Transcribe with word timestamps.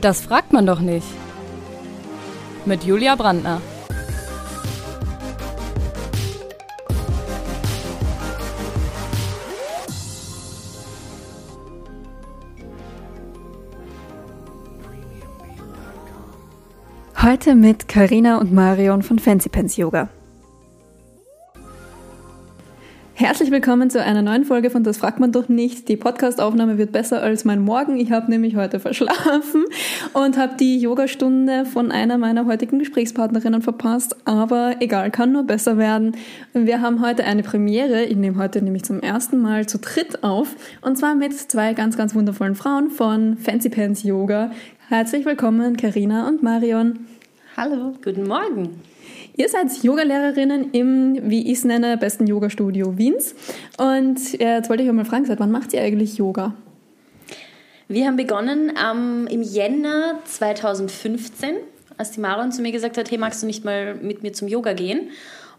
Das 0.00 0.20
fragt 0.20 0.52
man 0.52 0.64
doch 0.64 0.80
nicht. 0.80 1.06
Mit 2.64 2.84
Julia 2.84 3.16
Brandner. 3.16 3.60
Heute 17.20 17.56
mit 17.56 17.88
Karina 17.88 18.38
und 18.38 18.52
Marion 18.52 19.02
von 19.02 19.18
Fancy 19.18 19.48
Pants 19.48 19.76
Yoga. 19.76 20.08
Herzlich 23.28 23.50
willkommen 23.50 23.90
zu 23.90 24.02
einer 24.02 24.22
neuen 24.22 24.46
Folge 24.46 24.70
von 24.70 24.84
Das 24.84 24.96
fragt 24.96 25.20
man 25.20 25.32
doch 25.32 25.50
nicht. 25.50 25.86
Die 25.90 25.98
Podcastaufnahme 25.98 26.78
wird 26.78 26.92
besser 26.92 27.20
als 27.22 27.44
mein 27.44 27.60
Morgen. 27.60 27.98
Ich 27.98 28.10
habe 28.10 28.30
nämlich 28.30 28.56
heute 28.56 28.80
verschlafen 28.80 29.66
und 30.14 30.38
habe 30.38 30.56
die 30.58 30.78
Yogastunde 30.78 31.66
von 31.66 31.92
einer 31.92 32.16
meiner 32.16 32.46
heutigen 32.46 32.78
Gesprächspartnerinnen 32.78 33.60
verpasst. 33.60 34.16
Aber 34.24 34.76
egal, 34.80 35.10
kann 35.10 35.32
nur 35.32 35.42
besser 35.42 35.76
werden. 35.76 36.16
Wir 36.54 36.80
haben 36.80 37.02
heute 37.04 37.24
eine 37.24 37.42
Premiere. 37.42 38.04
Ich 38.04 38.16
nehme 38.16 38.38
heute 38.38 38.62
nämlich 38.62 38.84
zum 38.84 39.00
ersten 39.00 39.42
Mal 39.42 39.66
zu 39.66 39.76
dritt 39.76 40.24
auf. 40.24 40.56
Und 40.80 40.96
zwar 40.96 41.14
mit 41.14 41.34
zwei 41.34 41.74
ganz, 41.74 41.98
ganz 41.98 42.14
wundervollen 42.14 42.54
Frauen 42.54 42.88
von 42.88 43.36
Fancy 43.36 43.68
Pants 43.68 44.04
Yoga. 44.04 44.52
Herzlich 44.88 45.26
willkommen, 45.26 45.76
Karina 45.76 46.26
und 46.28 46.42
Marion. 46.42 47.00
Hallo. 47.58 47.92
Guten 48.02 48.26
Morgen. 48.26 48.80
Ihr 49.38 49.48
seid 49.48 49.84
Yogalehrerinnen 49.84 50.72
im, 50.72 51.30
wie 51.30 51.52
ich 51.52 51.58
es 51.58 51.64
nenne, 51.64 51.96
besten 51.96 52.26
Yoga-Studio 52.26 52.98
Wiens. 52.98 53.36
Und 53.78 54.32
jetzt 54.32 54.68
wollte 54.68 54.82
ich 54.82 54.88
euch 54.88 54.94
mal 54.96 55.04
fragen, 55.04 55.26
seit 55.26 55.38
wann 55.38 55.52
macht 55.52 55.72
ihr 55.72 55.80
eigentlich 55.80 56.18
Yoga? 56.18 56.54
Wir 57.86 58.08
haben 58.08 58.16
begonnen 58.16 58.72
ähm, 58.84 59.28
im 59.30 59.42
Jänner 59.42 60.18
2015, 60.24 61.54
als 61.96 62.10
die 62.10 62.20
Marion 62.20 62.50
zu 62.50 62.62
mir 62.62 62.72
gesagt 62.72 62.98
hat, 62.98 63.12
hey, 63.12 63.16
magst 63.16 63.40
du 63.40 63.46
nicht 63.46 63.64
mal 63.64 63.94
mit 63.94 64.24
mir 64.24 64.32
zum 64.32 64.48
Yoga 64.48 64.72
gehen? 64.72 65.10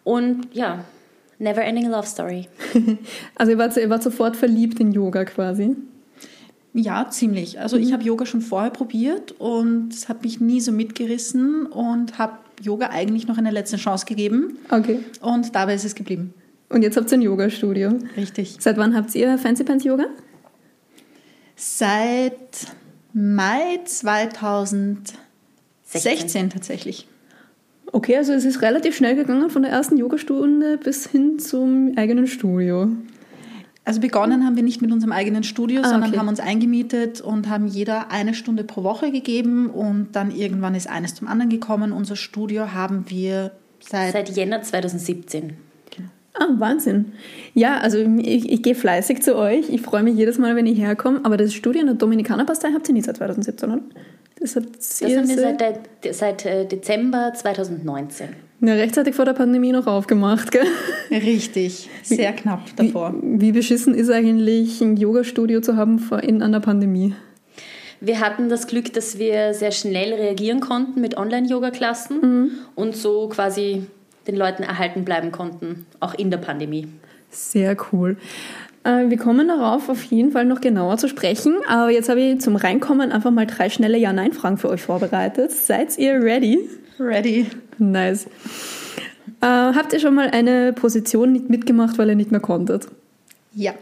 Und 0.04 0.50
ja, 0.52 0.84
never 1.38 1.64
ending 1.64 1.90
love 1.90 2.06
story. 2.06 2.50
also 3.36 3.54
ihr 3.54 3.58
wart, 3.58 3.78
ihr 3.78 3.90
wart 3.90 4.04
sofort 4.04 4.36
verliebt 4.36 4.82
in 4.82 4.92
Yoga 4.92 5.24
quasi? 5.24 5.78
Ja, 6.74 7.08
ziemlich. 7.10 7.62
Also 7.62 7.78
mhm. 7.78 7.84
ich 7.84 7.94
habe 7.94 8.04
Yoga 8.04 8.26
schon 8.26 8.42
vorher 8.42 8.72
probiert 8.72 9.32
und 9.40 9.94
es 9.94 10.10
hat 10.10 10.24
mich 10.24 10.42
nie 10.42 10.60
so 10.60 10.74
mitgerissen 10.74 11.66
und 11.66 12.18
habe 12.18 12.34
Yoga 12.62 12.90
eigentlich 12.90 13.28
noch 13.28 13.38
eine 13.38 13.52
letzte 13.52 13.78
Chance 13.78 14.06
gegeben. 14.06 14.58
Okay. 14.70 15.00
Und 15.22 15.56
dabei 15.56 15.76
ist 15.76 15.86
es 15.86 15.96
geblieben. 15.96 16.34
Und 16.70 16.84
jetzt 16.84 16.98
habt 16.98 17.12
ihr 17.12 17.18
ein 17.18 17.22
Yoga-Studio. 17.22 17.94
Richtig. 18.16 18.58
Seit 18.60 18.78
wann 18.78 18.96
habt 18.96 19.14
ihr 19.16 19.38
Fancy 19.38 19.64
Pants 19.64 19.84
Yoga? 19.84 20.06
Seit 21.56 22.34
Mai 23.14 23.80
2016 23.84 25.18
16. 25.84 26.50
tatsächlich. 26.52 27.08
Okay, 27.92 28.18
also 28.18 28.34
es 28.34 28.46
ist 28.46 28.62
relativ 28.62 28.96
schnell 28.96 29.16
gegangen 29.16 29.50
von 29.50 29.64
der 29.64 29.72
ersten 29.72 29.98
Yogastunde 29.98 30.78
bis 30.78 31.08
hin 31.08 31.40
zum 31.40 31.94
eigenen 31.98 32.28
Studio. 32.28 32.90
Also 33.90 34.02
begonnen 34.02 34.46
haben 34.46 34.56
wir 34.56 34.62
nicht 34.62 34.84
mit 34.84 34.92
unserem 34.92 35.12
eigenen 35.12 35.44
Studio, 35.44 35.82
ah, 35.84 35.90
sondern 35.90 36.16
haben 36.16 36.28
uns 36.28 36.40
eingemietet 36.40 37.22
und 37.22 37.50
haben 37.50 37.66
jeder 37.66 38.12
eine 38.12 38.36
Stunde 38.36 38.64
pro 38.64 38.84
Woche 38.84 39.12
gegeben 39.12 39.68
und 39.68 40.10
dann 40.12 40.30
irgendwann 40.30 40.76
ist 40.76 40.88
eines 40.88 41.16
zum 41.16 41.28
anderen 41.28 41.50
gekommen. 41.50 41.92
Unser 41.92 42.16
Studio 42.16 42.72
haben 42.72 43.06
wir 43.08 43.50
seit... 43.80 44.14
Seit 44.14 44.30
Jänner 44.30 44.62
2017. 44.62 45.58
Genau. 45.90 46.10
Ah, 46.36 46.50
Wahnsinn. 46.60 47.14
Ja, 47.56 47.80
also 47.80 47.98
ich, 47.98 48.52
ich 48.52 48.62
gehe 48.62 48.76
fleißig 48.76 49.24
zu 49.24 49.36
euch. 49.36 49.68
Ich 49.70 49.82
freue 49.82 50.04
mich 50.04 50.16
jedes 50.16 50.38
Mal, 50.38 50.56
wenn 50.56 50.68
ich 50.68 50.78
herkomme. 50.78 51.22
Aber 51.24 51.36
das 51.36 51.56
Studio 51.56 51.82
in 51.82 51.88
der 51.88 51.96
Dominikanerpastei 51.96 52.70
habt 52.72 52.88
ihr 52.90 52.94
nicht 52.94 53.08
seit 53.08 53.18
2017, 53.18 53.72
oder? 53.72 53.82
Das, 54.40 54.54
das 54.54 55.02
haben 55.02 55.28
wir 55.28 55.36
seit, 55.36 56.16
seit 56.16 56.46
äh, 56.46 56.66
Dezember 56.68 57.34
2019. 57.34 58.49
Ja, 58.62 58.74
rechtzeitig 58.74 59.16
vor 59.16 59.26
der 59.26 59.34
Pandemie 59.34 59.72
noch 59.72 59.88
aufgemacht, 59.88 60.52
gell? 60.52 60.66
Richtig, 61.12 61.90
sehr 62.04 62.34
wie, 62.34 62.36
knapp 62.36 62.76
davor. 62.76 63.14
Wie, 63.22 63.42
wie, 63.42 63.52
beschissen 63.54 63.94
ist 63.94 64.10
eigentlich 64.10 64.82
ein 64.82 64.98
Yoga-Studio 64.98 65.62
zu 65.62 65.78
haben 65.78 66.10
in 66.22 66.44
einer 66.44 66.60
Pandemie? 66.60 67.16
Wir 68.02 68.20
hatten 68.20 68.50
das 68.50 68.68
Glück, 68.68 68.94
dass 68.94 69.18
wir 69.18 69.54
sehr 69.54 69.72
schnell 69.72 70.14
reagieren 70.14 70.60
konnten 70.60 71.00
mit 71.00 71.18
Online-Yoga-Klassen 71.18 72.22
mhm. 72.22 72.52
und 72.76 72.96
so 72.96 73.30
quasi 73.30 73.84
den 74.28 74.36
Leuten 74.36 74.64
erhalten 74.64 75.06
bleiben 75.06 75.32
konnten, 75.32 75.86
auch 76.00 76.14
in 76.14 76.30
der 76.30 76.38
Pandemie. 76.38 76.88
Sehr 77.30 77.78
cool. 77.92 78.18
Äh, 78.84 79.10
wir 79.10 79.18
kommen 79.18 79.48
darauf 79.48 79.90
auf 79.90 80.04
jeden 80.04 80.32
Fall 80.32 80.46
noch 80.46 80.62
genauer 80.62 80.98
zu 80.98 81.08
sprechen, 81.08 81.56
aber 81.68 81.92
jetzt 81.92 82.10
habe 82.10 82.22
ich 82.22 82.42
zum 82.42 82.56
Reinkommen 82.56 83.12
einfach 83.12 83.32
mal 83.32 83.46
drei 83.46 83.70
schnelle 83.70 83.98
Ja-Nein-Fragen 83.98 84.58
für 84.58 84.70
euch 84.70 84.82
vorbereitet. 84.82 85.52
Seid 85.52 85.98
ihr 85.98 86.22
ready? 86.22 86.70
Ready. 87.00 87.48
Nice. 87.92 88.28
Äh, 89.42 89.46
habt 89.46 89.94
ihr 89.94 90.00
schon 90.00 90.16
mal 90.16 90.30
eine 90.30 90.74
Position 90.74 91.32
nicht 91.32 91.50
mitgemacht, 91.50 91.98
weil 91.98 92.10
ihr 92.10 92.16
nicht 92.16 92.32
mehr 92.32 92.42
konntet? 92.42 92.88
Ja. 93.54 93.74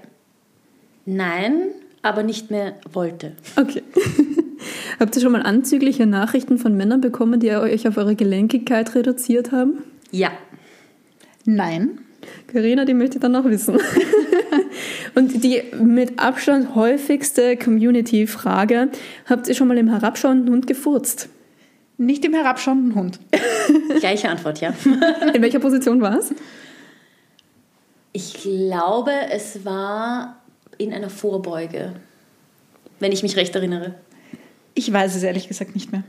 Nein, 1.05 1.69
aber 2.01 2.23
nicht 2.23 2.51
mehr 2.51 2.75
wollte. 2.91 3.33
Okay. 3.55 3.81
habt 4.99 5.15
ihr 5.15 5.21
schon 5.21 5.31
mal 5.31 5.41
anzügliche 5.41 6.05
Nachrichten 6.05 6.57
von 6.57 6.75
Männern 6.77 7.01
bekommen, 7.01 7.39
die 7.39 7.51
euch 7.51 7.87
auf 7.87 7.97
eure 7.97 8.15
Gelenkigkeit 8.15 8.93
reduziert 8.93 9.51
haben? 9.51 9.83
Ja. 10.11 10.31
Nein. 11.45 11.99
Karina, 12.47 12.85
die 12.85 12.93
möchte 12.93 13.17
ich 13.17 13.21
dann 13.21 13.31
noch 13.31 13.45
wissen. 13.45 13.77
Und 15.15 15.43
die 15.43 15.63
mit 15.81 16.19
Abstand 16.19 16.75
häufigste 16.75 17.57
Community-Frage: 17.57 18.89
Habt 19.25 19.47
ihr 19.47 19.55
schon 19.55 19.67
mal 19.67 19.77
im 19.77 19.89
herabschauenden 19.89 20.53
Hund 20.53 20.67
gefurzt? 20.67 21.29
Nicht 21.97 22.23
im 22.25 22.33
herabschauenden 22.33 22.95
Hund. 22.95 23.19
Gleiche 23.99 24.29
Antwort, 24.29 24.61
ja. 24.61 24.73
In 25.33 25.41
welcher 25.41 25.59
Position 25.59 26.01
war 26.01 26.19
es? 26.19 26.33
Ich 28.13 28.33
glaube, 28.35 29.11
es 29.31 29.65
war 29.65 30.37
in 30.77 30.93
einer 30.93 31.09
Vorbeuge, 31.09 31.93
wenn 32.99 33.11
ich 33.11 33.23
mich 33.23 33.35
recht 33.35 33.55
erinnere. 33.55 33.95
Ich 34.73 34.91
weiß 34.91 35.15
es 35.15 35.23
ehrlich 35.23 35.47
gesagt 35.47 35.75
nicht 35.75 35.91
mehr. 35.91 36.03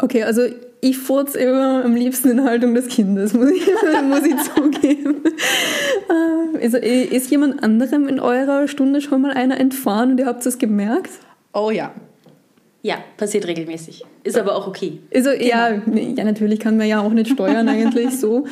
Okay, 0.00 0.22
also 0.22 0.42
ich 0.80 0.98
furze 0.98 1.38
immer 1.38 1.84
am 1.84 1.94
liebsten 1.94 2.30
in 2.30 2.44
Haltung 2.44 2.74
des 2.74 2.88
Kindes, 2.88 3.34
muss 3.34 3.50
ich, 3.50 3.66
muss 4.04 4.24
ich 4.24 4.36
zugeben. 4.54 5.22
Also, 6.60 6.78
ist 6.78 7.30
jemand 7.30 7.62
anderem 7.62 8.08
in 8.08 8.20
eurer 8.20 8.68
Stunde 8.68 9.00
schon 9.00 9.22
mal 9.22 9.32
einer 9.32 9.58
entfahren 9.58 10.12
und 10.12 10.20
ihr 10.20 10.26
habt 10.26 10.44
es 10.46 10.58
gemerkt? 10.58 11.10
Oh 11.52 11.70
ja, 11.70 11.92
ja, 12.88 12.96
passiert 13.18 13.46
regelmäßig. 13.46 14.02
Ist 14.24 14.38
aber 14.38 14.56
auch 14.56 14.66
okay. 14.66 14.98
Also, 15.14 15.28
genau. 15.30 15.44
ja, 15.44 15.68
ja, 15.94 16.24
natürlich 16.24 16.58
kann 16.58 16.78
man 16.78 16.88
ja 16.88 17.00
auch 17.00 17.12
nicht 17.12 17.30
steuern 17.30 17.68
eigentlich 17.68 18.18
so. 18.18 18.46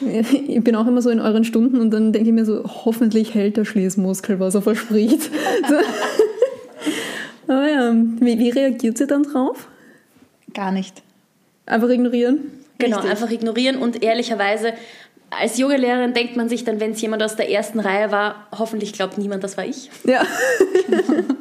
Ich 0.00 0.64
bin 0.64 0.74
auch 0.74 0.86
immer 0.86 1.02
so 1.02 1.10
in 1.10 1.20
euren 1.20 1.44
Stunden 1.44 1.80
und 1.80 1.90
dann 1.90 2.12
denke 2.12 2.30
ich 2.30 2.34
mir 2.34 2.46
so, 2.46 2.64
hoffentlich 2.64 3.34
hält 3.34 3.58
der 3.58 3.66
Schließmuskel, 3.66 4.40
was 4.40 4.54
er 4.54 4.62
verspricht. 4.62 5.30
So. 5.68 7.52
Aber 7.52 7.68
ja, 7.68 7.92
wie, 8.20 8.38
wie 8.38 8.50
reagiert 8.50 8.96
sie 8.96 9.06
dann 9.06 9.22
drauf? 9.22 9.68
Gar 10.54 10.72
nicht. 10.72 11.02
Einfach 11.66 11.90
ignorieren? 11.90 12.38
Genau, 12.78 12.96
Richtig. 12.96 13.10
einfach 13.10 13.30
ignorieren 13.30 13.76
und 13.76 14.02
ehrlicherweise 14.02 14.72
als 15.30 15.58
Yogalehrerin 15.58 16.14
denkt 16.14 16.36
man 16.36 16.48
sich 16.48 16.64
dann, 16.64 16.80
wenn 16.80 16.92
es 16.92 17.00
jemand 17.02 17.22
aus 17.22 17.36
der 17.36 17.50
ersten 17.50 17.80
Reihe 17.80 18.10
war, 18.10 18.46
hoffentlich 18.50 18.94
glaubt 18.94 19.18
niemand, 19.18 19.44
das 19.44 19.56
war 19.56 19.66
ich. 19.66 19.90
Ja. 20.04 20.22
Genau. 20.88 21.24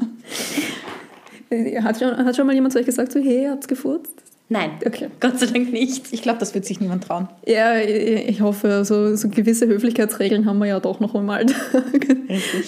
Hat 1.84 2.00
schon, 2.00 2.16
hat 2.16 2.36
schon 2.36 2.48
mal 2.48 2.54
jemand 2.54 2.74
zu 2.74 2.80
euch 2.80 2.86
gesagt, 2.86 3.12
so, 3.12 3.20
hey, 3.20 3.48
habt's 3.50 3.68
gefurzt? 3.68 4.14
Nein, 4.50 4.72
okay. 4.86 5.08
Gott 5.20 5.40
sei 5.40 5.48
Dank 5.48 5.72
nicht. 5.72 6.12
Ich 6.12 6.22
glaube, 6.22 6.40
das 6.40 6.54
wird 6.54 6.66
sich 6.66 6.80
niemand 6.80 7.06
trauen. 7.06 7.28
Ja, 7.48 7.78
ich 7.78 8.42
hoffe, 8.42 8.86
so, 8.86 9.16
so 9.16 9.30
gewisse 9.30 9.68
Höflichkeitsregeln 9.68 10.46
haben 10.46 10.60
wir 10.60 10.68
ja 10.68 10.80
doch 10.80 11.00
noch 11.00 11.16
einmal. 11.16 11.46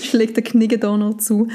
Schlägt 0.02 0.38
der 0.38 0.44
Knigge 0.44 0.80
da 0.80 0.98
noch 0.98 1.18
zu. 1.18 1.48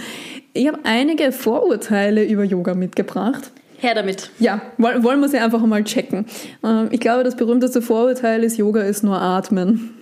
Ich 0.53 0.69
habe 0.69 0.79
einige 0.85 1.33
Vorurteile 1.33 2.25
über 2.25 2.45
Yoga 2.45 2.75
mitgebracht. 2.75 3.51
Her 3.79 3.95
damit. 3.95 4.31
Ja, 4.39 4.61
wollen 4.77 5.21
wir 5.21 5.29
sie 5.29 5.39
einfach 5.39 5.65
mal 5.65 5.83
checken. 5.85 6.27
Ähm, 6.63 6.89
ich 6.91 7.01
glaube, 7.01 7.25
das 7.25 7.35
berühmteste 7.35 7.81
Vorurteil 7.81 8.45
ist, 8.45 8.59
Yoga 8.59 8.83
ist 8.83 9.03
nur 9.03 9.21
Atmen. 9.21 9.95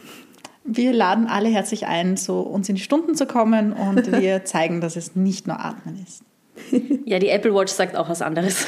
Wir 0.64 0.92
laden 0.92 1.26
alle 1.26 1.48
herzlich 1.48 1.86
ein, 1.86 2.16
so 2.16 2.40
uns 2.40 2.68
in 2.68 2.74
die 2.74 2.82
Stunden 2.82 3.14
zu 3.14 3.24
kommen 3.24 3.72
und 3.72 4.12
wir 4.20 4.44
zeigen, 4.44 4.80
dass 4.80 4.96
es 4.96 5.14
nicht 5.14 5.46
nur 5.46 5.64
Atmen 5.64 6.04
ist. 6.06 6.22
Ja, 7.04 7.18
die 7.18 7.28
Apple 7.28 7.54
Watch 7.54 7.72
sagt 7.72 7.96
auch 7.96 8.08
was 8.08 8.22
anderes. 8.22 8.66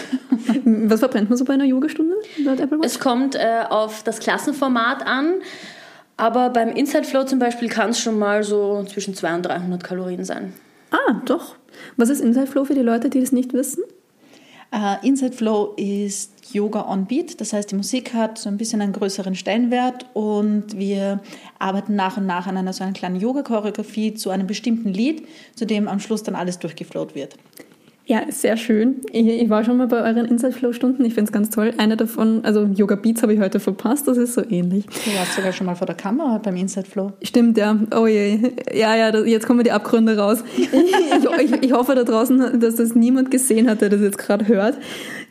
Was 0.64 1.00
verbrennt 1.00 1.28
man 1.28 1.36
so 1.36 1.44
bei 1.44 1.54
einer 1.54 1.64
Yogastunde 1.64 2.14
laut 2.42 2.58
Apple 2.60 2.78
Watch? 2.78 2.86
Es 2.86 2.98
kommt 2.98 3.34
äh, 3.34 3.64
auf 3.68 4.02
das 4.02 4.18
Klassenformat 4.18 5.06
an, 5.06 5.34
aber 6.16 6.50
beim 6.50 6.70
Inside 6.70 7.04
Flow 7.04 7.24
zum 7.24 7.38
Beispiel 7.38 7.68
kann 7.68 7.90
es 7.90 8.00
schon 8.00 8.18
mal 8.18 8.42
so 8.42 8.82
zwischen 8.84 9.14
200 9.14 9.52
und 9.52 9.60
300 9.60 9.84
Kalorien 9.84 10.24
sein. 10.24 10.52
Ah, 10.90 11.20
doch. 11.24 11.56
Was 11.96 12.08
ist 12.08 12.20
Inside 12.20 12.46
Flow 12.46 12.64
für 12.64 12.74
die 12.74 12.82
Leute, 12.82 13.10
die 13.10 13.20
das 13.20 13.32
nicht 13.32 13.52
wissen? 13.52 13.84
Uh, 14.72 15.04
Inside 15.04 15.32
Flow 15.32 15.74
ist 15.76 16.54
Yoga 16.54 16.88
on 16.88 17.06
Beat, 17.06 17.40
das 17.40 17.52
heißt, 17.52 17.72
die 17.72 17.74
Musik 17.74 18.14
hat 18.14 18.38
so 18.38 18.48
ein 18.48 18.56
bisschen 18.56 18.80
einen 18.80 18.92
größeren 18.92 19.34
Stellenwert 19.34 20.06
und 20.14 20.78
wir 20.78 21.20
arbeiten 21.58 21.96
nach 21.96 22.16
und 22.16 22.26
nach 22.26 22.46
an 22.46 22.56
einer 22.56 22.72
so 22.72 22.84
einer 22.84 22.92
kleinen 22.92 23.16
Yoga-Choreografie 23.16 24.14
zu 24.14 24.30
einem 24.30 24.46
bestimmten 24.46 24.90
Lied, 24.90 25.26
zu 25.56 25.66
dem 25.66 25.88
am 25.88 25.98
Schluss 25.98 26.22
dann 26.22 26.36
alles 26.36 26.60
durchgeflowt 26.60 27.16
wird. 27.16 27.36
Ja, 28.10 28.22
sehr 28.28 28.56
schön. 28.56 28.96
Ich, 29.12 29.24
ich 29.24 29.50
war 29.50 29.62
schon 29.62 29.76
mal 29.76 29.86
bei 29.86 30.02
euren 30.02 30.26
Inside 30.26 30.50
Flow 30.50 30.72
Stunden. 30.72 31.04
Ich 31.04 31.14
finde 31.14 31.28
es 31.28 31.32
ganz 31.32 31.48
toll. 31.48 31.72
Eine 31.78 31.96
davon, 31.96 32.40
also 32.44 32.64
Yoga 32.64 32.96
Beats 32.96 33.22
habe 33.22 33.34
ich 33.34 33.38
heute 33.38 33.60
verpasst. 33.60 34.08
Das 34.08 34.16
ist 34.16 34.34
so 34.34 34.42
ähnlich. 34.50 34.84
Du 34.86 35.16
warst 35.16 35.36
sogar 35.36 35.52
schon 35.52 35.66
mal 35.66 35.76
vor 35.76 35.86
der 35.86 35.94
Kamera 35.94 36.38
beim 36.38 36.56
Inside 36.56 36.88
Flow. 36.90 37.12
Stimmt, 37.22 37.56
ja. 37.56 37.78
Oh 37.94 38.08
je. 38.08 38.52
Ja, 38.74 38.96
ja, 38.96 39.12
das, 39.12 39.28
jetzt 39.28 39.46
kommen 39.46 39.62
die 39.62 39.70
Abgründe 39.70 40.18
raus. 40.18 40.42
Ich, 40.56 41.52
ich, 41.52 41.62
ich, 41.62 41.72
hoffe 41.72 41.94
da 41.94 42.02
draußen, 42.02 42.60
dass 42.60 42.76
das 42.76 42.94
niemand 42.94 43.30
gesehen 43.30 43.68
hat, 43.68 43.80
der 43.80 43.90
das 43.90 44.00
jetzt 44.00 44.18
gerade 44.18 44.48
hört. 44.48 44.76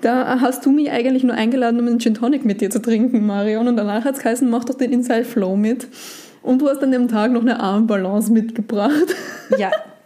Da 0.02 0.40
hast 0.40 0.66
du 0.66 0.72
mich 0.72 0.92
eigentlich 0.92 1.24
nur 1.24 1.36
eingeladen, 1.36 1.80
um 1.80 1.88
einen 1.88 2.00
Gin 2.00 2.14
Tonic 2.14 2.46
mit 2.46 2.62
dir 2.62 2.70
zu 2.70 2.82
trinken, 2.82 3.26
Marion. 3.26 3.68
Und 3.68 3.76
danach 3.76 4.06
hat 4.06 4.16
es 4.16 4.22
geheißen, 4.22 4.50
mach 4.50 4.64
doch 4.64 4.76
den 4.76 4.92
Inside 4.92 5.26
Flow 5.26 5.56
mit. 5.56 5.88
Und 6.44 6.62
du 6.62 6.70
hast 6.70 6.82
an 6.84 6.92
dem 6.92 7.08
Tag 7.08 7.32
noch 7.32 7.42
eine 7.42 7.60
Armbalance 7.60 8.32
mitgebracht. 8.32 9.16
Ja, 9.58 9.72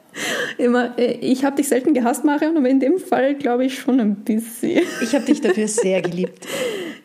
Immer, 0.58 0.98
äh, 0.98 1.14
ich 1.22 1.44
habe 1.44 1.56
dich 1.56 1.68
selten 1.68 1.94
gehasst, 1.94 2.24
Marion, 2.24 2.58
aber 2.58 2.70
in 2.70 2.80
dem 2.80 2.98
Fall 2.98 3.36
glaube 3.36 3.66
ich 3.66 3.80
schon 3.80 4.00
ein 4.00 4.16
bisschen. 4.16 4.82
Ich 5.02 5.14
habe 5.14 5.26
dich 5.26 5.42
dafür 5.42 5.68
sehr 5.68 6.02
geliebt. 6.02 6.48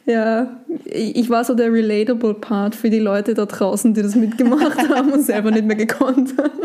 Ja, 0.06 0.62
ich 0.86 1.28
war 1.28 1.44
so 1.44 1.52
der 1.52 1.70
relatable 1.70 2.32
Part 2.32 2.74
für 2.74 2.88
die 2.88 2.98
Leute 2.98 3.34
da 3.34 3.44
draußen, 3.44 3.92
die 3.92 4.00
das 4.00 4.14
mitgemacht 4.14 4.78
haben 4.88 5.12
und 5.12 5.20
selber 5.20 5.50
nicht 5.50 5.66
mehr 5.66 5.76
gekonnt 5.76 6.32
haben. 6.38 6.60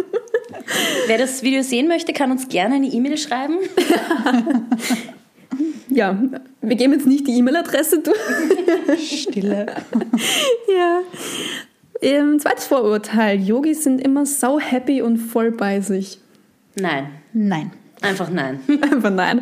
Wer 1.07 1.18
das 1.18 1.44
Video 1.44 1.62
sehen 1.62 1.90
möchte, 1.90 2.13
kann 2.13 2.31
uns 2.31 2.48
gerne 2.48 2.75
eine 2.75 2.88
E-Mail 2.88 3.18
schreiben. 3.18 3.57
ja, 5.90 6.18
wir 6.62 6.75
geben 6.78 6.94
jetzt 6.94 7.06
nicht 7.06 7.28
die 7.28 7.38
E-Mail-Adresse 7.38 8.00
durch. 8.00 9.24
Stille. 9.24 9.66
ja. 10.74 11.01
Ähm, 12.01 12.40
zweites 12.40 12.68
Vorurteil. 12.68 13.42
Yogis 13.42 13.84
sind 13.84 14.00
immer 14.00 14.25
sau 14.25 14.57
happy 14.57 15.01
und 15.01 15.18
voll 15.18 15.51
bei 15.51 15.81
sich. 15.81 16.19
Nein. 16.75 17.07
Nein. 17.33 17.71
Einfach 18.01 18.29
nein. 18.29 18.59
Einfach 18.81 19.11
nein. 19.11 19.41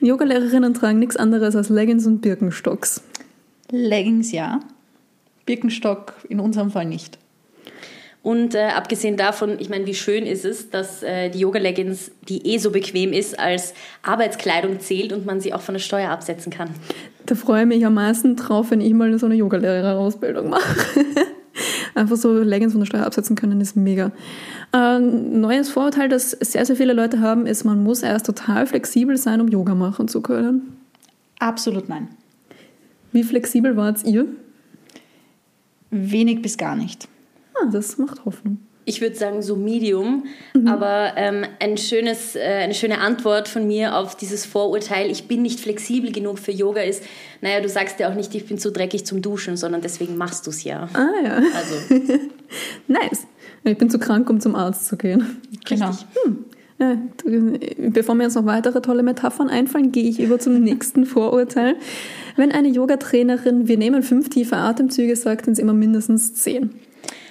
Yoga-Lehrerinnen 0.00 0.74
tragen 0.74 0.98
nichts 0.98 1.16
anderes 1.16 1.56
als 1.56 1.70
Leggings 1.70 2.06
und 2.06 2.20
Birkenstocks. 2.20 3.02
Leggings 3.70 4.32
ja. 4.32 4.60
Birkenstock 5.46 6.14
in 6.28 6.40
unserem 6.40 6.70
Fall 6.70 6.84
nicht. 6.86 7.18
Und 8.22 8.54
äh, 8.54 8.68
abgesehen 8.68 9.18
davon, 9.18 9.58
ich 9.58 9.68
meine, 9.68 9.86
wie 9.86 9.94
schön 9.94 10.24
ist 10.24 10.46
es, 10.46 10.70
dass 10.70 11.02
äh, 11.02 11.28
die 11.28 11.40
Yoga-Leggings, 11.40 12.10
die 12.26 12.54
eh 12.54 12.56
so 12.56 12.70
bequem 12.70 13.12
ist, 13.12 13.38
als 13.38 13.74
Arbeitskleidung 14.02 14.80
zählt 14.80 15.12
und 15.12 15.26
man 15.26 15.40
sie 15.40 15.52
auch 15.52 15.60
von 15.60 15.74
der 15.74 15.80
Steuer 15.80 16.08
absetzen 16.08 16.50
kann. 16.50 16.70
Da 17.26 17.34
freue 17.34 17.62
ich 17.62 17.68
mich 17.68 17.84
am 17.84 17.94
meisten 17.94 18.36
drauf, 18.36 18.70
wenn 18.70 18.80
ich 18.80 18.94
mal 18.94 19.18
so 19.18 19.26
eine 19.26 19.34
Yogalehrerausbildung 19.34 20.48
mache. 20.48 20.86
Einfach 21.94 22.16
so 22.16 22.32
Leggings 22.32 22.72
von 22.72 22.80
der 22.80 22.86
Steuer 22.86 23.06
absetzen 23.06 23.36
können, 23.36 23.60
ist 23.60 23.76
mega. 23.76 24.10
Ein 24.72 25.40
neues 25.40 25.70
Vorurteil, 25.70 26.08
das 26.08 26.32
sehr, 26.32 26.66
sehr 26.66 26.76
viele 26.76 26.92
Leute 26.92 27.20
haben, 27.20 27.46
ist, 27.46 27.64
man 27.64 27.82
muss 27.82 28.02
erst 28.02 28.26
total 28.26 28.66
flexibel 28.66 29.16
sein, 29.16 29.40
um 29.40 29.48
Yoga 29.48 29.74
machen 29.74 30.08
zu 30.08 30.20
können. 30.20 30.76
Absolut 31.38 31.88
nein. 31.88 32.08
Wie 33.12 33.22
flexibel 33.22 33.76
wart 33.76 34.04
ihr? 34.04 34.26
Wenig 35.90 36.42
bis 36.42 36.56
gar 36.56 36.74
nicht. 36.74 37.08
Ah, 37.54 37.66
das 37.70 37.98
macht 37.98 38.24
Hoffnung. 38.24 38.58
Ich 38.86 39.00
würde 39.00 39.16
sagen 39.16 39.40
so 39.42 39.56
Medium, 39.56 40.24
mhm. 40.54 40.68
aber 40.68 41.12
ähm, 41.16 41.44
ein 41.58 41.78
schönes, 41.78 42.36
äh, 42.36 42.40
eine 42.40 42.74
schöne 42.74 42.98
Antwort 42.98 43.48
von 43.48 43.66
mir 43.66 43.96
auf 43.96 44.16
dieses 44.16 44.44
Vorurteil, 44.44 45.10
ich 45.10 45.26
bin 45.26 45.42
nicht 45.42 45.60
flexibel 45.60 46.12
genug 46.12 46.38
für 46.38 46.52
Yoga 46.52 46.82
ist, 46.82 47.02
naja, 47.40 47.60
du 47.60 47.68
sagst 47.68 47.98
ja 48.00 48.10
auch 48.10 48.14
nicht, 48.14 48.34
ich 48.34 48.46
bin 48.46 48.58
zu 48.58 48.70
dreckig 48.70 49.06
zum 49.06 49.22
Duschen, 49.22 49.56
sondern 49.56 49.80
deswegen 49.80 50.16
machst 50.16 50.46
du 50.46 50.50
es 50.50 50.64
ja. 50.64 50.88
Ah 50.92 51.08
ja. 51.24 51.36
Also. 51.54 51.94
nice. 52.88 53.26
Ich 53.64 53.78
bin 53.78 53.88
zu 53.88 53.98
krank, 53.98 54.28
um 54.28 54.40
zum 54.40 54.54
Arzt 54.54 54.86
zu 54.86 54.96
gehen. 54.96 55.40
Genau. 55.66 55.92
Hm. 56.24 56.44
Ja, 56.78 56.98
bevor 57.78 58.14
mir 58.14 58.24
jetzt 58.24 58.34
noch 58.34 58.44
weitere 58.44 58.82
tolle 58.82 59.02
Metaphern 59.02 59.48
einfallen, 59.48 59.92
gehe 59.92 60.08
ich 60.08 60.20
über 60.20 60.38
zum 60.38 60.60
nächsten 60.60 61.06
Vorurteil. 61.06 61.76
Wenn 62.36 62.52
eine 62.52 62.68
Yogatrainerin, 62.68 63.68
wir 63.68 63.78
nehmen 63.78 64.02
fünf 64.02 64.28
tiefe 64.28 64.56
Atemzüge, 64.56 65.16
sagt, 65.16 65.48
es 65.48 65.58
immer 65.58 65.72
mindestens 65.72 66.34
zehn. 66.34 66.70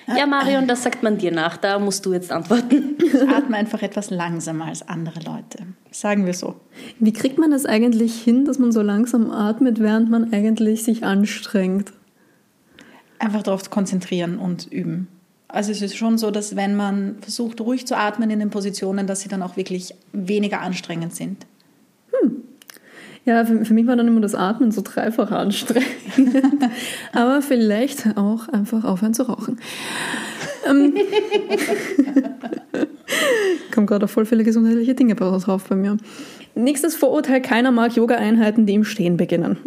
Ja, 0.08 0.26
Marion, 0.26 0.68
das 0.68 0.84
sagt 0.84 1.04
man 1.04 1.18
dir 1.18 1.32
nach. 1.32 1.58
Da 1.58 1.80
musst 1.80 2.06
du 2.06 2.14
jetzt 2.14 2.32
antworten. 2.32 2.98
Ich 3.04 3.30
atme 3.30 3.58
einfach 3.58 3.82
etwas 3.82 4.10
langsamer 4.10 4.66
als 4.66 4.88
andere 4.88 5.20
Leute. 5.22 5.66
Sagen 5.92 6.26
wir 6.26 6.34
so. 6.34 6.56
Wie 7.00 7.14
kriegt 7.14 7.38
man 7.38 7.52
das 7.52 7.66
eigentlich 7.66 8.22
hin, 8.22 8.46
dass 8.46 8.60
man 8.60 8.72
so 8.72 8.82
langsam 8.82 9.32
atmet, 9.32 9.80
während 9.80 10.10
man 10.10 10.34
eigentlich 10.34 10.84
sich 10.84 11.04
anstrengt? 11.04 11.94
Einfach 13.20 13.44
darauf 13.44 13.70
konzentrieren 13.70 14.38
und 14.38 14.72
üben. 14.72 15.08
Also 15.48 15.72
es 15.72 15.82
ist 15.82 15.96
schon 15.96 16.18
so, 16.18 16.32
dass 16.32 16.56
wenn 16.56 16.76
man 16.76 17.18
versucht, 17.22 17.62
ruhig 17.62 17.86
zu 17.86 17.96
atmen 17.96 18.30
in 18.32 18.40
den 18.40 18.50
Positionen, 18.50 19.06
dass 19.06 19.22
sie 19.22 19.30
dann 19.30 19.44
auch 19.44 19.56
wirklich 19.56 19.94
weniger 20.12 20.62
anstrengend 20.62 21.16
sind. 21.16 21.46
Hm. 23.26 23.34
Ja, 23.34 23.46
für, 23.46 23.66
für, 23.66 23.74
mich 23.74 23.88
war 23.88 23.96
dann 23.96 24.08
immer 24.08 24.22
das 24.22 24.36
Atmen 24.36 24.72
so 24.72 24.82
dreifach 24.84 25.32
anstrengend. 25.32 25.88
Aber 27.14 27.42
vielleicht 27.42 28.18
auch 28.18 28.50
einfach 28.50 28.84
aufhören 28.84 29.14
zu 29.14 29.24
rauchen. 29.24 29.60
Ähm, 30.68 30.94
kommen 33.74 33.88
gerade 33.88 34.08
voll 34.08 34.26
viele 34.26 34.44
gesundheitliche 34.44 34.96
Dinge 34.96 35.16
drauf 35.16 35.66
bei 35.68 35.76
mir. 35.76 35.98
Nächstes 36.56 36.96
Vorurteil, 36.96 37.42
keiner 37.42 37.72
mag 37.72 37.96
Yoga-Einheiten, 37.96 38.66
die 38.66 38.74
im 38.74 38.84
Stehen 38.84 39.18
beginnen. 39.18 39.58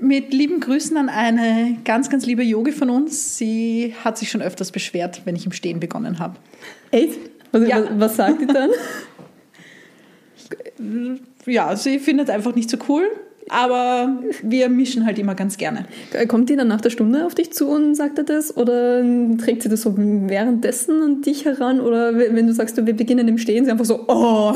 Mit 0.00 0.32
lieben 0.32 0.60
Grüßen 0.60 0.96
an 0.96 1.10
eine 1.10 1.76
ganz, 1.84 2.08
ganz 2.08 2.24
liebe 2.24 2.42
Yogi 2.42 2.72
von 2.72 2.88
uns. 2.88 3.36
Sie 3.36 3.94
hat 4.02 4.16
sich 4.16 4.30
schon 4.30 4.40
öfters 4.40 4.72
beschwert, 4.72 5.22
wenn 5.26 5.36
ich 5.36 5.44
im 5.44 5.52
Stehen 5.52 5.78
begonnen 5.78 6.18
habe. 6.18 6.36
Echt? 6.90 7.18
Was, 7.52 7.68
ja. 7.68 7.82
was, 7.82 7.90
was 8.00 8.16
sagt 8.16 8.40
die 8.40 8.46
dann? 8.46 8.70
ja, 11.46 11.74
sie 11.76 11.98
findet 11.98 12.30
einfach 12.30 12.54
nicht 12.54 12.70
so 12.70 12.76
cool, 12.88 13.04
aber 13.48 14.20
wir 14.42 14.68
mischen 14.68 15.04
halt 15.04 15.18
immer 15.18 15.34
ganz 15.34 15.56
gerne. 15.56 15.86
Kommt 16.28 16.48
die 16.50 16.56
dann 16.56 16.68
nach 16.68 16.80
der 16.80 16.90
Stunde 16.90 17.26
auf 17.26 17.34
dich 17.34 17.52
zu 17.52 17.68
und 17.68 17.94
sagt 17.94 18.18
er 18.18 18.24
das? 18.24 18.56
Oder 18.56 19.02
trägt 19.38 19.62
sie 19.62 19.68
das 19.68 19.82
so 19.82 19.94
währenddessen 19.96 21.02
an 21.02 21.22
dich 21.22 21.44
heran? 21.44 21.80
Oder 21.80 22.16
wenn 22.16 22.46
du 22.46 22.52
sagst, 22.52 22.76
wir 22.76 22.94
beginnen 22.94 23.26
im 23.28 23.38
Stehen, 23.38 23.64
sie 23.64 23.70
einfach 23.70 23.84
so, 23.84 24.04
oh. 24.06 24.54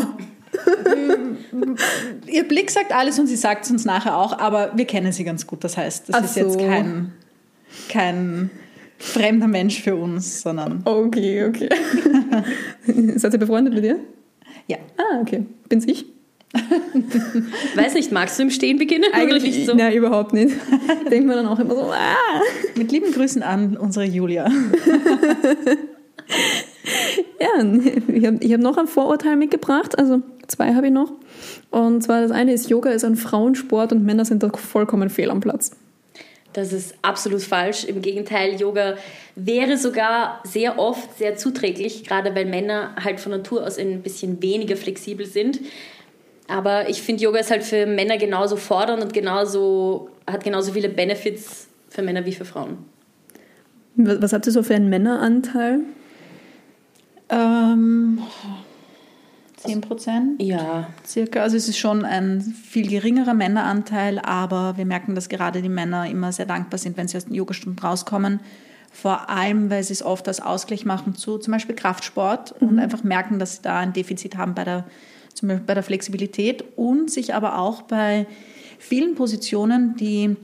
Ihr 2.28 2.44
Blick 2.44 2.70
sagt 2.70 2.94
alles 2.94 3.19
und 3.19 3.26
sie 3.26 3.34
sagt 3.34 3.64
es 3.64 3.70
uns 3.72 3.84
nachher 3.84 4.16
auch, 4.16 4.38
aber 4.38 4.70
wir 4.76 4.84
kennen 4.84 5.10
sie 5.10 5.25
ganz 5.25 5.46
gut. 5.46 5.64
Das 5.64 5.76
heißt, 5.76 6.10
das 6.10 6.16
Ach 6.16 6.25
ist 6.25 6.34
so. 6.34 6.40
jetzt 6.40 6.58
kein, 6.58 7.12
kein 7.88 8.50
fremder 8.98 9.48
Mensch 9.48 9.82
für 9.82 9.96
uns, 9.96 10.42
sondern. 10.42 10.82
Okay, 10.84 11.44
okay. 11.46 11.69
Seid 13.16 13.32
ihr 13.32 13.40
befreundet 13.40 13.75
mit 13.75 13.84
ihr? 13.84 13.98
Ja. 14.69 14.76
Ah, 14.96 15.20
okay. 15.20 15.44
Bin's 15.69 15.86
ich? 15.86 16.13
Weiß 17.75 17.94
nicht, 17.94 18.13
magst 18.13 18.39
du 18.39 18.44
im 18.44 18.51
Stehen 18.51 18.79
beginnen? 18.79 19.06
Eigentlich 19.13 19.43
nicht 19.43 19.67
so? 19.67 19.75
Nein, 19.75 19.93
überhaupt 19.94 20.32
nicht. 20.32 20.55
Denkt 21.11 21.27
man 21.27 21.37
dann 21.37 21.46
auch 21.46 21.58
immer 21.58 21.75
so, 21.75 21.91
ah. 21.93 22.41
Mit 22.77 22.93
lieben 22.93 23.13
Grüßen 23.13 23.43
an 23.43 23.77
unsere 23.77 24.05
Julia. 24.05 24.49
ja, 27.41 27.49
ich 28.08 28.27
habe 28.27 28.39
hab 28.39 28.61
noch 28.61 28.77
ein 28.77 28.87
Vorurteil 28.87 29.37
mitgebracht, 29.37 29.99
also 29.99 30.23
zwei 30.46 30.75
habe 30.75 30.87
ich 30.87 30.93
noch. 30.93 31.13
Und 31.70 32.03
zwar 32.03 32.20
das 32.23 32.31
eine 32.31 32.53
ist, 32.53 32.70
Yoga 32.70 32.91
ist 32.91 33.05
ein 33.05 33.17
Frauensport 33.17 33.93
und 33.93 34.05
Männer 34.05 34.25
sind 34.25 34.43
da 34.43 34.49
vollkommen 34.51 35.11
fehl 35.11 35.31
am 35.31 35.41
Platz. 35.41 35.73
Das 36.53 36.73
ist 36.73 36.94
absolut 37.03 37.43
falsch. 37.43 37.84
Im 37.84 38.01
Gegenteil, 38.01 38.61
Yoga 38.61 38.94
wäre 39.34 39.77
sogar 39.77 40.41
sehr 40.44 40.79
oft 40.79 41.19
sehr 41.19 41.37
zuträglich, 41.37 42.05
gerade 42.05 42.32
weil 42.37 42.46
Männer 42.46 42.94
halt 43.03 43.19
von 43.19 43.32
Natur 43.32 43.67
aus 43.67 43.77
ein 43.77 44.03
bisschen 44.03 44.41
weniger 44.41 44.77
flexibel 44.77 45.27
sind. 45.27 45.58
Aber 46.48 46.89
ich 46.89 47.03
finde, 47.03 47.22
Yoga 47.22 47.39
ist 47.39 47.51
halt 47.51 47.63
für 47.63 47.86
Männer 47.86 48.19
genauso 48.19 48.56
fordernd 48.56 49.03
und 49.03 49.13
genauso, 49.13 50.10
hat 50.27 50.44
genauso 50.44 50.72
viele 50.72 50.89
Benefits 50.89 51.69
für 51.89 52.03
Männer 52.03 52.27
wie 52.27 52.32
für 52.32 52.44
Frauen. 52.44 52.79
Was 53.96 54.32
habt 54.32 54.46
ihr 54.46 54.53
so 54.53 54.63
für 54.63 54.74
einen 54.74 54.91
Männeranteil? 54.91 55.81
Ähm, 57.31 58.19
10 59.56 59.81
Prozent? 59.81 60.43
Ja. 60.43 60.89
Circa. 61.06 61.41
Also 61.41 61.56
es 61.56 61.69
ist 61.69 61.79
schon 61.79 62.05
ein 62.05 62.41
viel 62.41 62.89
geringerer 62.89 63.34
Männeranteil, 63.34 64.19
aber 64.19 64.77
wir 64.77 64.84
merken, 64.84 65.15
dass 65.15 65.29
gerade 65.29 65.63
die 65.63 65.69
Männer 65.69 66.08
immer 66.08 66.32
sehr 66.32 66.46
dankbar 66.46 66.79
sind, 66.79 66.96
wenn 66.96 67.08
sie 67.08 67.17
aus 67.17 67.27
den 67.27 67.34
Yogastunden 67.34 67.79
rauskommen. 67.79 68.41
Vor 68.93 69.31
allem, 69.31 69.70
weil 69.70 69.82
sie 69.82 69.93
es 69.93 70.03
oft 70.03 70.29
als 70.29 70.41
Ausgleich 70.41 70.84
machen 70.84 71.15
zu 71.15 71.39
zum 71.39 71.53
Beispiel 71.53 71.74
Kraftsport 71.74 72.60
mhm. 72.60 72.69
und 72.69 72.79
einfach 72.79 73.03
merken, 73.03 73.39
dass 73.39 73.56
sie 73.56 73.63
da 73.63 73.79
ein 73.79 73.93
Defizit 73.93 74.36
haben 74.36 74.55
bei 74.55 74.65
der 74.65 74.84
zum 75.34 75.48
Beispiel 75.48 75.67
bei 75.67 75.74
der 75.74 75.82
Flexibilität 75.82 76.64
und 76.76 77.10
sich 77.10 77.34
aber 77.34 77.58
auch 77.58 77.82
bei 77.82 78.26
vielen 78.79 79.14
Positionen, 79.14 79.96
die 79.96 80.36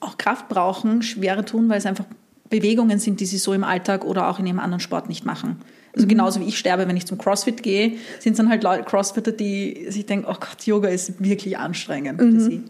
auch 0.00 0.18
Kraft 0.18 0.48
brauchen, 0.48 1.02
schwerer 1.02 1.44
tun, 1.44 1.68
weil 1.68 1.78
es 1.78 1.86
einfach 1.86 2.04
Bewegungen 2.50 2.98
sind, 2.98 3.20
die 3.20 3.26
sie 3.26 3.38
so 3.38 3.52
im 3.52 3.64
Alltag 3.64 4.04
oder 4.04 4.28
auch 4.28 4.38
in 4.38 4.46
einem 4.46 4.58
anderen 4.58 4.80
Sport 4.80 5.08
nicht 5.08 5.24
machen. 5.24 5.56
Also 5.94 6.06
mhm. 6.06 6.10
genauso 6.10 6.40
wie 6.40 6.44
ich 6.44 6.58
sterbe, 6.58 6.88
wenn 6.88 6.96
ich 6.96 7.06
zum 7.06 7.18
CrossFit 7.18 7.62
gehe, 7.62 7.96
sind 8.20 8.32
es 8.32 8.36
dann 8.38 8.48
halt 8.48 8.62
Leute, 8.62 8.84
Crossfitter, 8.84 9.32
die 9.32 9.86
sich 9.88 10.06
denken, 10.06 10.26
oh 10.28 10.34
Gott, 10.34 10.64
Yoga 10.64 10.88
ist 10.88 11.22
wirklich 11.22 11.58
anstrengend 11.58 12.20
mhm. 12.20 12.32
für 12.32 12.40
sie. 12.40 12.62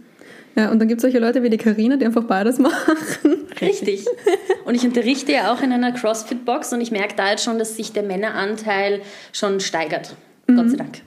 Ja, 0.57 0.71
und 0.73 0.81
dann 0.81 0.89
gibt 0.89 0.99
es 0.99 1.03
solche 1.03 1.21
Leute 1.21 1.43
wie 1.43 1.51
die 1.51 1.57
Karina, 1.57 1.97
die 1.97 2.05
einfach 2.05 2.25
beides 2.25 2.59
machen. 2.59 3.47
Richtig. 3.61 4.07
Und 4.65 4.75
ich 4.75 4.85
unterrichte 4.85 5.33
ja 5.33 5.53
auch 5.53 5.63
in 5.63 5.73
einer 5.73 5.93
CrossFit-Box 5.93 6.73
und 6.73 6.81
ich 6.81 6.91
merke 6.91 7.15
da 7.17 7.31
jetzt 7.31 7.45
schon, 7.45 7.59
dass 7.59 7.77
sich 7.77 7.93
der 7.93 8.03
Männeranteil 8.03 9.03
schon 9.33 9.61
steigert. 9.61 10.17
Mhm. 10.49 10.57
Gott 10.57 10.71
sei 10.71 10.77
Dank. 10.77 11.03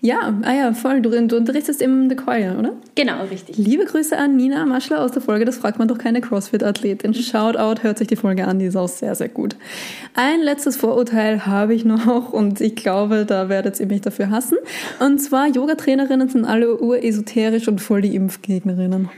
Ja, 0.00 0.32
ah 0.42 0.54
ja, 0.54 0.72
voll. 0.74 1.00
Du, 1.00 1.10
du 1.10 1.36
unterrichtest 1.36 1.82
im 1.82 2.08
The 2.08 2.14
Choir, 2.14 2.56
oder? 2.56 2.72
Genau, 2.94 3.24
richtig. 3.24 3.58
Liebe 3.58 3.84
Grüße 3.84 4.16
an 4.16 4.36
Nina 4.36 4.64
Maschler 4.64 5.02
aus 5.02 5.10
der 5.10 5.20
Folge, 5.20 5.44
das 5.44 5.58
fragt 5.58 5.80
man 5.80 5.88
doch 5.88 5.98
keine 5.98 6.20
CrossFit-Athletin. 6.20 7.14
Shoutout, 7.14 7.82
hört 7.82 7.98
sich 7.98 8.06
die 8.06 8.14
Folge 8.14 8.46
an, 8.46 8.60
die 8.60 8.66
ist 8.66 8.76
auch 8.76 8.88
sehr, 8.88 9.16
sehr 9.16 9.28
gut. 9.28 9.56
Ein 10.14 10.40
letztes 10.42 10.76
Vorurteil 10.76 11.46
habe 11.46 11.74
ich 11.74 11.84
noch 11.84 12.32
und 12.32 12.60
ich 12.60 12.76
glaube, 12.76 13.24
da 13.26 13.48
werdet 13.48 13.80
ihr 13.80 13.86
mich 13.86 14.02
dafür 14.02 14.30
hassen. 14.30 14.58
Und 15.00 15.18
zwar, 15.18 15.48
Yoga-Trainerinnen 15.48 16.28
sind 16.28 16.44
alle 16.44 16.80
uresoterisch 16.80 17.66
und 17.66 17.80
voll 17.80 18.00
die 18.00 18.14
Impfgegnerinnen. 18.14 19.08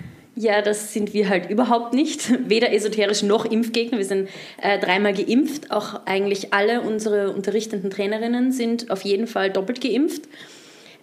Ja, 0.40 0.62
das 0.62 0.94
sind 0.94 1.12
wir 1.12 1.28
halt 1.28 1.50
überhaupt 1.50 1.92
nicht. 1.92 2.32
Weder 2.49 2.73
esoterisch 2.73 3.23
noch 3.23 3.44
Impfgegner. 3.44 3.99
Wir 3.99 4.06
sind 4.06 4.30
äh, 4.62 4.78
dreimal 4.78 5.12
geimpft. 5.12 5.70
Auch 5.70 6.06
eigentlich 6.06 6.54
alle 6.54 6.80
unsere 6.80 7.32
unterrichtenden 7.32 7.90
Trainerinnen 7.90 8.50
sind 8.50 8.90
auf 8.90 9.02
jeden 9.02 9.26
Fall 9.26 9.50
doppelt 9.50 9.82
geimpft. 9.82 10.23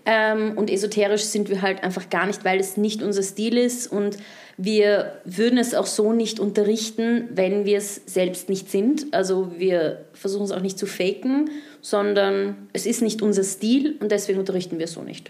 Ähm, 0.08 0.54
und 0.56 0.72
esoterisch 0.72 1.22
sind 1.26 1.52
wir 1.52 1.62
halt 1.62 1.84
einfach 1.84 2.10
gar 2.10 2.26
nicht, 2.26 2.46
weil 2.46 2.60
es 2.60 2.78
nicht 2.78 3.04
unser 3.04 3.22
Stil 3.22 3.60
ist. 3.60 3.92
Und 3.92 4.18
wir 4.58 5.22
würden 5.24 5.60
es 5.60 5.76
auch 5.76 5.86
so 5.86 6.14
nicht 6.14 6.40
unterrichten, 6.40 7.30
wenn 7.30 7.64
wir 7.64 7.78
es 7.78 8.02
selbst 8.08 8.50
nicht 8.50 8.72
sind. 8.72 9.14
Also 9.14 9.52
wir 9.56 10.06
versuchen 10.14 10.46
es 10.46 10.52
auch 10.52 10.62
nicht 10.62 10.80
zu 10.80 10.88
faken, 10.88 11.52
sondern 11.82 12.70
es 12.74 12.88
ist 12.88 13.04
nicht 13.04 13.22
unser 13.22 13.44
Stil 13.44 13.98
und 14.00 14.12
deswegen 14.12 14.40
unterrichten 14.40 14.80
wir 14.80 14.88
so 14.88 15.04
nicht. 15.04 15.30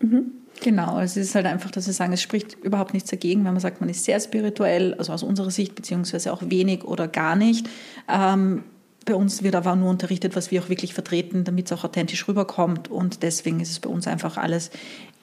Mhm. 0.00 0.37
Genau, 0.60 0.98
es 0.98 1.16
ist 1.16 1.34
halt 1.34 1.46
einfach, 1.46 1.70
dass 1.70 1.86
wir 1.86 1.94
sagen, 1.94 2.12
es 2.12 2.22
spricht 2.22 2.54
überhaupt 2.62 2.92
nichts 2.92 3.10
dagegen, 3.10 3.44
wenn 3.44 3.52
man 3.52 3.60
sagt, 3.60 3.80
man 3.80 3.88
ist 3.88 4.04
sehr 4.04 4.18
spirituell, 4.18 4.94
also 4.94 5.12
aus 5.12 5.22
unserer 5.22 5.50
Sicht, 5.50 5.74
beziehungsweise 5.74 6.32
auch 6.32 6.42
wenig 6.44 6.84
oder 6.84 7.06
gar 7.06 7.36
nicht. 7.36 7.68
Ähm, 8.08 8.64
bei 9.04 9.14
uns 9.14 9.42
wird 9.42 9.54
aber 9.54 9.74
nur 9.74 9.88
unterrichtet, 9.88 10.36
was 10.36 10.50
wir 10.50 10.62
auch 10.62 10.68
wirklich 10.68 10.92
vertreten, 10.92 11.44
damit 11.44 11.66
es 11.66 11.72
auch 11.72 11.84
authentisch 11.84 12.28
rüberkommt. 12.28 12.88
Und 12.88 13.22
deswegen 13.22 13.60
ist 13.60 13.70
es 13.70 13.80
bei 13.80 13.88
uns 13.88 14.06
einfach 14.06 14.36
alles 14.36 14.70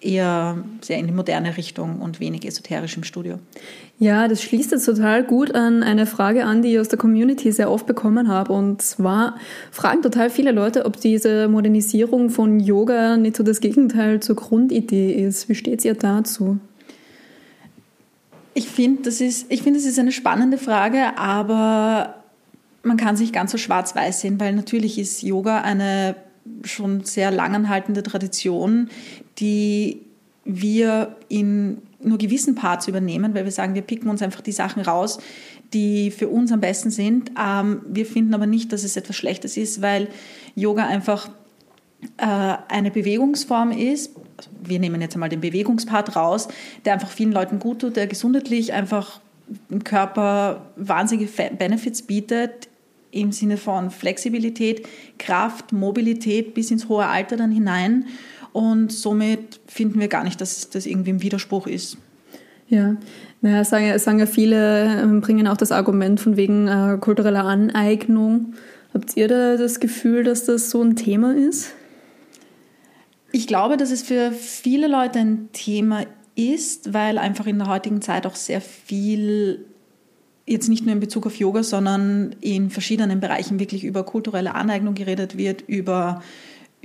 eher 0.05 0.63
sehr 0.81 0.97
in 0.97 1.07
die 1.07 1.13
moderne 1.13 1.57
Richtung 1.57 2.01
und 2.01 2.19
wenig 2.19 2.45
esoterisch 2.45 2.95
im 2.97 3.03
Studio. 3.03 3.39
Ja, 3.97 4.27
das 4.27 4.43
schließt 4.43 4.71
jetzt 4.71 4.85
total 4.85 5.23
gut 5.23 5.55
an 5.55 5.81
eine 5.81 6.05
Frage 6.05 6.45
an, 6.45 6.61
die 6.61 6.73
ich 6.73 6.79
aus 6.79 6.89
der 6.89 6.99
Community 6.99 7.51
sehr 7.51 7.71
oft 7.71 7.85
bekommen 7.85 8.27
habe. 8.27 8.51
Und 8.53 8.81
zwar 8.81 9.37
fragen 9.71 10.01
total 10.01 10.29
viele 10.29 10.51
Leute, 10.51 10.85
ob 10.85 10.99
diese 10.99 11.47
Modernisierung 11.47 12.29
von 12.29 12.59
Yoga 12.59 13.17
nicht 13.17 13.37
so 13.37 13.43
das 13.43 13.61
Gegenteil 13.61 14.19
zur 14.19 14.35
Grundidee 14.35 15.13
ist. 15.13 15.47
Wie 15.47 15.55
steht 15.55 15.85
ihr 15.85 15.93
dazu? 15.93 16.59
Ich 18.53 18.69
finde, 18.69 19.03
das 19.03 19.21
ist, 19.21 19.47
ich 19.49 19.63
finde, 19.63 19.79
das 19.79 19.87
ist 19.87 19.99
eine 19.99 20.11
spannende 20.11 20.57
Frage, 20.57 21.17
aber 21.17 22.15
man 22.83 22.97
kann 22.97 23.17
sich 23.17 23.33
ganz 23.33 23.51
so 23.51 23.57
schwarz-weiß 23.57 24.21
sehen, 24.21 24.39
weil 24.39 24.53
natürlich 24.53 24.99
ist 24.99 25.23
Yoga 25.23 25.61
eine 25.61 26.15
schon 26.63 27.03
sehr 27.03 27.31
langanhaltende 27.31 28.03
Tradition, 28.03 28.89
die 29.39 30.01
wir 30.45 31.15
in 31.27 31.81
nur 32.01 32.17
gewissen 32.17 32.55
Parts 32.55 32.87
übernehmen, 32.87 33.33
weil 33.33 33.45
wir 33.45 33.51
sagen, 33.51 33.73
wir 33.73 33.81
picken 33.81 34.09
uns 34.09 34.21
einfach 34.21 34.41
die 34.41 34.51
Sachen 34.51 34.83
raus, 34.83 35.17
die 35.73 36.11
für 36.11 36.27
uns 36.27 36.51
am 36.51 36.61
besten 36.61 36.91
sind. 36.91 37.31
Ähm, 37.39 37.81
wir 37.87 38.05
finden 38.05 38.33
aber 38.33 38.45
nicht, 38.45 38.71
dass 38.71 38.83
es 38.83 38.95
etwas 38.95 39.15
Schlechtes 39.15 39.57
ist, 39.57 39.81
weil 39.81 40.07
Yoga 40.55 40.85
einfach 40.85 41.29
äh, 42.17 42.55
eine 42.67 42.91
Bewegungsform 42.91 43.71
ist. 43.71 44.11
Wir 44.63 44.79
nehmen 44.79 45.01
jetzt 45.01 45.15
einmal 45.15 45.29
den 45.29 45.41
Bewegungspart 45.41 46.15
raus, 46.15 46.47
der 46.85 46.93
einfach 46.93 47.09
vielen 47.09 47.31
Leuten 47.31 47.59
gut 47.59 47.79
tut, 47.79 47.95
der 47.95 48.07
gesundheitlich 48.07 48.73
einfach 48.73 49.19
im 49.69 49.83
Körper 49.83 50.71
wahnsinnige 50.75 51.29
Benefits 51.57 52.01
bietet, 52.01 52.67
im 53.11 53.31
Sinne 53.31 53.57
von 53.57 53.91
Flexibilität, 53.91 54.87
Kraft, 55.17 55.71
Mobilität 55.71 56.53
bis 56.53 56.71
ins 56.71 56.89
hohe 56.89 57.05
Alter 57.05 57.37
dann 57.37 57.51
hinein. 57.51 58.05
Und 58.55 58.93
somit 58.93 59.59
finden 59.67 59.99
wir 59.99 60.07
gar 60.07 60.23
nicht, 60.23 60.39
dass 60.39 60.69
das 60.69 60.85
irgendwie 60.85 61.09
im 61.09 61.21
Widerspruch 61.21 61.67
ist. 61.67 61.97
Ja, 62.69 62.95
naja, 63.41 63.65
sagen, 63.65 63.99
sagen 63.99 64.19
ja 64.19 64.27
viele, 64.27 65.01
ähm, 65.01 65.19
bringen 65.19 65.49
auch 65.49 65.57
das 65.57 65.73
Argument 65.73 66.21
von 66.21 66.37
wegen 66.37 66.69
äh, 66.69 66.97
kultureller 67.01 67.43
Aneignung. 67.43 68.53
Habt 68.93 69.17
ihr 69.17 69.27
da 69.27 69.57
das 69.57 69.81
Gefühl, 69.81 70.23
dass 70.23 70.45
das 70.45 70.69
so 70.69 70.81
ein 70.81 70.95
Thema 70.95 71.35
ist? 71.35 71.73
Ich 73.33 73.45
glaube, 73.45 73.75
dass 73.75 73.91
es 73.91 74.03
für 74.03 74.31
viele 74.31 74.87
Leute 74.87 75.19
ein 75.19 75.49
Thema 75.51 76.05
ist, 76.35 76.93
weil 76.93 77.17
einfach 77.17 77.47
in 77.47 77.57
der 77.57 77.67
heutigen 77.67 78.01
Zeit 78.01 78.25
auch 78.25 78.35
sehr 78.35 78.61
viel 78.61 79.65
jetzt 80.45 80.69
nicht 80.69 80.85
nur 80.85 80.93
in 80.93 81.01
Bezug 81.01 81.25
auf 81.25 81.35
Yoga, 81.35 81.61
sondern 81.61 82.37
in 82.39 82.69
verschiedenen 82.69 83.19
Bereichen 83.19 83.59
wirklich 83.59 83.83
über 83.83 84.05
kulturelle 84.05 84.55
Aneignung 84.55 84.93
geredet 84.93 85.37
wird, 85.37 85.61
über, 85.67 86.21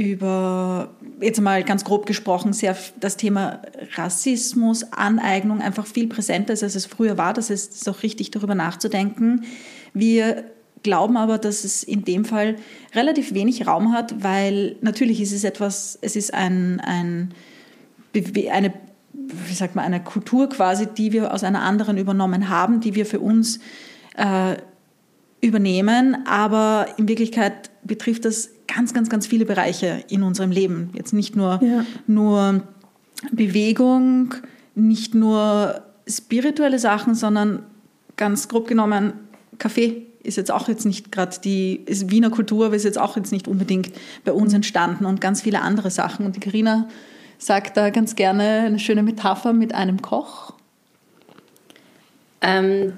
über 0.01 0.95
jetzt 1.21 1.43
mal 1.43 1.63
ganz 1.63 1.85
grob 1.85 2.07
gesprochen, 2.07 2.55
sehr 2.55 2.75
das 2.99 3.19
Thema 3.19 3.61
Rassismus, 3.97 4.93
Aneignung 4.93 5.61
einfach 5.61 5.87
viel 5.87 6.09
präsenter 6.09 6.55
ist, 6.55 6.63
als 6.63 6.75
es 6.75 6.87
früher 6.87 7.19
war. 7.19 7.35
Das 7.35 7.51
ist 7.51 7.87
auch 7.87 8.03
richtig, 8.03 8.31
darüber 8.31 8.55
nachzudenken. 8.55 9.45
Wir 9.93 10.45
glauben 10.83 11.19
aber, 11.19 11.37
dass 11.37 11.65
es 11.65 11.83
in 11.83 12.05
dem 12.05 12.25
Fall 12.25 12.57
relativ 12.95 13.35
wenig 13.35 13.67
Raum 13.67 13.93
hat, 13.93 14.23
weil 14.25 14.77
natürlich 14.81 15.21
ist 15.21 15.33
es 15.33 15.45
etwas, 15.45 15.99
es 16.01 16.17
ist 16.17 16.33
ein, 16.33 16.81
ein, 16.81 17.35
eine 18.15 18.73
wie 19.13 19.55
sagt 19.55 19.77
man, 19.77 19.85
einer 19.85 20.01
Kultur 20.01 20.49
quasi, 20.49 20.87
die 20.87 21.13
wir 21.13 21.35
aus 21.35 21.45
einer 21.45 21.61
anderen 21.61 21.99
übernommen 21.99 22.49
haben, 22.49 22.81
die 22.81 22.95
wir 22.95 23.05
für 23.05 23.21
uns 23.21 23.61
äh, 24.17 24.57
übernehmen. 25.43 26.27
Aber 26.27 26.87
in 26.97 27.07
Wirklichkeit 27.07 27.71
betrifft 27.85 28.25
das 28.25 28.51
ganz, 28.75 28.95
ganz, 28.95 29.09
ganz 29.09 29.27
viele 29.27 29.45
Bereiche 29.45 30.05
in 30.09 30.23
unserem 30.23 30.51
Leben. 30.51 30.91
Jetzt 30.95 31.13
nicht 31.13 31.37
nur, 31.37 31.61
ja. 31.63 31.85
nur 32.07 32.63
Bewegung, 33.33 34.35
nicht 34.75 35.15
nur 35.15 35.83
spirituelle 36.09 36.79
Sachen, 36.79 37.15
sondern 37.15 37.65
ganz 38.17 38.49
grob 38.49 38.67
genommen 38.69 39.13
Kaffee 39.59 40.07
ist 40.23 40.37
jetzt 40.37 40.51
auch 40.51 40.69
jetzt 40.69 40.85
nicht 40.85 41.13
gerade 41.13 41.37
die 41.43 41.81
ist 41.87 42.11
Wiener 42.11 42.31
Kultur, 42.31 42.67
aber 42.67 42.77
ist 42.77 42.85
jetzt 42.85 42.99
auch 42.99 43.17
jetzt 43.17 43.33
nicht 43.33 43.49
unbedingt 43.49 43.91
bei 44.25 44.33
uns 44.33 44.53
entstanden 44.53 45.07
und 45.07 45.21
ganz 45.21 45.43
viele 45.43 45.63
andere 45.63 45.91
Sachen. 45.91 46.27
Und 46.27 46.37
die 46.37 46.41
Karina 46.41 46.89
sagt 47.39 47.77
da 47.77 47.91
ganz 47.91 48.17
gerne 48.17 48.65
eine 48.67 48.79
schöne 48.79 49.03
Metapher 49.03 49.53
mit 49.53 49.75
einem 49.75 50.03
Koch. 50.03 50.55
Ähm, 52.43 52.93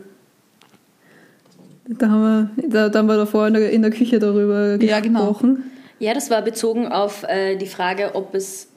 da 1.98 2.08
haben 2.08 2.22
wir, 2.56 2.68
da, 2.68 2.88
da 2.88 2.98
haben 2.98 3.06
wir 3.06 3.16
davor 3.16 3.46
in 3.48 3.54
der, 3.54 3.70
in 3.70 3.82
der 3.82 3.90
Küche 3.90 4.18
darüber 4.18 4.76
ja, 4.80 5.00
gesprochen. 5.00 5.54
Genau. 5.54 5.66
Ja, 5.98 6.14
das 6.14 6.30
war 6.30 6.42
bezogen 6.42 6.88
auf 6.88 7.24
äh, 7.24 7.56
die 7.56 7.66
Frage, 7.66 8.14
ob, 8.14 8.34
es, 8.34 8.68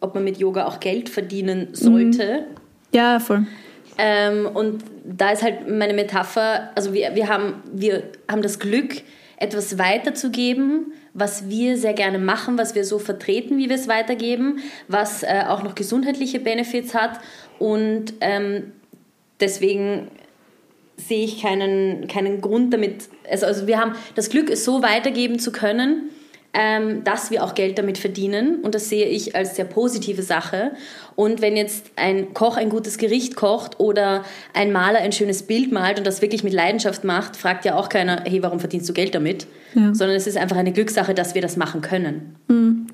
ob 0.00 0.14
man 0.14 0.24
mit 0.24 0.38
Yoga 0.38 0.66
auch 0.66 0.80
Geld 0.80 1.08
verdienen 1.08 1.68
sollte. 1.72 2.46
Mhm. 2.50 2.56
Ja, 2.94 3.20
voll. 3.20 3.46
Ähm, 3.98 4.46
und 4.52 4.84
da 5.04 5.30
ist 5.30 5.42
halt 5.42 5.68
meine 5.68 5.94
Metapher, 5.94 6.70
also 6.74 6.92
wir, 6.92 7.14
wir, 7.14 7.28
haben, 7.28 7.62
wir 7.72 8.02
haben 8.30 8.42
das 8.42 8.58
Glück, 8.58 9.02
etwas 9.36 9.78
weiterzugeben, 9.78 10.92
was 11.14 11.48
wir 11.48 11.76
sehr 11.76 11.94
gerne 11.94 12.18
machen, 12.18 12.58
was 12.58 12.74
wir 12.74 12.84
so 12.84 12.98
vertreten, 12.98 13.58
wie 13.58 13.68
wir 13.68 13.76
es 13.76 13.88
weitergeben, 13.88 14.60
was 14.88 15.22
äh, 15.22 15.44
auch 15.48 15.62
noch 15.62 15.74
gesundheitliche 15.74 16.40
Benefits 16.40 16.94
hat. 16.94 17.18
Und 17.58 18.14
ähm, 18.20 18.72
deswegen 19.40 20.08
sehe 20.96 21.24
ich 21.24 21.42
keinen, 21.42 22.06
keinen 22.08 22.40
Grund 22.40 22.72
damit. 22.72 23.08
Also, 23.30 23.46
also 23.46 23.66
wir 23.66 23.78
haben 23.78 23.92
das 24.14 24.30
Glück, 24.30 24.50
es 24.50 24.64
so 24.64 24.82
weitergeben 24.82 25.38
zu 25.38 25.52
können, 25.52 26.10
ähm, 26.54 27.02
dass 27.04 27.30
wir 27.30 27.44
auch 27.44 27.54
Geld 27.54 27.78
damit 27.78 27.98
verdienen. 27.98 28.60
Und 28.62 28.74
das 28.74 28.88
sehe 28.88 29.06
ich 29.06 29.34
als 29.34 29.56
sehr 29.56 29.64
positive 29.64 30.22
Sache. 30.22 30.72
Und 31.16 31.40
wenn 31.40 31.56
jetzt 31.56 31.90
ein 31.96 32.34
Koch 32.34 32.56
ein 32.56 32.68
gutes 32.68 32.98
Gericht 32.98 33.36
kocht 33.36 33.80
oder 33.80 34.24
ein 34.52 34.72
Maler 34.72 34.98
ein 34.98 35.12
schönes 35.12 35.44
Bild 35.44 35.72
malt 35.72 35.98
und 35.98 36.06
das 36.06 36.20
wirklich 36.20 36.44
mit 36.44 36.52
Leidenschaft 36.52 37.04
macht, 37.04 37.36
fragt 37.36 37.64
ja 37.64 37.76
auch 37.76 37.88
keiner, 37.88 38.24
hey, 38.26 38.42
warum 38.42 38.60
verdienst 38.60 38.88
du 38.88 38.92
Geld 38.92 39.14
damit? 39.14 39.46
Ja. 39.74 39.94
Sondern 39.94 40.16
es 40.16 40.26
ist 40.26 40.36
einfach 40.36 40.56
eine 40.56 40.72
Glückssache, 40.72 41.14
dass 41.14 41.34
wir 41.34 41.42
das 41.42 41.56
machen 41.56 41.80
können. 41.80 42.36
Mhm. 42.48 42.86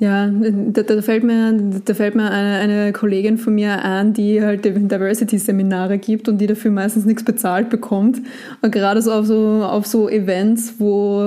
Ja, 0.00 0.30
da, 0.32 0.82
da, 0.82 1.02
fällt 1.02 1.24
mir, 1.24 1.52
da 1.84 1.92
fällt 1.92 2.14
mir 2.14 2.30
eine, 2.30 2.56
eine, 2.56 2.92
Kollegin 2.94 3.36
von 3.36 3.54
mir 3.54 3.84
an, 3.84 4.14
die 4.14 4.42
halt 4.42 4.64
Diversity-Seminare 4.64 5.98
gibt 5.98 6.26
und 6.26 6.38
die 6.38 6.46
dafür 6.46 6.70
meistens 6.70 7.04
nichts 7.04 7.22
bezahlt 7.22 7.68
bekommt. 7.68 8.22
Und 8.62 8.72
gerade 8.72 9.02
so 9.02 9.12
auf 9.12 9.26
so, 9.26 9.62
auf 9.62 9.86
so 9.86 10.08
Events, 10.08 10.76
wo, 10.78 11.18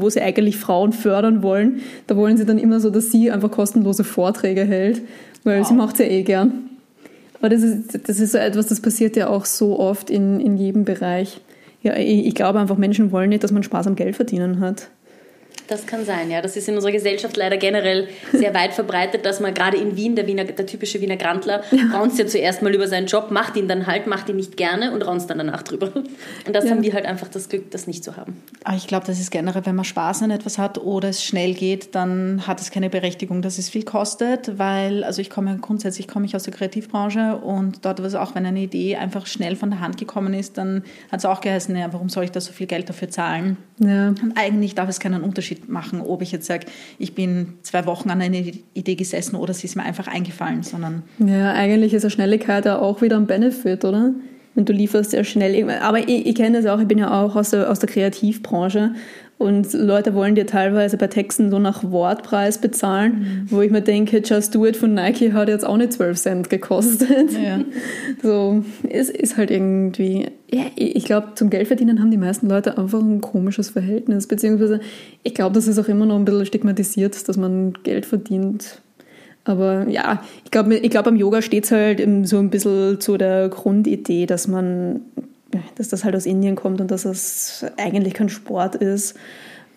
wo 0.00 0.08
sie 0.08 0.22
eigentlich 0.22 0.56
Frauen 0.56 0.94
fördern 0.94 1.42
wollen, 1.42 1.82
da 2.06 2.16
wollen 2.16 2.38
sie 2.38 2.46
dann 2.46 2.56
immer 2.56 2.80
so, 2.80 2.88
dass 2.88 3.10
sie 3.12 3.30
einfach 3.30 3.50
kostenlose 3.50 4.02
Vorträge 4.02 4.64
hält, 4.64 5.02
weil 5.44 5.60
wow. 5.60 5.68
sie 5.68 5.74
macht 5.74 5.98
ja 5.98 6.06
eh 6.06 6.22
gern. 6.22 6.70
Aber 7.38 7.50
das 7.50 7.62
ist, 7.62 8.08
das 8.08 8.18
ist 8.18 8.32
so 8.32 8.38
etwas, 8.38 8.68
das 8.68 8.80
passiert 8.80 9.14
ja 9.14 9.28
auch 9.28 9.44
so 9.44 9.78
oft 9.78 10.08
in, 10.08 10.40
in 10.40 10.56
jedem 10.56 10.86
Bereich. 10.86 11.42
Ja, 11.82 11.96
ich, 11.96 12.26
ich 12.28 12.34
glaube 12.34 12.60
einfach, 12.60 12.78
Menschen 12.78 13.12
wollen 13.12 13.28
nicht, 13.28 13.44
dass 13.44 13.52
man 13.52 13.62
Spaß 13.62 13.88
am 13.88 13.94
Geld 13.94 14.16
verdienen 14.16 14.60
hat. 14.60 14.88
Das 15.72 15.86
kann 15.86 16.04
sein, 16.04 16.30
ja. 16.30 16.42
Das 16.42 16.54
ist 16.54 16.68
in 16.68 16.74
unserer 16.74 16.92
Gesellschaft 16.92 17.34
leider 17.34 17.56
generell 17.56 18.06
sehr 18.30 18.52
weit 18.54 18.74
verbreitet, 18.74 19.24
dass 19.24 19.40
man 19.40 19.54
gerade 19.54 19.78
in 19.78 19.96
Wien, 19.96 20.14
der, 20.14 20.26
Wiener, 20.26 20.44
der 20.44 20.66
typische 20.66 21.00
Wiener 21.00 21.16
Grantler, 21.16 21.62
ja. 21.70 21.96
raunzt 21.96 22.18
ja 22.18 22.26
zuerst 22.26 22.60
mal 22.60 22.74
über 22.74 22.88
seinen 22.88 23.06
Job, 23.06 23.30
macht 23.30 23.56
ihn 23.56 23.68
dann 23.68 23.86
halt, 23.86 24.06
macht 24.06 24.28
ihn 24.28 24.36
nicht 24.36 24.58
gerne 24.58 24.92
und 24.92 25.00
raunzt 25.00 25.30
dann 25.30 25.38
danach 25.38 25.62
drüber. 25.62 25.90
Und 25.94 26.54
das 26.54 26.64
ja. 26.64 26.72
haben 26.72 26.82
wir 26.82 26.92
halt 26.92 27.06
einfach 27.06 27.28
das 27.28 27.48
Glück, 27.48 27.70
das 27.70 27.86
nicht 27.86 28.04
zu 28.04 28.18
haben. 28.18 28.36
Aber 28.64 28.76
ich 28.76 28.86
glaube, 28.86 29.06
das 29.06 29.18
ist 29.18 29.30
generell, 29.30 29.64
wenn 29.64 29.74
man 29.74 29.86
Spaß 29.86 30.22
an 30.22 30.30
etwas 30.30 30.58
hat 30.58 30.76
oder 30.76 31.08
es 31.08 31.24
schnell 31.24 31.54
geht, 31.54 31.94
dann 31.94 32.46
hat 32.46 32.60
es 32.60 32.70
keine 32.70 32.90
Berechtigung, 32.90 33.40
dass 33.40 33.56
es 33.56 33.70
viel 33.70 33.84
kostet, 33.84 34.58
weil, 34.58 35.04
also 35.04 35.22
ich 35.22 35.30
komme 35.30 35.56
grundsätzlich 35.58 36.06
komme 36.06 36.26
ich 36.26 36.36
aus 36.36 36.42
der 36.42 36.52
Kreativbranche 36.52 37.36
und 37.36 37.86
dort 37.86 38.00
war 38.00 38.06
es 38.06 38.14
auch, 38.14 38.34
wenn 38.34 38.44
eine 38.44 38.60
Idee 38.60 38.96
einfach 38.96 39.24
schnell 39.24 39.56
von 39.56 39.70
der 39.70 39.80
Hand 39.80 39.96
gekommen 39.96 40.34
ist, 40.34 40.58
dann 40.58 40.84
hat 41.10 41.20
es 41.20 41.24
auch 41.24 41.40
geheißen, 41.40 41.74
ja, 41.74 41.90
warum 41.94 42.10
soll 42.10 42.24
ich 42.24 42.30
da 42.30 42.42
so 42.42 42.52
viel 42.52 42.66
Geld 42.66 42.90
dafür 42.90 43.08
zahlen? 43.08 43.56
Ja. 43.78 44.08
Und 44.08 44.34
eigentlich 44.36 44.74
darf 44.74 44.90
es 44.90 45.00
keinen 45.00 45.22
Unterschied 45.22 45.61
machen, 45.68 46.00
ob 46.00 46.22
ich 46.22 46.32
jetzt 46.32 46.46
sage, 46.46 46.66
ich 46.98 47.14
bin 47.14 47.54
zwei 47.62 47.86
Wochen 47.86 48.10
an 48.10 48.20
einer 48.20 48.38
Idee 48.74 48.94
gesessen 48.94 49.36
oder 49.36 49.54
sie 49.54 49.66
ist 49.66 49.76
mir 49.76 49.82
einfach 49.82 50.08
eingefallen, 50.08 50.62
sondern. 50.62 51.02
Ja, 51.18 51.52
eigentlich 51.52 51.94
ist 51.94 52.04
eine 52.04 52.10
Schnelligkeit 52.10 52.64
ja 52.64 52.78
auch 52.78 53.02
wieder 53.02 53.16
ein 53.16 53.26
Benefit, 53.26 53.84
oder? 53.84 54.12
Und 54.54 54.68
du 54.68 54.72
lieferst 54.72 55.12
sehr 55.12 55.24
schnell. 55.24 55.70
Aber 55.80 55.98
ich, 55.98 56.26
ich 56.26 56.34
kenne 56.34 56.60
das 56.60 56.70
auch, 56.70 56.80
ich 56.80 56.88
bin 56.88 56.98
ja 56.98 57.22
auch 57.22 57.36
aus 57.36 57.50
der, 57.50 57.70
aus 57.70 57.78
der 57.78 57.88
Kreativbranche 57.88 58.94
und 59.42 59.72
Leute 59.74 60.14
wollen 60.14 60.34
dir 60.34 60.46
teilweise 60.46 60.96
bei 60.96 61.08
Texten 61.08 61.50
so 61.50 61.58
nach 61.58 61.82
Wortpreis 61.90 62.58
bezahlen, 62.58 63.12
mhm. 63.12 63.50
wo 63.50 63.60
ich 63.60 63.70
mir 63.70 63.82
denke, 63.82 64.22
Just 64.24 64.54
Do 64.54 64.64
It 64.64 64.76
von 64.76 64.94
Nike 64.94 65.32
hat 65.32 65.48
jetzt 65.48 65.66
auch 65.66 65.76
nicht 65.76 65.92
12 65.92 66.18
Cent 66.18 66.50
gekostet. 66.50 67.32
Ja. 67.32 67.60
So, 68.22 68.62
es 68.88 69.10
ist 69.10 69.36
halt 69.36 69.50
irgendwie, 69.50 70.28
ja, 70.48 70.62
ich 70.76 71.04
glaube, 71.04 71.28
zum 71.34 71.50
Geldverdienen 71.50 71.98
haben 71.98 72.12
die 72.12 72.16
meisten 72.16 72.48
Leute 72.48 72.78
einfach 72.78 73.00
ein 73.00 73.20
komisches 73.20 73.70
Verhältnis, 73.70 74.28
beziehungsweise 74.28 74.80
ich 75.24 75.34
glaube, 75.34 75.54
das 75.54 75.66
ist 75.66 75.78
auch 75.78 75.88
immer 75.88 76.06
noch 76.06 76.16
ein 76.16 76.24
bisschen 76.24 76.46
stigmatisiert, 76.46 77.28
dass 77.28 77.36
man 77.36 77.72
Geld 77.82 78.06
verdient. 78.06 78.80
Aber 79.44 79.88
ja, 79.88 80.22
ich 80.44 80.50
glaube, 80.50 80.76
ich 80.76 80.90
glaub, 80.90 81.06
am 81.06 81.16
Yoga 81.16 81.42
steht 81.42 81.64
es 81.64 81.72
halt 81.72 82.00
so 82.28 82.38
ein 82.38 82.50
bisschen 82.50 83.00
zu 83.00 83.16
der 83.16 83.48
Grundidee, 83.48 84.26
dass 84.26 84.46
man 84.46 85.00
dass 85.76 85.88
das 85.88 86.04
halt 86.04 86.16
aus 86.16 86.26
Indien 86.26 86.56
kommt 86.56 86.80
und 86.80 86.90
dass 86.90 87.04
es 87.04 87.64
eigentlich 87.76 88.14
kein 88.14 88.28
Sport 88.28 88.74
ist. 88.74 89.16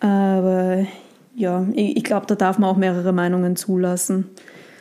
Aber 0.00 0.86
ja, 1.34 1.66
ich, 1.74 1.96
ich 1.96 2.04
glaube, 2.04 2.26
da 2.26 2.34
darf 2.34 2.58
man 2.58 2.70
auch 2.70 2.76
mehrere 2.76 3.12
Meinungen 3.12 3.56
zulassen. 3.56 4.26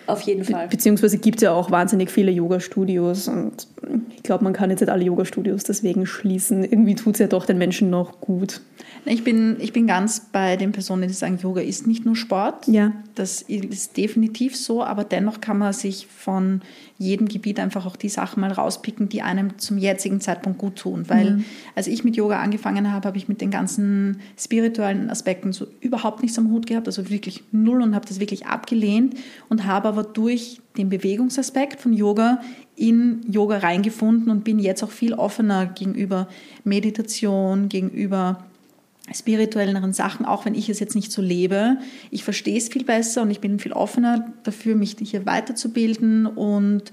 Auf 0.08 0.22
jeden 0.22 0.44
Fall. 0.44 0.68
Be 0.68 0.76
beziehungsweise 0.76 1.18
gibt 1.18 1.38
es 1.38 1.44
ja 1.44 1.52
auch 1.52 1.72
wahnsinnig 1.72 2.12
viele 2.12 2.32
Yoga-Studios 2.32 3.28
und 3.28 3.68
ich 4.16 4.24
glaube, 4.24 4.44
man 4.44 4.54
kann 4.54 4.70
jetzt 4.70 4.82
nicht 4.82 4.90
alle 4.90 5.04
Yoga-Studios 5.04 5.64
deswegen 5.64 6.06
schließen. 6.06 6.64
Irgendwie 6.64 6.96
tut 6.96 7.16
es 7.16 7.20
ja 7.20 7.28
doch 7.28 7.46
den 7.46 7.58
Menschen 7.58 7.90
noch 7.90 8.22
gut. 8.22 8.62
Ich 9.06 9.24
bin, 9.24 9.58
ich 9.60 9.74
bin 9.74 9.88
ganz 9.88 10.20
bei 10.32 10.58
den 10.58 10.72
Personen, 10.72 11.08
die 11.08 11.14
sagen, 11.14 11.38
Yoga 11.42 11.62
ist 11.62 11.86
nicht 11.86 12.06
nur 12.06 12.16
Sport. 12.16 12.68
Ja. 12.68 12.92
Das 13.14 13.42
ist 13.44 13.98
definitiv 13.98 14.56
so, 14.56 14.84
aber 14.84 15.04
dennoch 15.04 15.42
kann 15.42 15.58
man 15.58 15.74
sich 15.74 16.08
von 16.08 16.62
jedem 16.98 17.28
Gebiet 17.28 17.60
einfach 17.60 17.86
auch 17.86 17.98
die 17.98 18.10
Sachen 18.10 18.40
mal 18.40 18.52
rauspicken, 18.52 19.10
die 19.10 19.22
einem 19.22 19.58
zum 19.58 19.78
jetzigen 19.78 20.22
Zeitpunkt 20.22 20.60
gut 20.60 20.78
tun. 20.78 21.06
Weil 21.08 21.32
mhm. 21.32 21.46
als 21.76 21.88
ich 21.88 22.04
mit 22.04 22.16
Yoga 22.16 22.40
angefangen 22.40 22.92
habe, 22.92 23.08
habe 23.08 23.18
ich 23.18 23.28
mit 23.28 23.42
den 23.42 23.52
ganzen 23.52 24.22
spirituellen 24.38 25.10
Aspekten 25.10 25.52
so 25.52 25.68
überhaupt 25.82 26.22
nichts 26.22 26.38
am 26.38 26.50
Hut 26.52 26.68
gehabt, 26.68 26.88
also 26.88 27.10
wirklich 27.10 27.44
null 27.52 27.82
und 27.82 27.96
habe 27.96 28.08
das 28.08 28.20
wirklich 28.20 28.46
abgelehnt 28.46 29.16
und 29.50 29.66
habe 29.66 29.90
aber 29.90 30.04
durch 30.04 30.62
den 30.78 30.90
Bewegungsaspekt 30.90 31.82
von 31.82 31.94
Yoga 31.94 32.40
in 32.78 33.22
Yoga 33.30 33.58
reingefunden 33.58 34.30
und 34.30 34.44
bin 34.44 34.60
jetzt 34.60 34.84
auch 34.84 34.92
viel 34.92 35.14
offener 35.14 35.66
gegenüber 35.66 36.28
Meditation, 36.64 37.70
gegenüber 37.70 38.46
spirituelleren 39.14 39.94
Sachen, 39.94 40.26
auch 40.26 40.46
wenn 40.46 40.56
ich 40.56 40.70
es 40.70 40.80
jetzt 40.80 40.96
nicht 40.96 41.12
so 41.12 41.22
lebe. 41.22 41.78
Ich 42.10 42.24
verstehe 42.24 42.58
es 42.58 42.70
viel 42.70 42.84
besser 42.84 43.22
und 43.22 43.30
ich 43.30 43.40
bin 43.40 43.60
viel 43.60 43.74
offener 43.74 44.34
dafür, 44.44 44.76
mich 44.76 44.96
hier 45.00 45.26
weiterzubilden 45.26 46.26
und, 46.26 46.92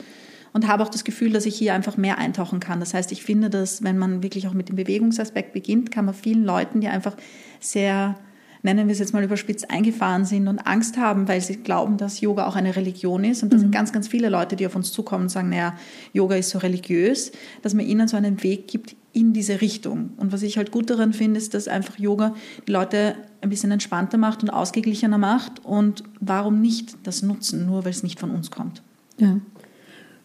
und 0.53 0.69
habe 0.69 0.83
auch 0.83 0.91
das 0.91 1.05
Gefühl, 1.05 1.33
dass 1.33 1.47
ich 1.47 1.57
hier 1.57 1.75
einfach 1.75 1.97
mehr 1.97 2.19
eintauchen 2.19 2.61
kann. 2.61 2.81
Das 2.81 2.93
heißt, 2.93 3.13
ich 3.13 3.23
finde, 3.23 3.49
dass 3.49 3.83
wenn 3.83 3.97
man 3.97 4.23
wirklich 4.23 4.47
auch 4.47 4.53
mit 4.53 4.69
dem 4.69 4.77
Bewegungsaspekt 4.77 5.53
beginnt, 5.53 5.91
kann 5.91 6.05
man 6.05 6.15
vielen 6.15 6.45
Leuten, 6.45 6.81
die 6.81 6.89
einfach 6.89 7.17
sehr 7.61 8.19
nennen 8.63 8.87
wir 8.87 8.93
es 8.93 8.99
jetzt 8.99 9.13
mal 9.13 9.25
überspitzt, 9.25 9.71
eingefahren 9.71 10.25
sind 10.25 10.49
und 10.49 10.61
Angst 10.61 10.97
haben, 10.97 11.29
weil 11.29 11.41
sie 11.41 11.57
glauben, 11.57 11.97
dass 11.97 12.21
Yoga 12.21 12.47
auch 12.47 12.57
eine 12.57 12.77
Religion 12.77 13.25
ist. 13.25 13.43
Und 13.43 13.53
das 13.53 13.59
mhm. 13.59 13.65
sind 13.65 13.73
ganz, 13.73 13.93
ganz 13.93 14.09
viele 14.09 14.29
Leute, 14.29 14.57
die 14.57 14.67
auf 14.67 14.77
uns 14.77 14.93
zukommen 14.93 15.25
und 15.25 15.29
sagen, 15.29 15.49
naja, 15.51 15.75
Yoga 16.13 16.37
ist 16.37 16.51
so 16.51 16.59
religiös, 16.59 17.33
dass 17.63 17.75
man 17.75 17.87
ihnen 17.87 18.09
so 18.09 18.17
einen 18.17 18.43
Weg 18.43 18.69
gibt 18.69 18.97
in 19.13 19.33
diese 19.33 19.61
Richtung. 19.61 20.11
Und 20.17 20.33
was 20.33 20.43
ich 20.43 20.57
halt 20.57 20.71
gut 20.71 20.91
daran 20.91 21.13
finde, 21.13 21.39
ist, 21.39 21.55
dass 21.55 21.69
einfach 21.69 21.99
Yoga 21.99 22.35
die 22.67 22.73
Leute 22.73 23.17
ein 23.41 23.51
bisschen 23.51 23.71
entspannter 23.71 24.17
macht 24.17 24.43
und 24.43 24.51
ausgeglichener 24.51 25.19
macht. 25.19 25.65
Und 25.65 26.05
warum 26.21 26.61
nicht 26.61 26.97
das 27.03 27.23
nutzen, 27.23 27.67
nur 27.67 27.85
weil 27.85 27.91
es 27.91 28.03
nicht 28.03 28.21
von 28.21 28.31
uns 28.31 28.51
kommt? 28.51 28.83
Ja. 29.19 29.39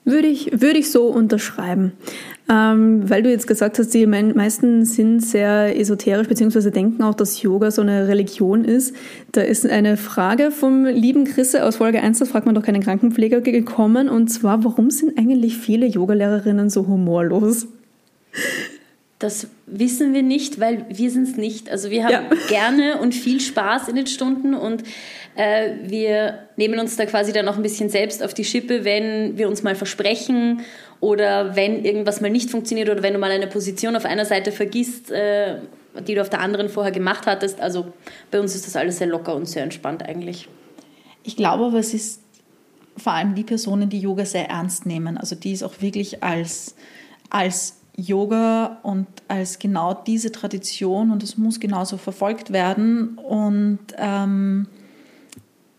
Würde 0.08 0.28
ich, 0.28 0.62
würde 0.62 0.80
ich 0.80 0.90
so 0.90 1.08
unterschreiben. 1.08 1.92
Ähm, 2.50 3.10
weil 3.10 3.24
du 3.24 3.30
jetzt 3.30 3.46
gesagt 3.46 3.78
hast, 3.78 3.94
die 3.94 4.06
meisten 4.06 4.86
sind 4.86 5.20
sehr 5.20 5.78
esoterisch, 5.78 6.30
beziehungsweise 6.30 6.72
denken 6.72 7.04
auch, 7.04 7.14
dass 7.14 7.42
Yoga 7.42 7.72
so 7.72 7.82
eine 7.82 8.08
Religion 8.08 8.64
ist. 8.64 8.96
Da 9.34 9.42
ist 9.42 9.68
eine 9.68 9.98
Frage 9.98 10.52
vom 10.52 10.86
lieben 10.86 11.26
Chrisse 11.26 11.66
aus 11.66 11.76
Folge 11.76 12.02
1, 12.02 12.20
das 12.20 12.30
fragt 12.30 12.46
man 12.46 12.56
doch 12.56 12.64
keinen 12.64 12.82
Krankenpfleger, 12.82 13.42
gekommen. 13.42 14.08
Und 14.08 14.30
zwar, 14.30 14.64
warum 14.64 14.92
sind 14.92 15.18
eigentlich 15.18 15.58
viele 15.58 15.86
Yogalehrerinnen 15.86 16.70
so 16.70 16.88
humorlos? 16.88 17.68
Das 19.20 19.48
wissen 19.66 20.14
wir 20.14 20.22
nicht, 20.22 20.60
weil 20.60 20.86
wir 20.90 21.10
sind 21.10 21.28
es 21.28 21.38
nicht. 21.38 21.70
Also 21.70 21.90
wir 21.90 22.04
haben 22.04 22.12
ja. 22.12 22.38
gerne 22.50 23.00
und 23.00 23.16
viel 23.16 23.40
Spaß 23.40 23.88
in 23.88 23.96
den 23.96 24.08
Stunden 24.08 24.54
und 24.54 24.84
äh, 25.36 25.72
wir 25.84 26.48
nehmen 26.56 26.80
uns 26.80 26.96
da 26.98 27.06
quasi 27.06 27.34
dann 27.34 27.46
noch 27.46 27.58
ein 27.58 27.64
bisschen 27.64 27.90
selbst 27.90 28.24
auf 28.24 28.34
die 28.34 28.44
Schippe, 28.44 28.86
wenn 28.86 29.38
wir 29.38 29.48
uns 29.48 29.64
mal 29.64 29.76
versprechen 29.76 30.62
oder 31.00 31.56
wenn 31.56 31.84
irgendwas 31.84 32.22
mal 32.22 32.30
nicht 32.30 32.50
funktioniert 32.50 32.90
oder 32.90 33.04
wenn 33.04 33.14
du 33.14 33.20
mal 33.20 33.32
eine 33.32 33.48
Position 33.48 33.96
auf 33.96 34.06
einer 34.06 34.26
Seite 34.26 34.52
vergisst, 34.52 35.12
äh, 35.12 35.58
die 36.08 36.16
du 36.16 36.22
auf 36.22 36.30
der 36.30 36.42
anderen 36.42 36.70
vorher 36.70 36.92
gemacht 36.92 37.26
hattest. 37.26 37.60
Also 37.60 37.92
bei 38.30 38.40
uns 38.40 38.56
ist 38.56 38.68
das 38.68 38.76
alles 38.76 39.00
sehr 39.00 39.08
locker 39.08 39.36
und 39.36 39.48
sehr 39.48 39.64
entspannt 39.64 40.04
eigentlich. 40.04 40.48
Ich 41.24 41.36
glaube 41.36 41.66
aber, 41.66 41.80
es 41.80 41.94
ist 41.94 42.22
vor 42.98 43.14
allem 43.14 43.36
die 43.36 43.44
Personen, 43.44 43.90
die 43.90 44.00
Yoga 44.00 44.26
sehr 44.26 44.50
ernst 44.50 44.86
nehmen, 44.86 45.18
also 45.18 45.36
die 45.36 45.54
es 45.54 45.64
auch 45.64 45.82
wirklich 45.82 46.24
als, 46.24 46.76
als 47.30 47.78
Yoga 47.98 48.78
und 48.84 49.08
als 49.28 49.58
genau 49.58 49.94
diese 49.94 50.32
Tradition 50.32 51.12
und 51.12 51.24
es 51.24 51.38
muss 51.38 51.60
genauso 51.60 51.98
verfolgt 51.98 52.54
werden. 52.54 53.18
Und 53.18 53.80
ähm, 53.98 54.68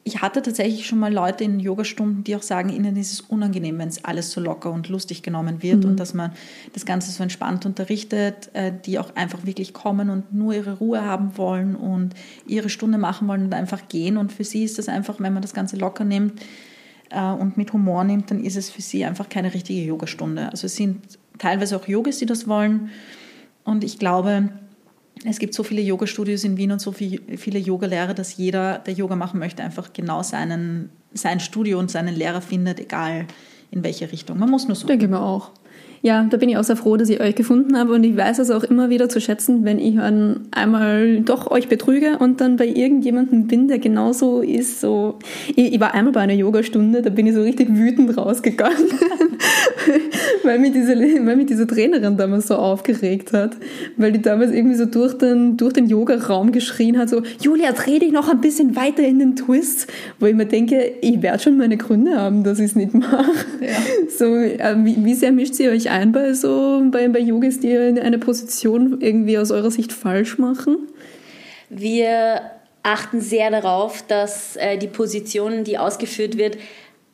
ich 0.03 0.21
hatte 0.21 0.43
tatsächlich 0.43 0.87
schon 0.87 0.99
mal 0.99 1.13
Leute 1.13 1.45
in 1.45 1.61
Yogastunden, 1.61 2.25
die 2.25 2.35
auch 2.35 2.43
sagen, 2.43 2.71
ihnen 2.71 2.97
ist 2.97 3.13
es 3.13 3.21
unangenehm, 3.21 3.79
wenn 3.79 3.89
es 3.89 4.05
alles 4.05 4.33
so 4.33 4.41
locker 4.41 4.73
und 4.73 4.89
lustig 4.89 5.23
genommen 5.23 5.63
wird 5.63 5.85
mhm. 5.85 5.91
und 5.91 6.01
dass 6.01 6.13
man 6.13 6.33
das 6.73 6.85
Ganze 6.87 7.13
so 7.13 7.23
entspannt 7.23 7.67
unterrichtet, 7.67 8.51
äh, 8.53 8.73
die 8.85 8.99
auch 8.99 9.15
einfach 9.15 9.47
wirklich 9.47 9.73
kommen 9.73 10.11
und 10.11 10.35
nur 10.35 10.55
ihre 10.55 10.79
Ruhe 10.79 11.05
haben 11.05 11.37
wollen 11.37 11.77
und 11.77 12.15
ihre 12.49 12.69
Stunde 12.69 12.99
machen 12.99 13.29
wollen 13.29 13.45
und 13.45 13.55
einfach 13.55 13.87
gehen. 13.89 14.17
Und 14.17 14.33
für 14.33 14.45
sie 14.45 14.65
ist 14.65 14.79
das 14.79 14.89
einfach, 14.89 15.21
wenn 15.21 15.35
man 15.35 15.43
das 15.43 15.55
Ganze 15.55 15.77
locker 15.77 16.05
nimmt, 16.05 16.41
äh, 17.11 17.31
und 17.31 17.57
mit 17.57 17.73
Humor 17.73 18.05
nimmt, 18.05 18.31
dann 18.31 18.43
ist 18.43 18.57
es 18.57 18.71
für 18.71 18.83
sie 18.83 19.05
einfach 19.05 19.29
keine 19.29 19.55
richtige 19.55 19.83
Yogastunde. 19.83 20.51
Also 20.51 20.67
es 20.67 20.77
sind 20.77 21.18
teilweise 21.39 21.77
auch 21.77 21.87
Yogis, 21.87 22.19
die 22.19 22.27
das 22.27 22.47
wollen. 22.47 22.91
Und 23.65 23.85
ich 23.85 23.99
glaube, 23.99 24.51
es 25.25 25.39
gibt 25.39 25.55
so 25.55 25.63
viele 25.63 25.83
Yoga-Studios 25.83 26.45
in 26.45 26.57
Wien 26.57 26.73
und 26.73 26.81
so 26.81 26.93
viele 26.93 27.59
Yogalehrer, 27.59 28.15
dass 28.15 28.37
jeder, 28.37 28.79
der 28.79 28.95
Yoga 28.95 29.17
machen 29.17 29.41
möchte, 29.41 29.63
einfach 29.63 29.93
genau 29.93 30.23
seinen, 30.23 30.91
sein 31.13 31.41
Studio 31.41 31.79
und 31.79 31.91
seinen 31.91 32.15
Lehrer 32.15 32.41
findet, 32.41 32.81
egal 32.81 33.27
in 33.71 33.85
welche 33.85 34.11
Richtung. 34.11 34.39
Man 34.39 34.51
muss 34.51 34.67
nur 34.67 34.77
so. 34.77 34.87
Denke 34.87 35.09
mir 35.09 35.21
auch. 35.21 35.51
Ja, 36.01 36.27
da 36.31 36.37
bin 36.37 36.49
ich 36.49 36.57
auch 36.57 36.65
sehr 36.65 36.77
froh, 36.77 36.97
dass 36.97 37.09
ich 37.09 37.21
euch 37.21 37.35
gefunden 37.35 37.77
habe 37.77 37.93
und 37.93 38.05
ich 38.05 38.17
weiß 38.17 38.39
es 38.39 38.51
auch 38.51 38.63
immer 38.63 38.89
wieder 38.89 39.09
zu 39.09 39.21
schätzen, 39.21 39.65
wenn 39.65 39.79
ich 39.79 39.97
dann 39.97 40.47
einmal 40.53 41.21
doch 41.21 41.51
euch 41.51 41.69
betrüge 41.69 42.19
und 42.19 42.41
dann 42.41 42.57
bei 42.57 42.67
irgendjemandem 42.67 43.49
bin, 43.49 43.67
der 43.67 43.79
genauso 43.79 44.41
ist. 44.41 44.81
So, 44.81 45.19
ich, 45.49 45.75
ich 45.75 45.81
war 45.81 45.95
einmal 45.95 46.13
bei 46.13 46.21
einer 46.21 46.35
Yogastunde, 46.35 47.03
da 47.03 47.11
bin 47.11 47.27
ich 47.27 47.35
so 47.35 47.43
richtig 47.43 47.69
wütend 47.75 48.17
rausgegangen, 48.17 48.77
weil, 50.45 50.61
mich 50.61 50.73
diese, 50.73 50.95
weil 50.95 51.37
mich 51.37 51.47
diese 51.47 51.67
Trainerin 51.67 52.17
damals 52.17 52.47
so 52.47 52.55
aufgeregt 52.55 53.33
hat, 53.33 53.57
weil 53.97 54.13
die 54.13 54.23
damals 54.23 54.53
irgendwie 54.53 54.77
so 54.77 54.87
durch 54.87 55.15
den, 55.15 55.57
durch 55.57 55.73
den 55.73 55.89
Yoga-Raum 55.89 56.53
geschrien 56.53 56.97
hat, 56.97 57.09
so, 57.09 57.23
Julia, 57.41 57.73
dreh 57.73 57.99
dich 57.99 58.13
noch 58.13 58.29
ein 58.29 58.41
bisschen 58.41 58.77
weiter 58.77 59.03
in 59.03 59.19
den 59.19 59.35
Twist, 59.35 59.89
wo 60.21 60.27
ich 60.27 60.35
mir 60.35 60.47
denke, 60.47 60.93
ich 61.01 61.23
werde 61.23 61.41
schon 61.41 61.57
meine 61.57 61.77
Gründe 61.77 62.17
haben, 62.17 62.45
dass 62.45 62.61
ich 62.61 62.67
es 62.67 62.77
nicht 62.77 62.95
mache. 62.95 63.33
Ja. 63.61 63.77
So, 64.17 64.37
äh, 64.37 64.77
wie, 64.85 65.05
wie 65.05 65.15
sehr 65.15 65.33
mischt 65.33 65.55
sie 65.55 65.69
euch 65.69 65.88
ein 65.89 66.13
bei 66.13 66.33
so 66.33 66.83
bei, 66.91 67.09
bei 67.09 67.19
Yogis, 67.19 67.61
die 67.61 67.77
eine 67.77 68.19
Position 68.19 69.01
irgendwie 69.01 69.39
aus 69.39 69.51
eurer 69.51 69.71
Sicht 69.71 69.93
falsch 69.93 70.39
machen? 70.39 70.89
Wir 71.71 72.41
achten 72.83 73.21
sehr 73.21 73.51
darauf, 73.51 74.03
dass 74.07 74.57
äh, 74.57 74.79
die 74.79 74.87
Position, 74.87 75.65
die 75.65 75.79
ausgeführt 75.79 76.39
wird, 76.39 76.57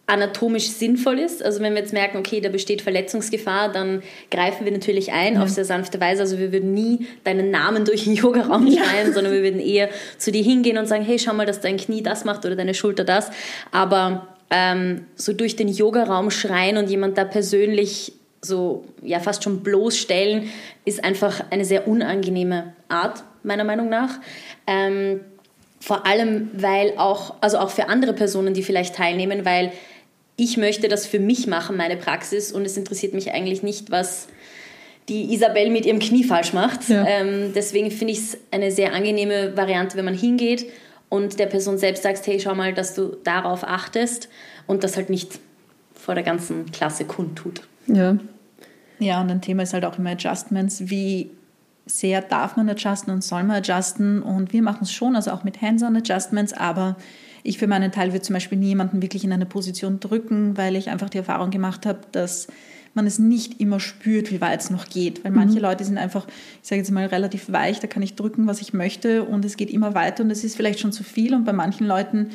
anatomisch 0.06 0.68
sinnvoll 0.68 1.18
ist. 1.18 1.42
Also 1.42 1.60
wenn 1.60 1.72
wir 1.72 1.80
jetzt 1.80 1.94
merken, 1.94 2.18
okay, 2.18 2.40
da 2.40 2.50
besteht 2.50 2.82
Verletzungsgefahr, 2.82 3.72
dann 3.72 4.02
greifen 4.30 4.66
wir 4.66 4.72
natürlich 4.72 5.12
ein 5.12 5.34
ja. 5.34 5.42
auf 5.42 5.48
sehr 5.48 5.64
sanfte 5.64 5.98
Weise. 6.00 6.22
Also 6.22 6.38
wir 6.38 6.52
würden 6.52 6.74
nie 6.74 7.06
deinen 7.24 7.50
Namen 7.50 7.87
durch 7.87 8.04
den 8.04 8.14
Yogaraum 8.14 8.66
schreien, 8.70 9.06
ja. 9.06 9.12
sondern 9.12 9.32
wir 9.32 9.42
würden 9.42 9.60
eher 9.60 9.88
zu 10.18 10.30
dir 10.30 10.42
hingehen 10.42 10.76
und 10.76 10.87
sagen, 10.87 11.04
hey, 11.04 11.18
schau 11.18 11.32
mal, 11.32 11.46
dass 11.46 11.60
dein 11.60 11.78
Knie 11.78 12.02
das 12.02 12.24
macht 12.24 12.44
oder 12.44 12.54
deine 12.54 12.74
Schulter 12.74 13.04
das. 13.04 13.30
Aber 13.72 14.28
ähm, 14.50 15.06
so 15.14 15.32
durch 15.32 15.56
den 15.56 15.68
Yogaraum 15.68 16.30
schreien 16.30 16.76
und 16.76 16.90
jemand 16.90 17.16
da 17.16 17.24
persönlich 17.24 18.12
so 18.44 18.85
ja 19.02 19.20
fast 19.20 19.42
schon 19.42 19.62
bloßstellen, 19.62 20.50
ist 20.85 21.02
einfach 21.02 21.44
eine 21.50 21.64
sehr 21.64 21.88
unangenehme 21.88 22.74
Art, 22.88 23.24
meiner 23.42 23.64
Meinung 23.64 23.88
nach. 23.88 24.20
Ähm, 24.66 25.20
vor 25.80 26.07
allem, 26.07 26.50
weil 26.54 26.94
auch, 26.96 27.35
also 27.40 27.59
auch 27.59 27.70
für 27.70 27.88
andere 27.88 28.14
Personen, 28.14 28.54
die 28.54 28.62
vielleicht 28.62 28.94
teilnehmen, 28.94 29.44
weil 29.44 29.72
ich 30.37 30.57
möchte 30.57 30.88
das 30.88 31.07
für 31.07 31.20
mich 31.20 31.46
machen, 31.46 31.76
meine 31.76 31.96
Praxis, 31.96 32.52
und 32.52 32.64
es 32.64 32.76
interessiert 32.76 33.14
mich 33.14 33.33
eigentlich 33.33 33.62
nicht, 33.62 33.90
was 33.90 34.28
die 35.09 35.35
Isabel 35.35 35.70
mit 35.70 35.85
ihrem 35.85 35.98
Knie 35.98 36.24
falsch 36.24 36.52
macht. 36.52 36.88
Ja. 36.88 37.07
Ähm, 37.07 37.52
deswegen 37.54 37.90
finde 37.90 38.14
ich 38.14 38.20
es 38.20 38.38
eine 38.50 38.70
sehr 38.70 38.94
angenehme 38.94 39.57
Variante, 39.57 39.96
wenn 39.96 40.07
man 40.07 40.14
hingeht 40.14 40.66
und 41.11 41.38
der 41.38 41.46
Person 41.46 41.78
selbst 41.78 42.02
sagst, 42.02 42.26
hey, 42.26 42.40
schau 42.40 42.54
mal, 42.54 42.72
dass 42.72 42.94
du 42.94 43.16
darauf 43.22 43.64
achtest 43.64 44.28
und 44.66 44.83
das 44.83 44.96
halt 44.96 45.11
nicht 45.11 45.38
vor 45.94 46.14
der 46.14 46.24
ganzen 46.24 46.72
Klasse 46.72 47.04
kundtut. 47.04 47.62
Ja. 47.87 48.16
Ja, 48.98 49.20
und 49.20 49.30
ein 49.30 49.40
Thema 49.40 49.62
ist 49.62 49.74
halt 49.74 49.85
auch 49.85 49.98
immer 49.98 50.11
Adjustments. 50.11 50.88
Wie 50.88 51.30
sehr 51.87 52.22
darf 52.22 52.57
man 52.57 52.68
adjusten 52.68 53.12
und 53.12 53.22
soll 53.22 53.42
man 53.44 53.57
adjusten? 53.57 54.22
Und 54.22 54.52
wir 54.52 54.62
machen 54.62 54.80
es 54.83 54.92
schon, 54.92 55.16
also 55.16 55.30
auch 55.33 55.44
mit 55.44 55.61
Hands-on-Adjustments, 55.61 56.52
aber 56.52 56.96
ich 57.42 57.59
für 57.59 57.66
meinen 57.66 57.92
Teil 57.92 58.12
würde 58.12 58.22
zum 58.22 58.35
Beispiel 58.35 58.59
nie 58.59 58.68
jemanden 58.68 59.02
wirklich 59.02 59.24
in 59.24 59.33
eine 59.33 59.46
Position 59.46 60.00
drücken, 60.00 60.57
weil 60.57 60.76
ich 60.76 60.88
einfach 60.88 61.11
die 61.11 61.18
Erfahrung 61.18 61.50
gemacht 61.50 61.85
habe, 61.85 62.00
dass 62.12 62.48
man 62.94 63.07
es 63.07 63.18
nicht 63.18 63.61
immer 63.61 63.80
spürt, 63.80 64.30
wie 64.30 64.40
weit 64.40 64.62
es 64.62 64.70
noch 64.70 64.88
geht. 64.88 65.24
Weil 65.24 65.33
manche 65.33 65.57
mhm. 65.57 65.62
Leute 65.62 65.85
sind 65.85 65.98
einfach, 65.98 66.26
ich 66.62 66.68
sage 66.68 66.80
jetzt 66.80 66.90
mal, 66.90 67.04
relativ 67.07 67.52
weich, 67.52 67.80
da 67.80 67.87
kann 67.87 68.02
ich 68.02 68.14
drücken, 68.14 68.46
was 68.46 68.62
ich 68.62 68.72
möchte 68.72 69.24
und 69.24 69.44
es 69.44 69.57
geht 69.57 69.70
immer 69.70 69.94
weiter 69.94 70.22
und 70.22 70.30
es 70.30 70.44
ist 70.44 70.57
vielleicht 70.57 70.80
schon 70.80 70.92
zu 70.92 71.02
viel. 71.04 71.35
Und 71.35 71.44
bei 71.44 71.52
manchen 71.52 71.87
Leuten 71.87 72.30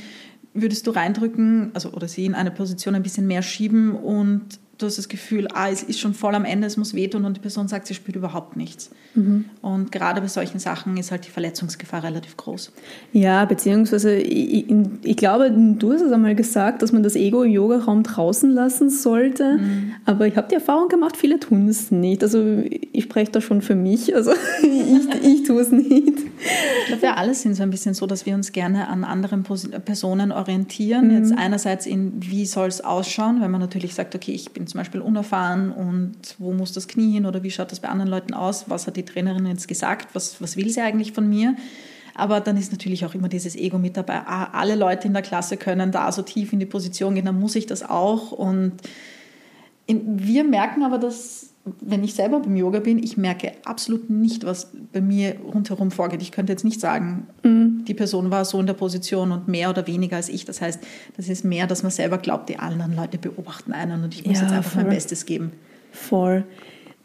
würdest 0.54 0.86
du 0.86 0.92
reindrücken, 0.92 1.72
also 1.74 1.92
oder 1.92 2.08
sie 2.08 2.26
in 2.26 2.36
eine 2.36 2.52
Position 2.52 2.94
ein 2.94 3.04
bisschen 3.04 3.26
mehr 3.26 3.42
schieben 3.42 3.96
und 3.96 4.60
du 4.80 4.86
hast 4.86 4.98
das 4.98 5.10
Gefühl, 5.10 5.48
ah, 5.54 5.70
es 5.70 5.84
ist 5.84 6.00
schon 6.00 6.14
voll 6.14 6.34
am 6.34 6.46
Ende, 6.46 6.66
es 6.66 6.78
muss 6.78 6.94
wehtun 6.94 7.26
und 7.26 7.36
die 7.36 7.42
Person 7.42 7.68
sagt, 7.68 7.86
sie 7.86 7.94
spürt 7.94 8.16
überhaupt 8.16 8.56
nichts. 8.56 8.92
Mhm. 9.14 9.46
Und 9.62 9.92
gerade 9.92 10.22
bei 10.22 10.28
solchen 10.28 10.60
Sachen 10.60 10.96
ist 10.98 11.12
halt 11.12 11.28
die 11.28 11.32
Verletzungsgefahr 11.32 12.04
relativ 12.04 12.38
groß. 12.38 12.72
Ja, 13.12 13.44
beziehungsweise 13.46 14.16
ich, 14.16 14.66
ich 15.04 15.18
glaube, 15.18 15.52
du 15.52 15.92
hast 15.92 16.02
es 16.02 16.12
einmal 16.12 16.34
gesagt, 16.34 16.82
dass 16.82 16.94
man 16.94 17.04
das 17.04 17.16
Ego 17.16 17.44
im 17.44 17.52
Yoga-Raum 17.52 18.04
draußen 18.04 18.50
lassen 18.50 18.90
sollte, 18.90 19.58
mhm. 19.58 19.94
aber 20.06 20.28
ich 20.28 20.38
habe 20.38 20.48
die 20.48 20.56
Erfahrung 20.56 20.88
gemacht, 20.88 21.18
viele 21.18 21.40
tun 21.40 21.68
es 21.68 21.92
nicht. 21.92 22.24
Also 22.24 22.64
ich 22.70 23.04
spreche 23.04 23.32
da 23.32 23.42
schon 23.42 23.62
für 23.62 23.76
mich, 23.76 24.16
also 24.16 24.32
ich, 24.64 25.24
ich 25.24 25.44
tue 25.44 25.62
es 25.62 25.72
nicht. 25.72 25.90
Ich 25.92 26.88
glaube, 26.88 27.02
wir 27.02 27.18
alle 27.18 27.34
sind 27.34 27.56
so 27.56 27.64
ein 27.64 27.70
bisschen 27.70 27.94
so, 27.94 28.08
dass 28.08 28.26
wir 28.26 28.34
uns 28.34 28.54
gerne 28.54 28.88
an 28.88 29.04
anderen 29.04 29.44
Personen 29.44 30.32
orientieren. 30.32 31.08
Mhm. 31.08 31.18
Jetzt 31.18 31.34
einerseits 31.38 31.86
in, 31.86 32.14
wie 32.20 32.46
soll 32.46 32.70
es 32.70 32.82
ausschauen, 32.82 33.42
wenn 33.42 33.52
man 33.52 33.60
natürlich 33.60 33.94
sagt, 33.94 34.16
okay, 34.16 34.32
ich 34.32 34.52
bin 34.52 34.69
zum 34.70 34.80
Beispiel 34.80 35.02
unerfahren 35.02 35.72
und 35.72 36.36
wo 36.38 36.54
muss 36.54 36.72
das 36.72 36.88
Knie 36.88 37.14
hin 37.14 37.26
oder 37.26 37.44
wie 37.44 37.52
schaut 37.52 37.72
das 37.72 37.80
bei 37.80 37.90
anderen 37.90 38.10
Leuten 38.10 38.34
aus? 38.34 38.70
Was 38.70 38.88
hat 38.88 38.96
die 38.96 39.04
Trainerin 39.04 39.46
jetzt 39.48 39.68
gesagt? 39.68 40.14
Was, 40.14 40.42
was 40.42 40.56
will 40.56 40.70
sie 40.70 40.82
eigentlich 40.82 41.12
von 41.12 41.28
mir? 41.28 41.56
Aber 42.16 42.42
dann 42.42 42.58
ist 42.58 42.72
natürlich 42.72 43.06
auch 43.06 43.16
immer 43.16 43.30
dieses 43.30 43.56
Ego 43.56 43.78
mit 43.78 43.96
dabei. 43.96 44.22
Ah, 44.26 44.50
alle 44.52 44.76
Leute 44.76 45.08
in 45.08 45.14
der 45.14 45.22
Klasse 45.22 45.58
können 45.58 45.92
da 45.92 46.12
so 46.12 46.22
tief 46.22 46.52
in 46.54 46.60
die 46.60 46.66
Position 46.66 47.16
gehen, 47.16 47.26
dann 47.26 47.40
muss 47.40 47.56
ich 47.56 47.66
das 47.66 47.82
auch. 47.82 48.32
Und 48.32 48.74
wir 49.88 50.44
merken 50.44 50.84
aber, 50.84 50.98
dass 50.98 51.54
wenn 51.82 52.04
ich 52.04 52.14
selber 52.14 52.40
beim 52.40 52.56
Yoga 52.56 52.80
bin, 52.80 53.02
ich 53.02 53.18
merke 53.18 53.54
absolut 53.66 54.10
nicht, 54.10 54.46
was 54.46 54.72
bei 54.94 55.02
mir 55.02 55.36
rundherum 55.54 55.92
vorgeht. 55.92 56.22
Ich 56.22 56.32
könnte 56.32 56.54
jetzt 56.54 56.64
nicht 56.64 56.80
sagen, 56.80 57.28
mhm. 57.44 57.86
die 57.86 57.94
Person 57.94 58.32
war 58.32 58.46
so 58.46 58.60
in 58.60 58.66
der 58.66 58.74
Position 58.74 59.32
und 59.32 59.48
mehr 59.48 59.70
oder 59.70 59.88
weniger 59.88 60.18
als 60.18 60.30
ich. 60.30 60.46
Das 60.46 60.62
heißt, 60.62 60.80
das 61.18 61.30
ist 61.30 61.46
mehr, 61.46 61.68
dass 61.68 61.84
man 61.84 61.92
selber 61.92 62.18
glaubt, 62.18 62.50
die 62.50 62.60
anderen 62.60 62.96
Leute 62.96 63.18
beobachten 63.18 63.74
einen 63.74 64.04
und 64.04 64.14
ich 64.14 64.26
muss 64.26 64.38
ja, 64.38 64.44
jetzt 64.44 64.54
einfach 64.54 64.72
voll. 64.72 64.84
mein 64.84 64.94
Bestes 64.94 65.26
geben. 65.26 65.52
Voll. 65.92 66.44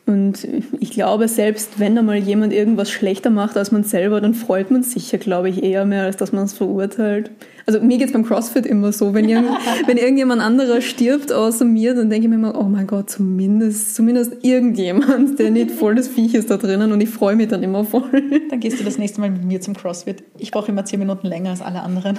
Und 0.07 0.47
ich 0.81 0.91
glaube, 0.91 1.29
selbst 1.29 1.79
wenn 1.81 1.97
einmal 1.97 2.19
jemand 2.19 2.53
irgendwas 2.53 2.91
schlechter 2.91 3.31
macht 3.31 3.57
als 3.57 3.73
man 3.73 3.85
selber, 3.85 4.21
dann 4.21 4.35
freut 4.35 4.71
man 4.71 4.83
sich 4.83 5.11
ja, 5.13 5.19
glaube 5.19 5.49
ich, 5.49 5.63
eher 5.63 5.87
mehr, 5.87 6.03
als 6.03 6.17
dass 6.17 6.33
man 6.33 6.45
es 6.45 6.53
verurteilt. 6.53 7.31
Also 7.67 7.81
mir 7.81 7.97
geht 7.97 8.09
es 8.09 8.13
beim 8.13 8.25
CrossFit 8.25 8.67
immer 8.67 8.93
so, 8.93 9.15
wenn, 9.15 9.29
irgend, 9.29 9.49
wenn 9.87 9.97
irgendjemand 9.97 10.43
anderer 10.43 10.81
stirbt 10.81 11.33
außer 11.33 11.65
mir, 11.65 11.95
dann 11.95 12.11
denke 12.11 12.27
ich 12.27 12.31
mir 12.31 12.37
immer, 12.37 12.59
oh 12.61 12.65
mein 12.65 12.87
Gott, 12.87 13.11
zumindest, 13.11 13.95
zumindest 13.95 14.45
irgendjemand, 14.45 15.39
der 15.39 15.51
nicht 15.51 15.71
voll 15.71 15.95
das 15.95 16.09
Viech 16.09 16.35
ist 16.35 16.51
da 16.51 16.57
drinnen 16.57 16.93
und 16.93 17.01
ich 17.01 17.09
freue 17.09 17.37
mich 17.37 17.49
dann 17.49 17.63
immer 17.63 17.85
voll. 17.85 18.11
Dann 18.51 18.61
gehst 18.61 18.81
du 18.81 18.85
das 18.85 18.99
nächste 18.99 19.21
Mal 19.21 19.31
mit 19.31 19.45
mir 19.45 19.61
zum 19.61 19.75
CrossFit. 19.75 20.23
Ich 20.39 20.51
brauche 20.51 20.71
immer 20.71 20.85
zehn 20.85 20.99
Minuten 20.99 21.27
länger 21.27 21.51
als 21.51 21.63
alle 21.63 21.81
anderen. 21.81 22.19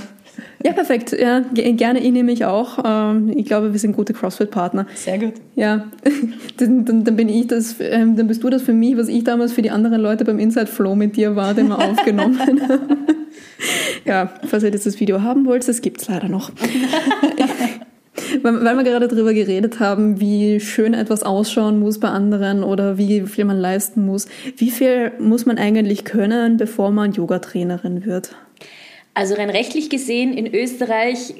Ja, 0.63 0.73
perfekt. 0.73 1.15
Ja, 1.17 1.41
gerne, 1.53 1.99
ich 1.99 2.11
nehme 2.11 2.31
ich 2.31 2.45
auch. 2.45 2.79
Ähm, 2.83 3.31
ich 3.35 3.45
glaube, 3.45 3.71
wir 3.71 3.79
sind 3.79 3.95
gute 3.95 4.13
CrossFit-Partner. 4.13 4.87
Sehr 4.95 5.19
gut. 5.19 5.33
Ja, 5.55 5.85
dann, 6.57 6.85
dann, 6.85 7.03
dann, 7.03 7.15
bin 7.15 7.29
ich 7.29 7.47
das, 7.47 7.75
ähm, 7.79 8.15
dann 8.15 8.27
bist 8.27 8.43
du 8.43 8.49
das 8.49 8.63
für 8.63 8.73
mich, 8.73 8.97
was 8.97 9.07
ich 9.07 9.23
damals 9.23 9.53
für 9.53 9.61
die 9.61 9.71
anderen 9.71 10.01
Leute 10.01 10.25
beim 10.25 10.39
Inside 10.39 10.67
Flow 10.67 10.95
mit 10.95 11.15
dir 11.15 11.35
war, 11.35 11.53
den 11.53 11.67
wir 11.67 11.79
aufgenommen 11.91 12.39
haben. 12.39 13.24
Ja, 14.05 14.31
falls 14.45 14.63
ihr 14.63 14.69
dieses 14.69 14.99
Video 14.99 15.21
haben 15.21 15.45
wollt, 15.45 15.67
das 15.67 15.81
gibt 15.81 16.01
es 16.01 16.07
leider 16.07 16.27
noch. 16.27 16.51
weil, 18.43 18.63
weil 18.63 18.77
wir 18.77 18.83
gerade 18.83 19.07
darüber 19.07 19.33
geredet 19.33 19.79
haben, 19.79 20.19
wie 20.19 20.59
schön 20.59 20.93
etwas 20.93 21.23
ausschauen 21.23 21.79
muss 21.79 21.99
bei 21.99 22.09
anderen 22.09 22.63
oder 22.63 22.99
wie 22.99 23.21
viel 23.21 23.45
man 23.45 23.59
leisten 23.59 24.05
muss. 24.05 24.27
Wie 24.57 24.69
viel 24.69 25.13
muss 25.19 25.45
man 25.45 25.57
eigentlich 25.57 26.05
können, 26.05 26.57
bevor 26.57 26.91
man 26.91 27.13
Yoga-Trainerin 27.13 28.05
wird? 28.05 28.35
Also 29.15 29.35
rein 29.35 29.49
rechtlich 29.49 29.89
gesehen 29.89 30.33
in 30.33 30.53
Österreich 30.53 31.33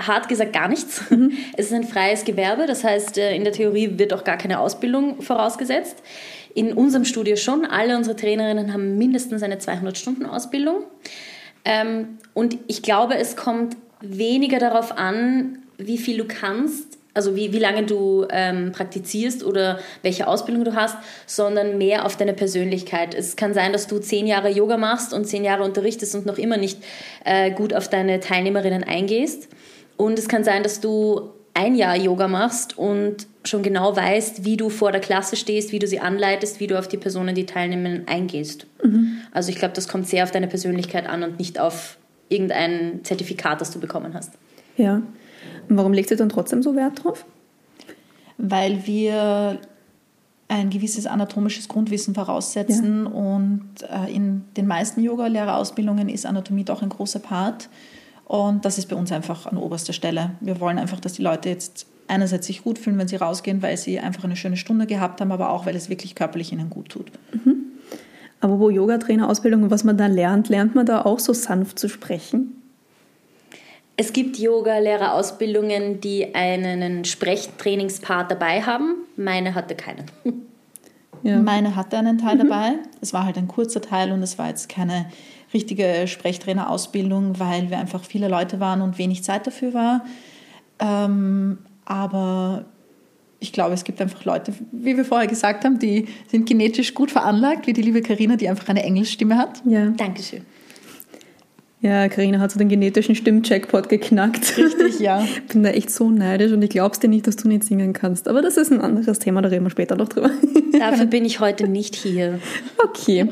hart 0.00 0.28
gesagt 0.28 0.52
gar 0.52 0.68
nichts. 0.68 1.10
Mhm. 1.10 1.32
Es 1.56 1.66
ist 1.66 1.72
ein 1.72 1.84
freies 1.84 2.24
Gewerbe, 2.24 2.66
das 2.66 2.84
heißt, 2.84 3.18
äh, 3.18 3.34
in 3.34 3.44
der 3.44 3.52
Theorie 3.52 3.98
wird 3.98 4.12
auch 4.12 4.24
gar 4.24 4.38
keine 4.38 4.60
Ausbildung 4.60 5.20
vorausgesetzt. 5.20 5.96
In 6.54 6.72
unserem 6.72 7.04
Studio 7.04 7.36
schon. 7.36 7.64
Alle 7.64 7.96
unsere 7.96 8.16
Trainerinnen 8.16 8.72
haben 8.72 8.96
mindestens 8.96 9.42
eine 9.42 9.56
200-Stunden-Ausbildung. 9.56 10.84
Ähm, 11.68 12.18
und 12.34 12.56
ich 12.66 12.82
glaube, 12.82 13.16
es 13.16 13.36
kommt 13.36 13.76
weniger 14.00 14.58
darauf 14.58 14.96
an, 14.96 15.58
wie 15.76 15.98
viel 15.98 16.16
du 16.18 16.24
kannst, 16.24 16.98
also 17.14 17.36
wie, 17.36 17.52
wie 17.52 17.58
lange 17.58 17.84
du 17.84 18.26
ähm, 18.30 18.72
praktizierst 18.72 19.44
oder 19.44 19.78
welche 20.02 20.26
Ausbildung 20.26 20.64
du 20.64 20.74
hast, 20.74 20.96
sondern 21.26 21.76
mehr 21.76 22.06
auf 22.06 22.16
deine 22.16 22.32
Persönlichkeit. 22.32 23.14
Es 23.14 23.36
kann 23.36 23.54
sein, 23.54 23.72
dass 23.72 23.86
du 23.86 23.98
zehn 23.98 24.26
Jahre 24.26 24.48
Yoga 24.48 24.76
machst 24.76 25.12
und 25.12 25.26
zehn 25.26 25.44
Jahre 25.44 25.62
unterrichtest 25.64 26.14
und 26.14 26.26
noch 26.26 26.38
immer 26.38 26.56
nicht 26.56 26.78
äh, 27.24 27.50
gut 27.50 27.74
auf 27.74 27.88
deine 27.88 28.20
Teilnehmerinnen 28.20 28.84
eingehst. 28.84 29.48
Und 29.96 30.18
es 30.18 30.28
kann 30.28 30.44
sein, 30.44 30.62
dass 30.62 30.80
du 30.80 31.32
ein 31.54 31.74
Jahr 31.74 31.96
Yoga 31.96 32.28
machst 32.28 32.78
und 32.78 33.26
schon 33.48 33.62
genau 33.62 33.96
weißt, 33.96 34.44
wie 34.44 34.56
du 34.56 34.70
vor 34.70 34.92
der 34.92 35.00
Klasse 35.00 35.36
stehst, 35.36 35.72
wie 35.72 35.78
du 35.78 35.86
sie 35.86 36.00
anleitest, 36.00 36.60
wie 36.60 36.66
du 36.66 36.78
auf 36.78 36.88
die 36.88 36.96
Personen, 36.96 37.34
die 37.34 37.46
teilnehmen, 37.46 38.02
eingehst. 38.06 38.66
Mhm. 38.82 39.18
Also 39.32 39.50
ich 39.50 39.56
glaube, 39.56 39.74
das 39.74 39.88
kommt 39.88 40.06
sehr 40.06 40.24
auf 40.24 40.30
deine 40.30 40.48
Persönlichkeit 40.48 41.08
an 41.08 41.22
und 41.22 41.38
nicht 41.38 41.58
auf 41.58 41.98
irgendein 42.28 43.00
Zertifikat, 43.04 43.60
das 43.60 43.70
du 43.70 43.80
bekommen 43.80 44.14
hast. 44.14 44.32
Ja. 44.76 45.02
Und 45.68 45.76
warum 45.76 45.92
legt 45.92 46.10
ihr 46.10 46.16
dann 46.16 46.28
trotzdem 46.28 46.62
so 46.62 46.76
Wert 46.76 47.04
drauf? 47.04 47.24
Weil 48.36 48.86
wir 48.86 49.58
ein 50.48 50.70
gewisses 50.70 51.06
anatomisches 51.06 51.68
Grundwissen 51.68 52.14
voraussetzen 52.14 53.04
ja. 53.04 53.10
und 53.10 53.68
äh, 53.82 54.14
in 54.14 54.44
den 54.56 54.66
meisten 54.66 55.02
Yoga-Lehrerausbildungen 55.02 56.08
ist 56.08 56.24
Anatomie 56.24 56.64
doch 56.64 56.82
ein 56.82 56.88
großer 56.88 57.18
Part. 57.18 57.68
Und 58.24 58.64
das 58.64 58.78
ist 58.78 58.88
bei 58.88 58.96
uns 58.96 59.12
einfach 59.12 59.46
an 59.46 59.56
oberster 59.58 59.92
Stelle. 59.92 60.32
Wir 60.40 60.60
wollen 60.60 60.78
einfach, 60.78 61.00
dass 61.00 61.14
die 61.14 61.22
Leute 61.22 61.48
jetzt 61.48 61.86
einerseits 62.08 62.46
sich 62.46 62.62
gut 62.62 62.78
fühlen, 62.78 62.98
wenn 62.98 63.08
sie 63.08 63.16
rausgehen, 63.16 63.62
weil 63.62 63.76
sie 63.76 64.00
einfach 64.00 64.24
eine 64.24 64.36
schöne 64.36 64.56
Stunde 64.56 64.86
gehabt 64.86 65.20
haben, 65.20 65.32
aber 65.32 65.50
auch, 65.50 65.66
weil 65.66 65.76
es 65.76 65.88
wirklich 65.88 66.14
körperlich 66.14 66.52
ihnen 66.52 66.70
gut 66.70 66.88
tut. 66.88 67.10
Mhm. 67.32 67.64
Aber 68.40 68.58
wo 68.60 68.70
Yoga-Trainer-Ausbildung, 68.70 69.70
was 69.70 69.84
man 69.84 69.96
da 69.96 70.06
lernt, 70.06 70.48
lernt 70.48 70.74
man 70.74 70.86
da 70.86 71.02
auch 71.02 71.18
so 71.18 71.32
sanft 71.32 71.78
zu 71.78 71.88
sprechen? 71.88 72.62
Es 73.96 74.12
gibt 74.12 74.38
Yoga-Lehrerausbildungen, 74.38 76.00
die 76.00 76.34
einen 76.34 77.04
Sprechtrainingspart 77.04 78.30
dabei 78.30 78.62
haben. 78.62 78.94
Meine 79.16 79.54
hatte 79.54 79.74
keinen. 79.74 80.06
Ja. 81.24 81.40
Meine 81.40 81.74
hatte 81.74 81.98
einen 81.98 82.18
Teil 82.18 82.36
mhm. 82.36 82.48
dabei. 82.48 82.72
Es 83.00 83.12
war 83.12 83.24
halt 83.24 83.36
ein 83.38 83.48
kurzer 83.48 83.80
Teil 83.80 84.12
und 84.12 84.22
es 84.22 84.38
war 84.38 84.46
jetzt 84.48 84.68
keine 84.68 85.06
richtige 85.52 86.06
Sprechtrainerausbildung, 86.06 87.40
weil 87.40 87.70
wir 87.70 87.78
einfach 87.78 88.04
viele 88.04 88.28
Leute 88.28 88.60
waren 88.60 88.82
und 88.82 88.98
wenig 88.98 89.24
Zeit 89.24 89.48
dafür 89.48 89.74
war. 89.74 90.04
Ähm, 90.78 91.58
aber 91.88 92.66
ich 93.40 93.52
glaube, 93.52 93.72
es 93.72 93.82
gibt 93.82 94.00
einfach 94.00 94.24
Leute, 94.24 94.52
wie 94.72 94.96
wir 94.96 95.06
vorher 95.06 95.26
gesagt 95.26 95.64
haben, 95.64 95.78
die 95.78 96.06
sind 96.30 96.46
genetisch 96.46 96.92
gut 96.92 97.10
veranlagt, 97.10 97.66
wie 97.66 97.72
die 97.72 97.80
liebe 97.80 98.02
Karina, 98.02 98.36
die 98.36 98.48
einfach 98.48 98.68
eine 98.68 98.82
Englischstimme 98.82 99.38
hat. 99.38 99.62
Ja. 99.64 99.86
Dankeschön. 99.86 100.42
Ja, 101.80 102.08
Karina 102.08 102.40
hat 102.40 102.50
so 102.50 102.58
den 102.58 102.68
genetischen 102.68 103.14
Stimmcheckpot 103.14 103.88
geknackt. 103.88 104.58
Richtig, 104.58 104.98
ja. 104.98 105.22
Ich 105.22 105.46
bin 105.52 105.62
da 105.62 105.70
echt 105.70 105.90
so 105.90 106.10
neidisch 106.10 106.52
und 106.52 106.60
ich 106.60 106.70
glaub's 106.70 106.98
dir 106.98 107.08
nicht, 107.08 107.26
dass 107.26 107.36
du 107.36 107.48
nicht 107.48 107.64
singen 107.64 107.94
kannst. 107.94 108.28
Aber 108.28 108.42
das 108.42 108.58
ist 108.58 108.70
ein 108.70 108.80
anderes 108.80 109.18
Thema, 109.20 109.40
da 109.40 109.48
reden 109.48 109.64
wir 109.64 109.70
später 109.70 109.96
noch 109.96 110.08
drüber. 110.08 110.30
Dafür 110.78 111.06
bin 111.06 111.24
ich 111.24 111.40
heute 111.40 111.68
nicht 111.68 111.94
hier. 111.94 112.40
Okay. 112.84 113.28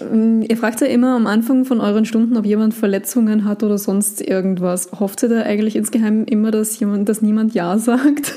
Ähm, 0.00 0.42
ihr 0.42 0.56
fragt 0.56 0.80
ja 0.80 0.86
immer 0.86 1.14
am 1.16 1.26
Anfang 1.26 1.64
von 1.64 1.80
euren 1.80 2.04
Stunden, 2.04 2.36
ob 2.36 2.46
jemand 2.46 2.74
Verletzungen 2.74 3.44
hat 3.44 3.62
oder 3.62 3.78
sonst 3.78 4.20
irgendwas. 4.20 4.90
Hofft 4.98 5.22
ihr 5.22 5.28
da 5.28 5.42
eigentlich 5.42 5.76
insgeheim 5.76 6.24
immer, 6.24 6.50
dass 6.50 6.78
jemand, 6.78 7.08
dass 7.08 7.22
niemand 7.22 7.54
Ja 7.54 7.78
sagt? 7.78 8.34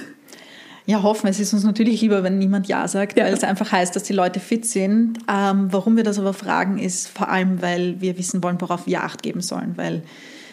Ja, 0.85 1.01
hoffen. 1.01 1.27
Es 1.27 1.39
ist 1.39 1.53
uns 1.53 1.63
natürlich 1.63 2.01
lieber, 2.01 2.23
wenn 2.23 2.37
niemand 2.37 2.67
Ja 2.67 2.87
sagt, 2.87 3.17
ja. 3.17 3.25
weil 3.25 3.33
es 3.33 3.43
einfach 3.43 3.71
heißt, 3.71 3.95
dass 3.95 4.03
die 4.03 4.13
Leute 4.13 4.39
fit 4.39 4.65
sind. 4.65 5.19
Ähm, 5.31 5.67
warum 5.71 5.95
wir 5.95 6.03
das 6.03 6.19
aber 6.19 6.33
fragen, 6.33 6.77
ist 6.77 7.07
vor 7.07 7.29
allem, 7.29 7.61
weil 7.61 8.01
wir 8.01 8.17
wissen 8.17 8.43
wollen, 8.43 8.59
worauf 8.59 8.85
wir 8.85 9.03
Acht 9.03 9.23
geben 9.23 9.41
sollen. 9.41 9.73
Weil 9.75 10.03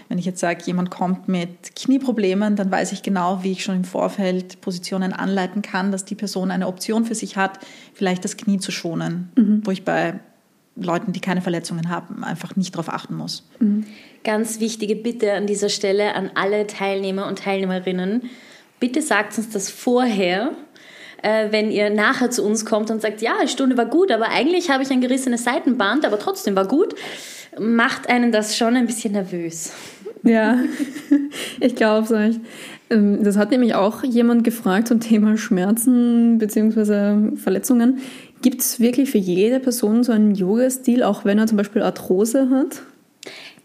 wenn 0.09 0.19
ich 0.19 0.25
jetzt 0.25 0.41
sage, 0.41 0.63
jemand 0.67 0.91
kommt 0.91 1.29
mit 1.29 1.77
Knieproblemen, 1.77 2.57
dann 2.57 2.71
weiß 2.71 2.93
ich 2.93 3.03
genau, 3.03 3.43
wie 3.43 3.53
ich 3.53 3.63
schon 3.63 3.77
im 3.77 3.85
Vorfeld 3.85 4.61
Positionen 4.61 5.13
anleiten 5.13 5.63
kann, 5.63 5.93
dass 5.93 6.05
die 6.05 6.17
Person 6.17 6.51
eine 6.51 6.67
Option 6.67 7.05
für 7.05 7.15
sich 7.15 7.37
hat, 7.37 7.61
vielleicht 7.95 8.25
das 8.25 8.37
Knie 8.37 8.59
zu 8.59 8.73
schonen, 8.73 9.31
mhm. 9.37 9.63
wo 9.65 9.71
ich 9.71 9.85
bei 9.85 10.19
Leuten, 10.81 11.13
die 11.13 11.21
keine 11.21 11.43
Verletzungen 11.43 11.89
haben, 11.89 12.25
einfach 12.25 12.57
nicht 12.57 12.75
darauf 12.75 12.89
achten 12.89 13.15
muss. 13.15 13.49
Mhm. 13.59 13.87
Ganz 14.25 14.61
wichtige 14.61 14.97
Bitte 14.97 15.33
an 15.33 15.47
dieser 15.47 15.69
Stelle 15.69 16.15
an 16.15 16.31
alle 16.35 16.67
Teilnehmer 16.67 17.27
und 17.27 17.39
Teilnehmerinnen 17.39 18.23
bitte 18.81 19.03
sagt 19.03 19.39
uns 19.39 19.51
das 19.51 19.71
vorher, 19.71 20.53
äh, 21.23 21.53
wenn 21.53 21.71
ihr 21.71 21.91
nachher 21.91 22.31
zu 22.31 22.43
uns 22.43 22.65
kommt 22.65 22.91
und 22.91 23.01
sagt, 23.01 23.23
ja, 23.23 23.35
die 23.43 23.49
Stunde 23.49 23.77
war 23.77 23.87
gut, 23.87 24.11
aber 24.11 24.31
eigentlich 24.31 24.71
habe 24.71 24.83
ich 24.83 24.91
ein 24.91 25.03
gerissenes 25.03 25.45
Seitenband, 25.45 26.05
aber 26.05 26.19
trotzdem 26.19 26.57
war 26.57 26.67
gut, 26.67 26.95
macht 27.59 28.09
einen 28.09 28.33
das 28.33 28.57
schon 28.57 28.75
ein 28.75 28.87
bisschen 28.87 29.13
nervös. 29.13 29.73
Ja, 30.23 30.59
ich 31.61 31.77
glaube 31.77 32.05
es 32.07 32.13
euch. 32.13 32.41
Ähm, 32.89 33.23
das 33.23 33.37
hat 33.37 33.51
nämlich 33.51 33.75
auch 33.75 34.03
jemand 34.03 34.45
gefragt 34.45 34.89
zum 34.89 35.01
Thema 35.01 35.37
Schmerzen 35.37 36.39
bzw. 36.39 37.37
Verletzungen. 37.37 38.01
Gibt 38.43 38.61
es 38.61 38.81
wirklich 38.81 39.11
für 39.11 39.19
jede 39.19 39.61
Person 39.61 40.03
so 40.03 40.13
einen 40.13 40.35
Yoga-Stil, 40.35 41.03
auch 41.03 41.25
wenn 41.25 41.39
er 41.39 41.47
zum 41.47 41.59
Beispiel 41.59 41.83
Arthrose 41.83 42.49
hat? 42.51 42.83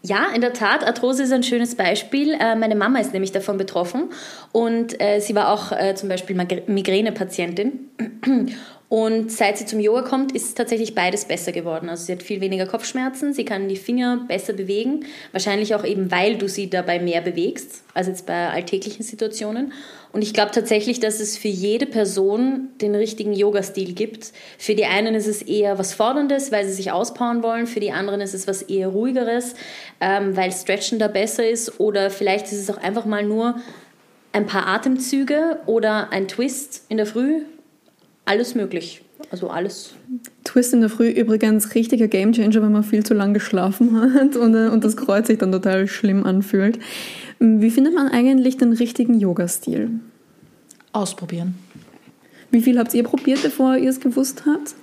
Ja, 0.02 0.26
in 0.34 0.40
der 0.40 0.52
Tat, 0.52 0.84
Arthrose 0.86 1.24
ist 1.24 1.32
ein 1.32 1.42
schönes 1.42 1.74
Beispiel. 1.74 2.32
Äh, 2.34 2.54
meine 2.54 2.76
Mama 2.76 3.00
ist 3.00 3.12
nämlich 3.12 3.32
davon 3.32 3.56
betroffen 3.56 4.10
und 4.52 5.00
äh, 5.00 5.20
sie 5.20 5.34
war 5.34 5.52
auch 5.52 5.72
äh, 5.72 5.94
zum 5.94 6.08
Beispiel 6.08 6.36
Migränepatientin. 6.36 7.90
Und 8.88 9.32
seit 9.32 9.58
sie 9.58 9.66
zum 9.66 9.80
Yoga 9.80 10.02
kommt, 10.02 10.30
ist 10.30 10.56
tatsächlich 10.56 10.94
beides 10.94 11.24
besser 11.24 11.50
geworden. 11.50 11.88
Also 11.88 12.04
sie 12.04 12.12
hat 12.12 12.22
viel 12.22 12.40
weniger 12.40 12.66
Kopfschmerzen, 12.66 13.32
sie 13.32 13.44
kann 13.44 13.68
die 13.68 13.76
Finger 13.76 14.24
besser 14.28 14.52
bewegen, 14.52 15.04
wahrscheinlich 15.32 15.74
auch 15.74 15.84
eben, 15.84 16.12
weil 16.12 16.36
du 16.36 16.48
sie 16.48 16.70
dabei 16.70 17.00
mehr 17.00 17.20
bewegst, 17.20 17.82
als 17.94 18.06
jetzt 18.06 18.26
bei 18.26 18.48
alltäglichen 18.48 19.02
Situationen. 19.02 19.72
Und 20.12 20.22
ich 20.22 20.32
glaube 20.32 20.52
tatsächlich, 20.52 21.00
dass 21.00 21.18
es 21.18 21.36
für 21.36 21.48
jede 21.48 21.86
Person 21.86 22.68
den 22.80 22.94
richtigen 22.94 23.32
Yoga-Stil 23.32 23.92
gibt. 23.92 24.32
Für 24.56 24.76
die 24.76 24.86
einen 24.86 25.16
ist 25.16 25.26
es 25.26 25.42
eher 25.42 25.80
was 25.80 25.92
Forderndes, 25.92 26.52
weil 26.52 26.64
sie 26.64 26.72
sich 26.72 26.92
auspowern 26.92 27.42
wollen, 27.42 27.66
für 27.66 27.80
die 27.80 27.90
anderen 27.90 28.20
ist 28.20 28.34
es 28.34 28.46
was 28.46 28.62
eher 28.62 28.88
Ruhigeres, 28.88 29.56
ähm, 30.00 30.36
weil 30.36 30.52
Stretchen 30.52 31.00
da 31.00 31.08
besser 31.08 31.46
ist 31.48 31.80
oder 31.80 32.08
vielleicht 32.10 32.46
ist 32.46 32.60
es 32.60 32.70
auch 32.70 32.78
einfach 32.78 33.04
mal 33.04 33.24
nur 33.24 33.56
ein 34.32 34.46
paar 34.46 34.68
Atemzüge 34.68 35.58
oder 35.66 36.12
ein 36.12 36.28
Twist 36.28 36.84
in 36.88 36.98
der 36.98 37.06
Früh 37.06 37.42
alles 38.26 38.54
möglich. 38.54 39.02
Also 39.30 39.48
alles. 39.48 39.94
Twist 40.44 40.74
in 40.74 40.80
der 40.80 40.90
Früh 40.90 41.08
übrigens 41.08 41.74
richtiger 41.74 42.06
Gamechanger, 42.06 42.62
wenn 42.62 42.72
man 42.72 42.84
viel 42.84 43.04
zu 43.04 43.14
lange 43.14 43.34
geschlafen 43.34 44.14
hat 44.14 44.36
und, 44.36 44.54
äh, 44.54 44.68
und 44.68 44.84
das 44.84 44.96
Kreuz 44.96 45.26
sich 45.26 45.38
dann 45.38 45.52
total 45.52 45.88
schlimm 45.88 46.24
anfühlt. 46.24 46.78
Wie 47.38 47.70
findet 47.70 47.94
man 47.94 48.08
eigentlich 48.08 48.56
den 48.58 48.72
richtigen 48.72 49.18
Yoga-Stil? 49.18 49.90
Ausprobieren. 50.92 51.54
Wie 52.50 52.60
viel 52.60 52.78
habt 52.78 52.94
ihr 52.94 53.02
probiert, 53.02 53.42
bevor 53.42 53.76
ihr 53.76 53.90
es 53.90 54.00
gewusst 54.00 54.44
habt? 54.46 54.74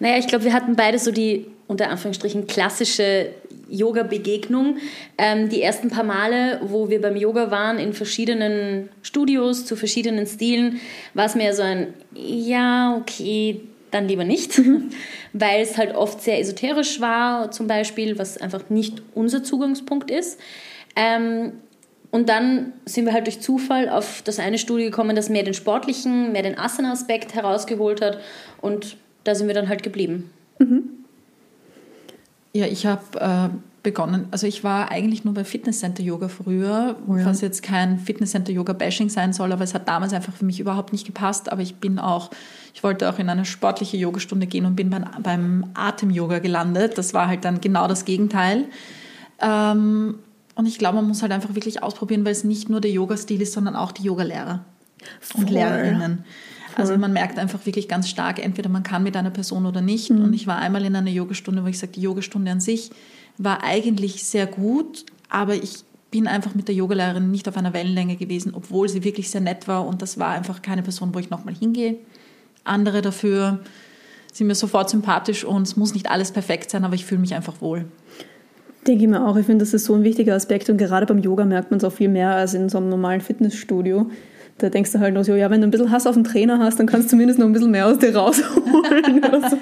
Naja, 0.00 0.18
ich 0.18 0.26
glaube, 0.26 0.44
wir 0.44 0.52
hatten 0.52 0.76
beide 0.76 0.98
so 0.98 1.10
die 1.10 1.46
unter 1.66 1.88
Anführungsstrichen 1.88 2.46
klassische 2.46 3.30
Yoga-Begegnung. 3.68 4.78
Ähm, 5.18 5.48
die 5.48 5.62
ersten 5.62 5.88
paar 5.90 6.04
Male, 6.04 6.60
wo 6.62 6.90
wir 6.90 7.00
beim 7.00 7.16
Yoga 7.16 7.50
waren, 7.50 7.78
in 7.78 7.92
verschiedenen 7.92 8.88
Studios 9.02 9.66
zu 9.66 9.76
verschiedenen 9.76 10.26
Stilen, 10.26 10.80
war 11.14 11.26
es 11.26 11.34
mehr 11.34 11.54
so 11.54 11.62
ein, 11.62 11.94
ja, 12.14 12.96
okay, 12.96 13.60
dann 13.90 14.08
lieber 14.08 14.24
nicht, 14.24 14.60
weil 15.32 15.62
es 15.62 15.78
halt 15.78 15.94
oft 15.94 16.20
sehr 16.20 16.40
esoterisch 16.40 17.00
war, 17.00 17.50
zum 17.50 17.66
Beispiel, 17.66 18.18
was 18.18 18.38
einfach 18.38 18.68
nicht 18.70 19.02
unser 19.14 19.42
Zugangspunkt 19.44 20.10
ist. 20.10 20.40
Ähm, 20.96 21.52
und 22.10 22.28
dann 22.28 22.72
sind 22.84 23.06
wir 23.06 23.12
halt 23.12 23.26
durch 23.26 23.40
Zufall 23.40 23.88
auf 23.88 24.22
das 24.22 24.38
eine 24.38 24.58
Studio 24.58 24.86
gekommen, 24.86 25.16
das 25.16 25.30
mehr 25.30 25.42
den 25.42 25.54
sportlichen, 25.54 26.30
mehr 26.30 26.42
den 26.42 26.56
Asana-Aspekt 26.56 27.34
herausgeholt 27.34 28.00
hat. 28.00 28.20
Und 28.60 28.96
da 29.24 29.34
sind 29.34 29.48
wir 29.48 29.54
dann 29.54 29.68
halt 29.68 29.82
geblieben. 29.82 30.30
Mhm. 30.60 31.03
Ja, 32.54 32.66
ich 32.66 32.86
habe 32.86 33.02
äh, 33.20 33.48
begonnen, 33.82 34.26
also 34.30 34.46
ich 34.46 34.62
war 34.62 34.90
eigentlich 34.90 35.24
nur 35.24 35.34
bei 35.34 35.44
Fitnesscenter 35.44 36.04
Yoga 36.04 36.28
früher, 36.28 36.96
oh 37.08 37.16
ja. 37.16 37.26
was 37.26 37.40
jetzt 37.40 37.64
kein 37.64 37.98
Fitnesscenter 37.98 38.52
Yoga 38.52 38.72
Bashing 38.72 39.08
sein 39.08 39.32
soll, 39.32 39.52
aber 39.52 39.64
es 39.64 39.74
hat 39.74 39.88
damals 39.88 40.12
einfach 40.12 40.32
für 40.32 40.44
mich 40.44 40.60
überhaupt 40.60 40.92
nicht 40.92 41.04
gepasst. 41.04 41.50
Aber 41.50 41.62
ich 41.62 41.76
bin 41.76 41.98
auch, 41.98 42.30
ich 42.72 42.82
wollte 42.84 43.10
auch 43.10 43.18
in 43.18 43.28
eine 43.28 43.44
sportliche 43.44 43.96
Yogastunde 43.96 44.46
gehen 44.46 44.66
und 44.66 44.76
bin 44.76 44.88
beim, 44.88 45.04
beim 45.20 45.66
Atem-Yoga 45.74 46.38
gelandet. 46.38 46.96
Das 46.96 47.12
war 47.12 47.26
halt 47.26 47.44
dann 47.44 47.60
genau 47.60 47.88
das 47.88 48.04
Gegenteil. 48.04 48.66
Ähm, 49.40 50.16
und 50.54 50.66
ich 50.66 50.78
glaube, 50.78 50.96
man 50.96 51.08
muss 51.08 51.22
halt 51.22 51.32
einfach 51.32 51.56
wirklich 51.56 51.82
ausprobieren, 51.82 52.24
weil 52.24 52.32
es 52.32 52.44
nicht 52.44 52.70
nur 52.70 52.80
der 52.80 52.92
Yoga-Stil 52.92 53.42
ist, 53.42 53.52
sondern 53.52 53.74
auch 53.74 53.90
die 53.90 54.04
Yogalehrer 54.04 54.64
und 55.34 55.50
Lehrerinnen. 55.50 56.24
Also 56.76 56.96
man 56.96 57.12
merkt 57.12 57.38
einfach 57.38 57.64
wirklich 57.66 57.88
ganz 57.88 58.08
stark, 58.08 58.42
entweder 58.42 58.68
man 58.68 58.82
kann 58.82 59.02
mit 59.02 59.16
einer 59.16 59.30
Person 59.30 59.66
oder 59.66 59.80
nicht. 59.80 60.10
Mhm. 60.10 60.24
Und 60.24 60.32
ich 60.32 60.46
war 60.46 60.58
einmal 60.58 60.84
in 60.84 60.96
einer 60.96 61.10
Yogastunde, 61.10 61.62
wo 61.62 61.68
ich 61.68 61.78
sage, 61.78 61.92
die 61.92 62.02
Yogastunde 62.02 62.50
an 62.50 62.60
sich 62.60 62.90
war 63.38 63.62
eigentlich 63.64 64.24
sehr 64.24 64.46
gut, 64.46 65.04
aber 65.28 65.54
ich 65.54 65.84
bin 66.10 66.28
einfach 66.28 66.54
mit 66.54 66.68
der 66.68 66.74
Yogalehrerin 66.76 67.30
nicht 67.30 67.48
auf 67.48 67.56
einer 67.56 67.72
Wellenlänge 67.72 68.14
gewesen, 68.14 68.52
obwohl 68.54 68.88
sie 68.88 69.02
wirklich 69.02 69.30
sehr 69.30 69.40
nett 69.40 69.66
war 69.66 69.84
und 69.84 70.00
das 70.00 70.18
war 70.18 70.30
einfach 70.30 70.62
keine 70.62 70.82
Person, 70.82 71.12
wo 71.12 71.18
ich 71.18 71.30
nochmal 71.30 71.54
hingehe. 71.54 71.96
Andere 72.62 73.02
dafür 73.02 73.60
sind 74.32 74.46
mir 74.46 74.54
sofort 74.54 74.90
sympathisch 74.90 75.44
und 75.44 75.62
es 75.62 75.76
muss 75.76 75.94
nicht 75.94 76.10
alles 76.10 76.30
perfekt 76.30 76.70
sein, 76.70 76.84
aber 76.84 76.94
ich 76.94 77.04
fühle 77.04 77.20
mich 77.20 77.34
einfach 77.34 77.60
wohl. 77.60 77.86
Denke 78.86 79.04
ich 79.04 79.10
mir 79.10 79.26
auch. 79.26 79.36
Ich 79.36 79.46
finde, 79.46 79.64
das 79.64 79.74
ist 79.74 79.86
so 79.86 79.94
ein 79.94 80.04
wichtiger 80.04 80.34
Aspekt 80.34 80.70
und 80.70 80.76
gerade 80.76 81.06
beim 81.06 81.18
Yoga 81.18 81.44
merkt 81.44 81.70
man 81.70 81.78
es 81.78 81.84
auch 81.84 81.92
viel 81.92 82.08
mehr 82.08 82.30
als 82.30 82.54
in 82.54 82.68
so 82.68 82.78
einem 82.78 82.90
normalen 82.90 83.20
Fitnessstudio. 83.20 84.10
Da 84.58 84.70
denkst 84.70 84.92
du 84.92 85.00
halt 85.00 85.14
nur 85.14 85.24
so, 85.24 85.34
ja, 85.34 85.50
wenn 85.50 85.60
du 85.60 85.66
ein 85.66 85.70
bisschen 85.70 85.90
Hass 85.90 86.06
auf 86.06 86.14
den 86.14 86.22
Trainer 86.22 86.60
hast, 86.60 86.78
dann 86.78 86.86
kannst 86.86 87.08
du 87.08 87.10
zumindest 87.10 87.40
noch 87.40 87.46
ein 87.46 87.52
bisschen 87.52 87.72
mehr 87.72 87.86
aus 87.86 87.98
dir 87.98 88.14
rausholen. 88.14 89.20
so. 89.50 89.56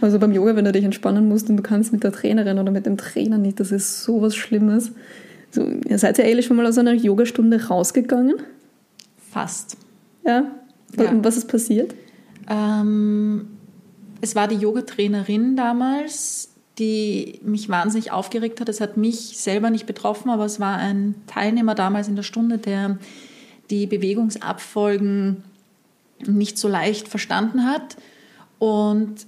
Also 0.00 0.18
beim 0.18 0.32
Yoga, 0.32 0.56
wenn 0.56 0.64
du 0.64 0.72
dich 0.72 0.84
entspannen 0.84 1.28
musst 1.28 1.50
und 1.50 1.58
du 1.58 1.62
kannst 1.62 1.92
mit 1.92 2.04
der 2.04 2.12
Trainerin 2.12 2.58
oder 2.58 2.70
mit 2.70 2.86
dem 2.86 2.96
Trainer 2.96 3.36
nicht, 3.36 3.60
das 3.60 3.70
ist 3.70 4.04
so 4.04 4.22
was 4.22 4.34
Schlimmes. 4.34 4.92
So, 5.50 5.62
ihr 5.62 5.98
seid 5.98 6.18
ja 6.18 6.24
ehrlich 6.24 6.46
schon 6.46 6.56
mal 6.56 6.66
aus 6.66 6.78
einer 6.78 6.92
Yogastunde 6.92 7.68
rausgegangen? 7.68 8.36
Fast. 9.30 9.76
Ja? 10.24 10.44
ja. 10.98 11.10
Und 11.10 11.24
was 11.24 11.36
ist 11.36 11.48
passiert? 11.48 11.94
Ähm, 12.48 13.48
es 14.20 14.34
war 14.34 14.48
die 14.48 14.56
Yogatrainerin 14.56 15.56
damals, 15.56 16.50
die 16.78 17.40
mich 17.42 17.68
wahnsinnig 17.68 18.12
aufgeregt 18.12 18.60
hat. 18.60 18.68
Es 18.68 18.80
hat 18.80 18.96
mich 18.96 19.38
selber 19.38 19.70
nicht 19.70 19.86
betroffen, 19.86 20.30
aber 20.30 20.44
es 20.44 20.60
war 20.60 20.76
ein 20.76 21.14
Teilnehmer 21.26 21.74
damals 21.74 22.08
in 22.08 22.16
der 22.16 22.22
Stunde, 22.22 22.58
der 22.58 22.98
die 23.70 23.86
Bewegungsabfolgen 23.86 25.44
nicht 26.26 26.58
so 26.58 26.68
leicht 26.68 27.08
verstanden 27.08 27.64
hat. 27.64 27.96
Und 28.58 29.26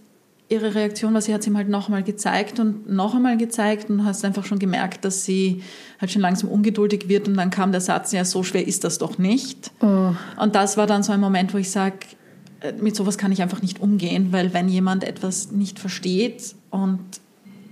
ihre 0.48 0.74
Reaktion 0.74 1.14
war, 1.14 1.20
sie 1.20 1.32
hat 1.32 1.42
es 1.42 1.46
ihm 1.46 1.56
halt 1.56 1.68
noch 1.68 1.86
einmal 1.86 2.02
gezeigt 2.02 2.58
und 2.58 2.90
noch 2.90 3.14
einmal 3.14 3.36
gezeigt 3.36 3.88
und 3.88 4.04
hast 4.04 4.24
einfach 4.24 4.44
schon 4.44 4.58
gemerkt, 4.58 5.04
dass 5.04 5.24
sie 5.24 5.62
halt 6.00 6.10
schon 6.10 6.22
langsam 6.22 6.50
ungeduldig 6.50 7.08
wird 7.08 7.28
und 7.28 7.36
dann 7.36 7.50
kam 7.50 7.70
der 7.70 7.80
Satz, 7.80 8.10
ja, 8.10 8.24
so 8.24 8.42
schwer 8.42 8.66
ist 8.66 8.82
das 8.82 8.98
doch 8.98 9.16
nicht. 9.16 9.70
Oh. 9.80 10.12
Und 10.36 10.56
das 10.56 10.76
war 10.76 10.88
dann 10.88 11.04
so 11.04 11.12
ein 11.12 11.20
Moment, 11.20 11.54
wo 11.54 11.58
ich 11.58 11.70
sage, 11.70 11.98
äh, 12.60 12.72
mit 12.72 12.96
sowas 12.96 13.16
kann 13.16 13.30
ich 13.30 13.42
einfach 13.42 13.62
nicht 13.62 13.80
umgehen, 13.80 14.32
weil 14.32 14.52
wenn 14.52 14.68
jemand 14.68 15.04
etwas 15.04 15.52
nicht 15.52 15.78
versteht 15.78 16.56
und 16.70 16.98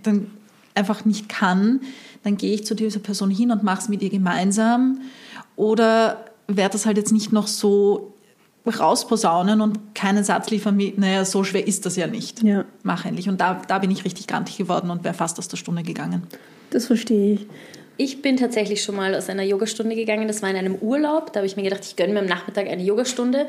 dann 0.05 0.29
einfach 0.77 1.05
nicht 1.05 1.29
kann, 1.29 1.81
dann 2.23 2.37
gehe 2.37 2.55
ich 2.55 2.65
zu 2.65 2.77
dieser 2.77 3.01
Person 3.01 3.31
hin 3.31 3.51
und 3.51 3.65
mache 3.65 3.83
es 3.83 3.89
mit 3.89 4.03
ihr 4.03 4.11
gemeinsam 4.11 5.01
oder 5.57 6.27
werde 6.49 6.73
das 6.73 6.87
halt 6.87 6.97
jetzt 6.97 7.13
nicht 7.13 7.33
noch 7.33 7.47
so 7.47 8.15
rausposaunen 8.67 9.61
und 9.61 9.95
keinen 9.95 10.25
Satz 10.25 10.51
liefern 10.51 10.77
mit, 10.77 10.99
naja, 10.99 11.25
so 11.25 11.45
schwer 11.45 11.67
ist 11.67 11.87
das 11.87 11.97
ja 11.97 12.07
nicht. 12.07 12.43
Ja. 12.43 12.65
Mach 12.83 13.05
endlich. 13.05 13.29
Und 13.29 13.41
da, 13.41 13.63
da 13.67 13.79
bin 13.79 13.91
ich 13.91 14.05
richtig 14.05 14.27
grantig 14.27 14.59
geworden 14.59 14.91
und 14.91 15.05
wäre 15.05 15.15
fast 15.15 15.39
aus 15.39 15.49
der 15.49 15.57
Stunde 15.57 15.83
gegangen. 15.83 16.27
Das 16.71 16.87
verstehe 16.87 17.35
ich. 17.35 17.47
Ich 17.97 18.23
bin 18.23 18.37
tatsächlich 18.37 18.83
schon 18.83 18.97
mal 18.97 19.15
aus 19.15 19.29
einer 19.29 19.43
Yogastunde 19.43 19.97
gegangen. 19.97 20.29
Das 20.29 20.43
war 20.43 20.51
in 20.51 20.57
einem 20.57 20.77
Urlaub. 20.77 21.33
Da 21.33 21.41
habe 21.41 21.47
ich 21.47 21.57
mir 21.57 21.63
gedacht, 21.63 21.85
ich 21.85 21.97
gönne 21.97 22.13
mir 22.13 22.21
am 22.21 22.27
Nachmittag 22.27 22.69
eine 22.69 22.83
Yogastunde. 22.83 23.47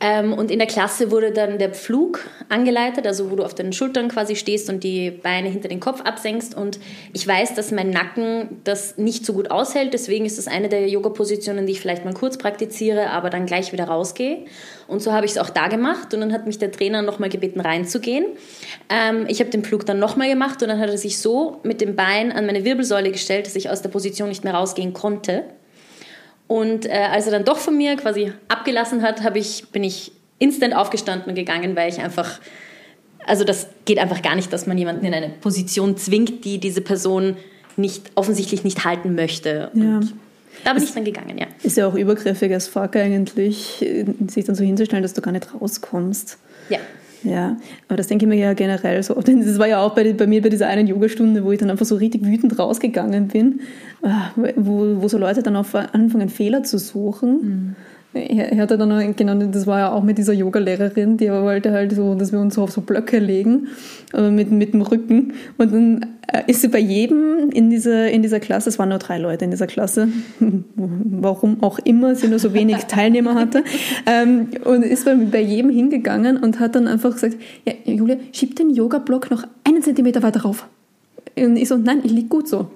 Ähm, 0.00 0.32
und 0.32 0.50
in 0.50 0.58
der 0.58 0.68
Klasse 0.68 1.10
wurde 1.10 1.32
dann 1.32 1.58
der 1.58 1.70
Pflug 1.70 2.20
angeleitet, 2.48 3.06
also 3.06 3.30
wo 3.30 3.36
du 3.36 3.44
auf 3.44 3.54
den 3.54 3.72
Schultern 3.72 4.08
quasi 4.08 4.36
stehst 4.36 4.70
und 4.70 4.84
die 4.84 5.10
Beine 5.10 5.48
hinter 5.48 5.68
den 5.68 5.80
Kopf 5.80 6.02
absenkst. 6.02 6.54
Und 6.54 6.78
ich 7.12 7.26
weiß, 7.26 7.54
dass 7.54 7.72
mein 7.72 7.90
Nacken 7.90 8.60
das 8.62 8.96
nicht 8.96 9.26
so 9.26 9.32
gut 9.32 9.50
aushält. 9.50 9.92
Deswegen 9.92 10.24
ist 10.24 10.38
das 10.38 10.46
eine 10.46 10.68
der 10.68 10.88
Yoga-Positionen, 10.88 11.66
die 11.66 11.72
ich 11.72 11.80
vielleicht 11.80 12.04
mal 12.04 12.14
kurz 12.14 12.38
praktiziere, 12.38 13.10
aber 13.10 13.28
dann 13.28 13.46
gleich 13.46 13.72
wieder 13.72 13.84
rausgehe. 13.84 14.44
Und 14.86 15.02
so 15.02 15.12
habe 15.12 15.26
ich 15.26 15.32
es 15.32 15.38
auch 15.38 15.50
da 15.50 15.66
gemacht. 15.66 16.14
Und 16.14 16.20
dann 16.20 16.32
hat 16.32 16.46
mich 16.46 16.58
der 16.58 16.70
Trainer 16.70 17.02
nochmal 17.02 17.28
gebeten, 17.28 17.60
reinzugehen. 17.60 18.26
Ähm, 18.88 19.26
ich 19.28 19.40
habe 19.40 19.50
den 19.50 19.64
Pflug 19.64 19.84
dann 19.84 19.98
nochmal 19.98 20.28
gemacht 20.28 20.62
und 20.62 20.68
dann 20.68 20.78
hat 20.78 20.90
er 20.90 20.98
sich 20.98 21.18
so 21.18 21.58
mit 21.64 21.80
dem 21.80 21.96
Bein 21.96 22.30
an 22.30 22.46
meine 22.46 22.64
Wirbelsäule 22.64 23.10
gestellt, 23.10 23.46
dass 23.46 23.56
ich 23.56 23.68
aus 23.68 23.82
der 23.82 23.88
Position 23.88 24.28
nicht 24.28 24.44
mehr 24.44 24.54
rausgehen 24.54 24.92
konnte. 24.92 25.44
Und 26.48 26.86
äh, 26.86 27.08
als 27.12 27.26
er 27.26 27.32
dann 27.32 27.44
doch 27.44 27.58
von 27.58 27.76
mir 27.76 27.94
quasi 27.96 28.32
abgelassen 28.48 29.02
hat, 29.02 29.20
ich, 29.36 29.68
bin 29.68 29.84
ich 29.84 30.10
instant 30.38 30.74
aufgestanden 30.74 31.28
und 31.28 31.34
gegangen, 31.34 31.76
weil 31.76 31.90
ich 31.90 32.00
einfach, 32.00 32.40
also 33.26 33.44
das 33.44 33.68
geht 33.84 33.98
einfach 33.98 34.22
gar 34.22 34.34
nicht, 34.34 34.52
dass 34.52 34.66
man 34.66 34.78
jemanden 34.78 35.04
in 35.04 35.14
eine 35.14 35.28
Position 35.28 35.96
zwingt, 35.96 36.44
die 36.44 36.58
diese 36.58 36.80
Person 36.80 37.36
nicht, 37.76 38.10
offensichtlich 38.14 38.64
nicht 38.64 38.84
halten 38.84 39.14
möchte. 39.14 39.70
Und 39.74 39.82
ja. 39.82 40.00
Da 40.64 40.72
bin 40.72 40.82
es 40.82 40.88
ich 40.88 40.94
dann 40.94 41.04
gegangen, 41.04 41.38
ja. 41.38 41.46
Ist 41.62 41.76
ja 41.76 41.86
auch 41.86 41.94
übergriffig 41.94 42.52
als 42.52 42.66
Fuck 42.66 42.96
eigentlich, 42.96 43.84
sich 44.28 44.44
dann 44.44 44.56
so 44.56 44.64
hinzustellen, 44.64 45.02
dass 45.02 45.14
du 45.14 45.20
gar 45.20 45.30
nicht 45.30 45.46
rauskommst. 45.54 46.38
Ja. 46.68 46.78
Ja, 47.24 47.56
aber 47.88 47.96
das 47.96 48.06
denke 48.06 48.24
ich 48.24 48.28
mir 48.28 48.36
ja 48.36 48.54
generell 48.54 49.02
so. 49.02 49.14
Denn 49.20 49.44
das 49.44 49.58
war 49.58 49.66
ja 49.66 49.80
auch 49.80 49.94
bei, 49.94 50.12
bei 50.12 50.26
mir 50.26 50.42
bei 50.42 50.48
dieser 50.48 50.68
einen 50.68 50.86
Yogastunde, 50.86 51.44
wo 51.44 51.52
ich 51.52 51.58
dann 51.58 51.70
einfach 51.70 51.86
so 51.86 51.96
richtig 51.96 52.24
wütend 52.24 52.58
rausgegangen 52.58 53.28
bin, 53.28 53.60
ah, 54.02 54.30
wo, 54.36 55.02
wo 55.02 55.08
so 55.08 55.18
Leute 55.18 55.42
dann 55.42 55.56
auch 55.56 55.72
anfangen, 55.74 56.28
Fehler 56.28 56.62
zu 56.62 56.78
suchen. 56.78 57.30
Mhm. 57.30 57.76
Er 58.14 58.56
hatte 58.56 58.78
dann 58.78 59.16
genau, 59.16 59.34
das 59.34 59.66
war 59.66 59.78
ja 59.78 59.92
auch 59.92 60.02
mit 60.02 60.16
dieser 60.16 60.32
Yoga-Lehrerin, 60.32 61.18
die 61.18 61.30
wollte 61.30 61.72
halt 61.72 61.92
so, 61.92 62.14
dass 62.14 62.32
wir 62.32 62.40
uns 62.40 62.54
so 62.54 62.62
auf 62.62 62.70
so 62.70 62.80
Blöcke 62.80 63.18
legen, 63.18 63.68
mit, 64.16 64.50
mit 64.50 64.72
dem 64.72 64.80
Rücken. 64.80 65.34
Und 65.58 65.72
dann 65.72 66.06
äh, 66.30 66.42
ist 66.46 66.62
sie 66.62 66.68
bei 66.68 66.78
jedem 66.78 67.50
in 67.50 67.70
dieser, 67.70 68.10
in 68.10 68.22
dieser 68.22 68.40
Klasse, 68.40 68.68
es 68.68 68.78
waren 68.78 68.90
nur 68.90 68.98
drei 68.98 69.18
Leute 69.18 69.44
in 69.44 69.50
dieser 69.50 69.66
Klasse, 69.66 70.08
warum 70.76 71.62
auch 71.62 71.78
immer 71.80 72.14
sie 72.14 72.28
nur 72.28 72.38
so 72.38 72.52
wenig 72.54 72.76
Teilnehmer 72.88 73.34
hatte, 73.34 73.64
ähm, 74.06 74.48
und 74.64 74.82
ist 74.82 75.04
bei, 75.04 75.14
bei 75.14 75.40
jedem 75.40 75.70
hingegangen 75.70 76.36
und 76.36 76.60
hat 76.60 76.74
dann 76.74 76.86
einfach 76.86 77.12
gesagt, 77.12 77.36
ja, 77.66 77.72
Julia, 77.84 78.16
schieb 78.32 78.56
den 78.56 78.70
Yoga-Block 78.70 79.30
noch 79.30 79.44
einen 79.64 79.82
Zentimeter 79.82 80.22
weiter 80.22 80.42
rauf. 80.42 80.66
Und 81.36 81.56
ich 81.56 81.68
so, 81.68 81.76
nein, 81.76 82.00
ich 82.04 82.10
liege 82.10 82.28
gut 82.28 82.48
so. 82.48 82.70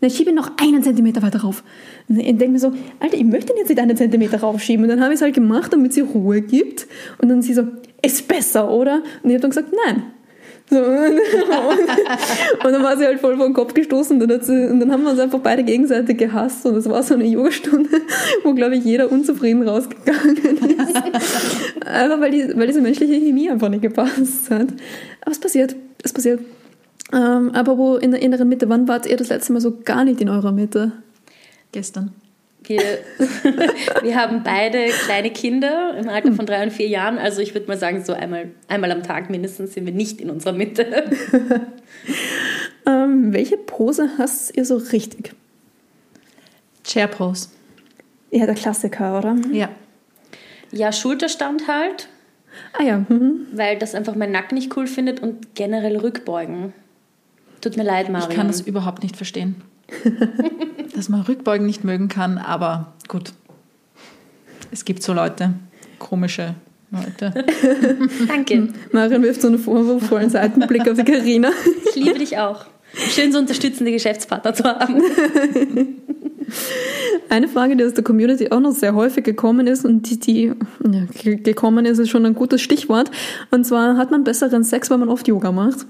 Dann 0.00 0.10
schiebe 0.10 0.32
noch 0.32 0.52
einen 0.60 0.82
Zentimeter 0.82 1.22
weiter 1.22 1.40
rauf. 1.40 1.64
Und 2.08 2.18
ich 2.20 2.26
denke 2.26 2.48
mir 2.48 2.58
so, 2.58 2.72
Alter, 3.00 3.16
ich 3.16 3.24
möchte 3.24 3.52
jetzt 3.56 3.68
nicht 3.68 3.80
einen 3.80 3.96
Zentimeter 3.96 4.38
raufschieben. 4.40 4.84
Und 4.84 4.90
dann 4.90 5.00
habe 5.00 5.12
ich 5.12 5.18
es 5.18 5.22
halt 5.22 5.34
gemacht, 5.34 5.72
damit 5.72 5.92
sie 5.92 6.02
Ruhe 6.02 6.40
gibt. 6.40 6.86
Und 7.20 7.28
dann 7.28 7.42
sie 7.42 7.54
so, 7.54 7.66
ist 8.00 8.28
besser, 8.28 8.70
oder? 8.70 9.02
Und 9.22 9.30
ich 9.30 9.34
habe 9.34 9.40
dann 9.40 9.50
gesagt, 9.50 9.72
nein. 9.86 10.04
So, 10.70 10.76
und, 10.82 10.84
dann 12.64 12.82
war 12.82 12.96
sie 12.98 13.06
halt 13.06 13.20
voll 13.20 13.36
vor 13.36 13.46
den 13.46 13.54
Kopf 13.54 13.72
gestoßen 13.72 14.20
und 14.20 14.28
dann, 14.28 14.42
sie, 14.42 14.68
und 14.68 14.80
dann 14.80 14.92
haben 14.92 15.02
wir 15.02 15.12
uns 15.12 15.18
einfach 15.18 15.38
beide 15.38 15.64
gegenseitig 15.64 16.18
gehasst 16.18 16.66
und 16.66 16.76
es 16.76 16.86
war 16.86 17.02
so 17.02 17.14
eine 17.14 17.24
Yogastunde, 17.24 17.88
wo 18.44 18.52
glaube 18.52 18.76
ich 18.76 18.84
jeder 18.84 19.10
unzufrieden 19.10 19.66
rausgegangen 19.66 20.36
ist. 20.36 20.94
Einfach 21.86 22.20
weil, 22.20 22.32
die, 22.32 22.54
weil 22.54 22.66
diese 22.66 22.82
menschliche 22.82 23.14
Chemie 23.14 23.48
einfach 23.48 23.70
nicht 23.70 23.80
gepasst 23.80 24.50
hat. 24.50 24.68
Aber 25.22 25.30
es 25.30 25.38
passiert, 25.38 25.74
es 26.02 26.12
passiert. 26.12 26.40
Ähm, 27.12 27.50
aber 27.54 27.78
wo 27.78 27.96
in 27.96 28.10
der 28.10 28.20
inneren 28.20 28.48
Mitte, 28.48 28.68
wann 28.68 28.88
wart 28.88 29.06
ihr 29.06 29.16
das 29.16 29.28
letzte 29.28 29.52
Mal 29.52 29.60
so 29.60 29.78
gar 29.84 30.04
nicht 30.04 30.20
in 30.20 30.28
eurer 30.28 30.52
Mitte? 30.52 30.92
Gestern. 31.72 32.12
Wir, 32.64 32.80
wir 34.02 34.16
haben 34.16 34.42
beide 34.42 34.88
kleine 34.88 35.30
Kinder 35.30 35.96
im 35.98 36.08
Alter 36.08 36.32
von 36.32 36.44
drei 36.44 36.62
und 36.62 36.72
vier 36.72 36.88
Jahren. 36.88 37.16
Also 37.16 37.40
ich 37.40 37.54
würde 37.54 37.66
mal 37.66 37.78
sagen, 37.78 38.04
so 38.04 38.12
einmal, 38.12 38.50
einmal 38.68 38.92
am 38.92 39.02
Tag 39.02 39.30
mindestens 39.30 39.72
sind 39.72 39.86
wir 39.86 39.92
nicht 39.92 40.20
in 40.20 40.28
unserer 40.28 40.52
Mitte. 40.52 40.84
ähm, 42.86 43.32
welche 43.32 43.56
Pose 43.56 44.10
hast 44.18 44.54
ihr 44.54 44.66
so 44.66 44.76
richtig? 44.76 45.32
Chair 46.84 47.06
Pose. 47.06 47.48
Ja, 48.30 48.44
der 48.44 48.54
Klassiker, 48.54 49.18
oder? 49.18 49.36
Ja. 49.50 49.70
Ja, 50.70 50.92
Schulterstand 50.92 51.68
halt. 51.68 52.08
Ah 52.78 52.82
ja. 52.82 52.98
Mhm. 53.08 53.46
Weil 53.52 53.78
das 53.78 53.94
einfach 53.94 54.14
mein 54.14 54.32
Nacken 54.32 54.56
nicht 54.56 54.76
cool 54.76 54.86
findet 54.86 55.20
und 55.22 55.54
generell 55.54 55.96
Rückbeugen. 55.96 56.74
Tut 57.60 57.76
mir 57.76 57.84
leid, 57.84 58.10
Marion. 58.10 58.30
Ich 58.30 58.36
kann 58.36 58.46
das 58.46 58.60
überhaupt 58.60 59.02
nicht 59.02 59.16
verstehen. 59.16 59.56
dass 60.94 61.08
man 61.08 61.22
Rückbeugen 61.22 61.66
nicht 61.66 61.84
mögen 61.84 62.08
kann, 62.08 62.38
aber 62.38 62.92
gut. 63.06 63.32
Es 64.70 64.84
gibt 64.84 65.02
so 65.02 65.12
Leute, 65.12 65.54
komische 65.98 66.54
Leute. 66.90 67.32
Danke. 68.28 68.68
Marion 68.92 69.22
wirft 69.22 69.40
so 69.42 69.48
einen 69.48 69.58
vorwurfsvollen 69.58 70.30
Seitenblick 70.30 70.88
auf 70.88 70.96
die 70.98 71.04
Karina. 71.04 71.50
Ich 71.88 71.96
liebe 71.96 72.18
dich 72.18 72.38
auch. 72.38 72.66
Schön, 72.94 73.32
so 73.32 73.38
unterstützende 73.38 73.92
Geschäftspartner 73.92 74.54
zu 74.54 74.64
haben. 74.64 75.00
Eine 77.28 77.46
Frage, 77.46 77.76
die 77.76 77.84
aus 77.84 77.92
der 77.92 78.02
Community 78.02 78.50
auch 78.50 78.60
noch 78.60 78.72
sehr 78.72 78.94
häufig 78.94 79.22
gekommen 79.22 79.66
ist 79.66 79.84
und 79.84 80.08
die, 80.08 80.18
die 80.18 80.52
ja, 80.90 81.02
gekommen 81.20 81.84
ist, 81.84 81.98
ist 81.98 82.08
schon 82.08 82.24
ein 82.24 82.34
gutes 82.34 82.62
Stichwort. 82.62 83.10
Und 83.50 83.66
zwar 83.66 83.98
hat 83.98 84.10
man 84.10 84.24
besseren 84.24 84.64
Sex, 84.64 84.88
wenn 84.88 85.00
man 85.00 85.10
oft 85.10 85.28
Yoga 85.28 85.52
macht? 85.52 85.86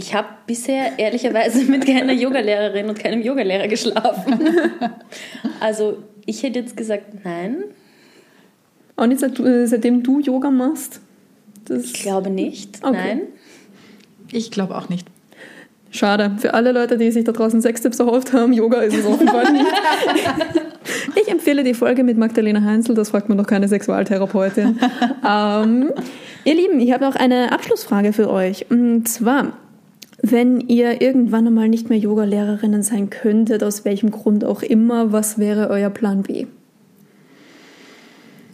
Ich 0.00 0.14
habe 0.14 0.28
bisher 0.46 0.98
ehrlicherweise 0.98 1.62
mit 1.64 1.84
keiner 1.84 2.14
Yogalehrerin 2.14 2.88
und 2.88 2.98
keinem 2.98 3.20
Yogalehrer 3.20 3.68
geschlafen. 3.68 4.40
Also 5.60 5.98
ich 6.24 6.42
hätte 6.42 6.58
jetzt 6.58 6.74
gesagt, 6.74 7.22
nein. 7.22 7.64
Auch 8.96 9.06
nicht 9.06 9.20
seit, 9.20 9.38
äh, 9.38 9.66
seitdem 9.66 10.02
du 10.02 10.20
Yoga 10.20 10.50
machst? 10.50 11.02
Das 11.66 11.84
ich 11.84 11.92
glaube 11.92 12.30
nicht, 12.30 12.78
okay. 12.82 12.96
nein. 12.96 13.20
Ich 14.32 14.50
glaube 14.50 14.74
auch 14.74 14.88
nicht. 14.88 15.06
Schade. 15.90 16.32
Für 16.38 16.54
alle 16.54 16.72
Leute, 16.72 16.96
die 16.96 17.10
sich 17.10 17.24
da 17.24 17.32
draußen 17.32 17.60
Sextipps 17.60 17.98
erhofft 17.98 18.32
haben, 18.32 18.54
Yoga 18.54 18.80
ist 18.80 18.96
es 18.96 19.04
offenbar 19.04 19.52
nicht. 19.52 19.66
Ich 21.14 21.28
empfehle 21.28 21.62
die 21.62 21.74
Folge 21.74 22.04
mit 22.04 22.16
Magdalena 22.16 22.62
Heinzel, 22.62 22.94
das 22.94 23.10
fragt 23.10 23.28
man 23.28 23.36
doch 23.38 23.46
keine 23.46 23.68
Sexualtherapeutin. 23.68 24.78
ähm, 25.28 25.92
ihr 26.44 26.54
Lieben, 26.54 26.80
ich 26.80 26.92
habe 26.92 27.04
noch 27.04 27.16
eine 27.16 27.52
Abschlussfrage 27.52 28.12
für 28.12 28.30
euch. 28.30 28.66
Und 28.70 29.06
zwar, 29.08 29.52
wenn 30.22 30.60
ihr 30.60 31.00
irgendwann 31.00 31.46
einmal 31.46 31.68
nicht 31.68 31.88
mehr 31.88 31.98
Yoga-Lehrerinnen 31.98 32.82
sein 32.82 33.10
könntet, 33.10 33.62
aus 33.62 33.84
welchem 33.84 34.10
Grund 34.10 34.44
auch 34.44 34.62
immer, 34.62 35.12
was 35.12 35.38
wäre 35.38 35.70
euer 35.70 35.90
Plan 35.90 36.22
B? 36.22 36.46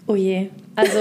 Oh 0.06 0.14
je. 0.14 0.48
Also 0.76 0.98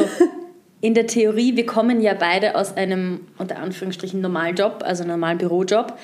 in 0.81 0.93
der 0.93 1.07
Theorie, 1.07 1.55
wir 1.55 1.65
kommen 1.65 2.01
ja 2.01 2.13
beide 2.13 2.55
aus 2.55 2.75
einem 2.75 3.21
unter 3.37 3.57
Anführungsstrichen 3.57 4.21
normalen 4.21 4.55
Job, 4.55 4.83
also 4.83 5.03
einem 5.03 5.11
normalen 5.11 5.37
Bürojob. 5.37 5.97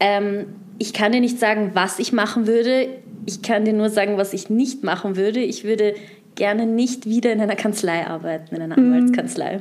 Ähm, 0.00 0.46
ich 0.78 0.92
kann 0.92 1.12
dir 1.12 1.20
nicht 1.20 1.38
sagen, 1.38 1.70
was 1.74 1.98
ich 1.98 2.12
machen 2.12 2.46
würde. 2.46 2.88
Ich 3.24 3.40
kann 3.40 3.64
dir 3.64 3.72
nur 3.72 3.88
sagen, 3.88 4.16
was 4.18 4.32
ich 4.32 4.50
nicht 4.50 4.82
machen 4.82 5.16
würde. 5.16 5.40
Ich 5.40 5.64
würde 5.64 5.94
gerne 6.34 6.66
nicht 6.66 7.06
wieder 7.06 7.32
in 7.32 7.40
einer 7.40 7.56
Kanzlei 7.56 8.06
arbeiten, 8.06 8.56
in 8.56 8.62
einer 8.62 8.78
mhm. 8.78 8.92
Anwaltskanzlei. 8.92 9.60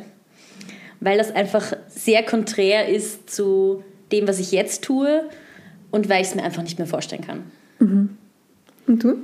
Weil 1.00 1.18
das 1.18 1.34
einfach 1.34 1.74
sehr 1.88 2.24
konträr 2.24 2.88
ist 2.90 3.30
zu 3.30 3.84
dem, 4.12 4.28
was 4.28 4.40
ich 4.40 4.52
jetzt 4.52 4.84
tue 4.84 5.30
und 5.92 6.10
weil 6.10 6.22
ich 6.22 6.30
es 6.30 6.36
mir 6.36 6.44
einfach 6.44 6.64
nicht 6.64 6.78
mehr 6.78 6.88
vorstellen 6.88 7.26
kann. 7.26 7.44
Mhm. 7.80 8.18
Und 8.88 9.04
du? 9.04 9.16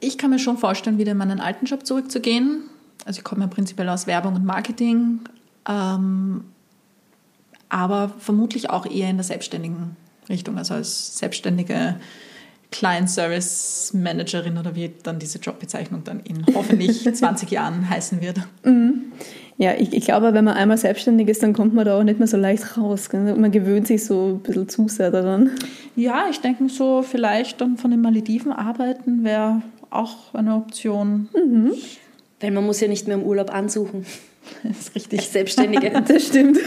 Ich 0.00 0.16
kann 0.18 0.30
mir 0.30 0.38
schon 0.38 0.56
vorstellen, 0.56 0.98
wieder 0.98 1.12
in 1.12 1.18
meinen 1.18 1.40
alten 1.40 1.66
Job 1.66 1.86
zurückzugehen. 1.86 2.62
Also 3.04 3.18
ich 3.18 3.24
komme 3.24 3.42
ja 3.42 3.46
prinzipiell 3.46 3.88
aus 3.88 4.06
Werbung 4.06 4.34
und 4.34 4.44
Marketing, 4.44 5.20
ähm, 5.68 6.44
aber 7.68 8.12
vermutlich 8.18 8.70
auch 8.70 8.86
eher 8.86 9.10
in 9.10 9.16
der 9.16 9.24
selbstständigen 9.24 9.96
Richtung, 10.28 10.58
also 10.58 10.74
als 10.74 11.18
selbstständige 11.18 11.96
Client 12.70 13.10
Service 13.10 13.92
Managerin 13.94 14.58
oder 14.58 14.74
wie 14.74 14.92
dann 15.02 15.18
diese 15.18 15.38
Jobbezeichnung 15.38 16.04
dann 16.04 16.20
in 16.20 16.44
hoffentlich 16.54 17.02
20 17.14 17.50
Jahren 17.50 17.88
heißen 17.88 18.20
wird. 18.20 18.40
Mhm. 18.64 19.12
Ja, 19.60 19.74
ich, 19.76 19.92
ich 19.92 20.06
glaube, 20.06 20.32
wenn 20.32 20.46
man 20.46 20.54
einmal 20.54 20.78
selbstständig 20.78 21.28
ist, 21.28 21.42
dann 21.42 21.52
kommt 21.52 21.74
man 21.74 21.84
da 21.84 21.98
auch 21.98 22.02
nicht 22.02 22.18
mehr 22.18 22.26
so 22.26 22.38
leicht 22.38 22.78
raus. 22.78 23.10
Gell? 23.10 23.36
Man 23.36 23.52
gewöhnt 23.52 23.86
sich 23.86 24.06
so 24.06 24.28
ein 24.28 24.38
bisschen 24.38 24.70
zu 24.70 24.88
sehr 24.88 25.10
daran. 25.10 25.50
Ja, 25.96 26.28
ich 26.30 26.40
denke 26.40 26.70
so, 26.70 27.02
vielleicht 27.02 27.60
dann 27.60 27.76
von 27.76 27.90
den 27.90 28.00
Malediven 28.00 28.52
arbeiten 28.52 29.22
wäre 29.22 29.60
auch 29.90 30.32
eine 30.32 30.54
Option. 30.54 31.28
Mhm. 31.34 31.72
Weil 32.40 32.52
man 32.52 32.64
muss 32.64 32.80
ja 32.80 32.88
nicht 32.88 33.06
mehr 33.06 33.18
im 33.18 33.22
Urlaub 33.22 33.52
ansuchen. 33.52 34.06
Das 34.62 34.78
ist 34.78 34.94
richtig. 34.94 35.20
Als 35.20 35.32
Selbstständige. 35.32 35.90
das 36.08 36.26
stimmt. 36.26 36.58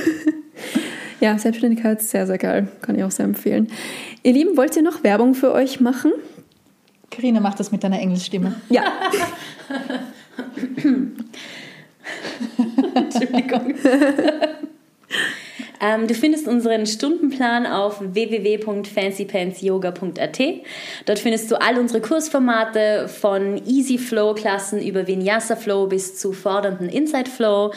Ja, 1.19 1.38
Selbstständigkeit 1.39 1.99
ist 1.99 2.12
sehr, 2.12 2.27
sehr 2.27 2.38
geil. 2.38 2.67
Kann 2.82 2.95
ich 2.95 3.03
auch 3.03 3.12
sehr 3.12 3.25
empfehlen. 3.25 3.67
Ihr 4.21 4.34
Lieben, 4.34 4.56
wollt 4.56 4.77
ihr 4.77 4.84
noch 4.84 5.03
Werbung 5.03 5.34
für 5.34 5.51
euch 5.51 5.79
machen? 5.79 6.12
Karina 7.10 7.39
macht 7.39 7.60
das 7.60 7.71
mit 7.71 7.84
deiner 7.84 7.99
Englischstimme. 7.99 8.56
Ja. 8.69 8.84
Entschuldigung. 12.95 13.75
Ähm, 15.83 16.08
du 16.08 16.13
findest 16.13 16.47
unseren 16.47 16.85
Stundenplan 16.85 17.65
auf 17.65 17.99
www.fancypantsyoga.at. 17.99 20.39
Dort 21.06 21.19
findest 21.19 21.51
du 21.51 21.60
all 21.60 21.77
unsere 21.77 21.99
Kursformate 21.99 23.10
von 23.10 23.62
Easy 23.67 23.97
Flow 23.97 24.33
Klassen 24.33 24.81
über 24.81 25.06
Vinyasa 25.08 25.58
Flow 25.58 25.87
bis 25.87 26.17
zu 26.17 26.31
fordernden 26.31 26.87
Inside 26.87 27.29
Flow. 27.29 27.73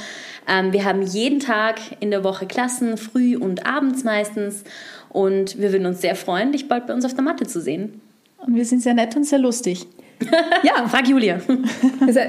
Ähm, 0.47 0.73
wir 0.73 0.85
haben 0.85 1.03
jeden 1.03 1.41
Tag 1.41 1.81
in 1.99 2.13
der 2.13 2.23
Woche 2.23 2.47
Klassen, 2.47 2.97
früh 2.97 3.37
und 3.37 3.67
abends 3.67 4.05
meistens. 4.05 4.63
Und 5.09 5.59
wir 5.59 5.73
würden 5.73 5.87
uns 5.87 6.01
sehr 6.01 6.15
freuen, 6.15 6.53
dich 6.53 6.69
bald 6.69 6.87
bei 6.87 6.95
uns 6.95 7.05
auf 7.05 7.15
der 7.15 7.25
Matte 7.25 7.49
zu 7.49 7.61
sehen. 7.61 8.01
Und 8.39 8.55
wir 8.55 8.65
sind 8.65 8.85
sehr 8.85 8.95
nett 8.95 9.17
und 9.17 9.25
sehr 9.25 9.41
lustig. 9.41 9.85
Ja, 10.63 10.87
frag 10.89 11.09
Julia. 11.09 11.39
Also, 12.07 12.21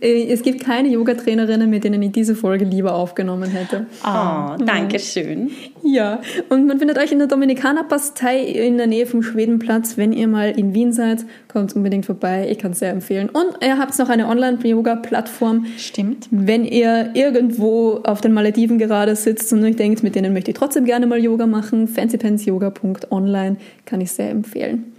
es 0.00 0.42
gibt 0.42 0.64
keine 0.64 0.88
Yoga-Trainerinnen, 0.88 1.70
mit 1.70 1.84
denen 1.84 2.02
ich 2.02 2.12
diese 2.12 2.34
Folge 2.34 2.64
lieber 2.64 2.94
aufgenommen 2.94 3.48
hätte. 3.50 3.86
Oh, 4.04 4.56
danke 4.64 4.98
schön. 4.98 5.50
Ja, 5.82 6.20
und 6.48 6.66
man 6.66 6.78
findet 6.78 6.98
euch 6.98 7.12
in 7.12 7.18
der 7.18 7.28
Dominikanerpastei 7.28 8.40
in 8.40 8.78
der 8.78 8.86
Nähe 8.86 9.06
vom 9.06 9.22
Schwedenplatz. 9.22 9.96
Wenn 9.96 10.12
ihr 10.12 10.26
mal 10.26 10.50
in 10.50 10.74
Wien 10.74 10.92
seid, 10.92 11.24
kommt 11.48 11.76
unbedingt 11.76 12.06
vorbei. 12.06 12.48
Ich 12.50 12.58
kann 12.58 12.72
es 12.72 12.80
sehr 12.80 12.90
empfehlen. 12.90 13.28
Und 13.28 13.62
ihr 13.62 13.78
habt 13.78 13.96
noch 13.98 14.08
eine 14.08 14.26
Online-Yoga-Plattform. 14.28 15.66
Stimmt. 15.78 16.28
Wenn 16.30 16.64
ihr 16.64 17.10
irgendwo 17.14 18.00
auf 18.04 18.20
den 18.20 18.32
Malediven 18.32 18.78
gerade 18.78 19.14
sitzt 19.14 19.52
und 19.52 19.62
euch 19.64 19.76
denkt, 19.76 20.02
mit 20.02 20.14
denen 20.14 20.32
möchte 20.32 20.50
ich 20.50 20.56
trotzdem 20.56 20.84
gerne 20.84 21.06
mal 21.06 21.18
Yoga 21.18 21.46
machen, 21.46 21.86
fancypantsyoga.online 21.88 23.56
kann 23.84 24.00
ich 24.00 24.10
sehr 24.10 24.30
empfehlen. 24.30 24.92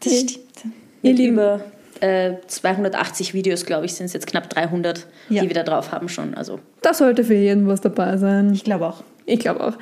Das 0.00 0.20
stimmt. 0.20 0.47
Ihr 1.02 1.14
Lieben. 1.14 1.34
Über 1.34 1.60
äh, 2.00 2.34
280 2.46 3.34
Videos, 3.34 3.66
glaube 3.66 3.86
ich, 3.86 3.94
sind 3.94 4.06
es 4.06 4.12
jetzt 4.12 4.26
knapp 4.26 4.48
300, 4.50 5.06
ja. 5.28 5.42
die 5.42 5.48
wir 5.48 5.54
da 5.54 5.62
drauf 5.62 5.92
haben 5.92 6.08
schon. 6.08 6.34
Also. 6.34 6.60
Das 6.82 6.98
sollte 6.98 7.24
für 7.24 7.34
jeden 7.34 7.66
was 7.66 7.80
dabei 7.80 8.16
sein. 8.16 8.52
Ich 8.52 8.64
glaube 8.64 8.86
auch. 8.86 9.02
Ich 9.26 9.40
glaube 9.40 9.62
auch. 9.62 9.74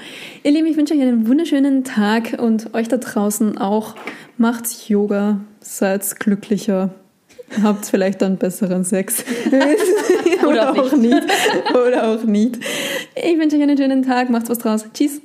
Ihr 0.43 0.51
Lieben, 0.51 0.67
ich 0.67 0.77
wünsche 0.77 0.95
euch 0.95 1.01
einen 1.01 1.29
wunderschönen 1.29 1.85
Tag 1.85 2.41
und 2.41 2.75
euch 2.75 2.89
da 2.89 2.97
draußen 2.97 3.59
auch. 3.59 3.95
Macht 4.39 4.89
Yoga, 4.89 5.41
seid 5.61 6.19
glücklicher, 6.19 6.91
habt 7.63 7.87
vielleicht 7.87 8.23
dann 8.23 8.39
besseren 8.39 8.85
Sex. 8.85 9.25
Oder, 10.43 10.49
Oder 10.49 10.71
auch 10.73 10.93
nicht. 10.97 11.23
Oder 11.71 12.09
auch 12.09 12.25
nicht. 12.25 12.59
Ich 13.15 13.39
wünsche 13.39 13.57
euch 13.57 13.63
einen 13.63 13.79
schönen 13.79 14.03
Tag, 14.03 14.31
macht 14.31 14.49
was 14.49 14.59
draus. 14.59 14.85
Tschüss. 14.93 15.21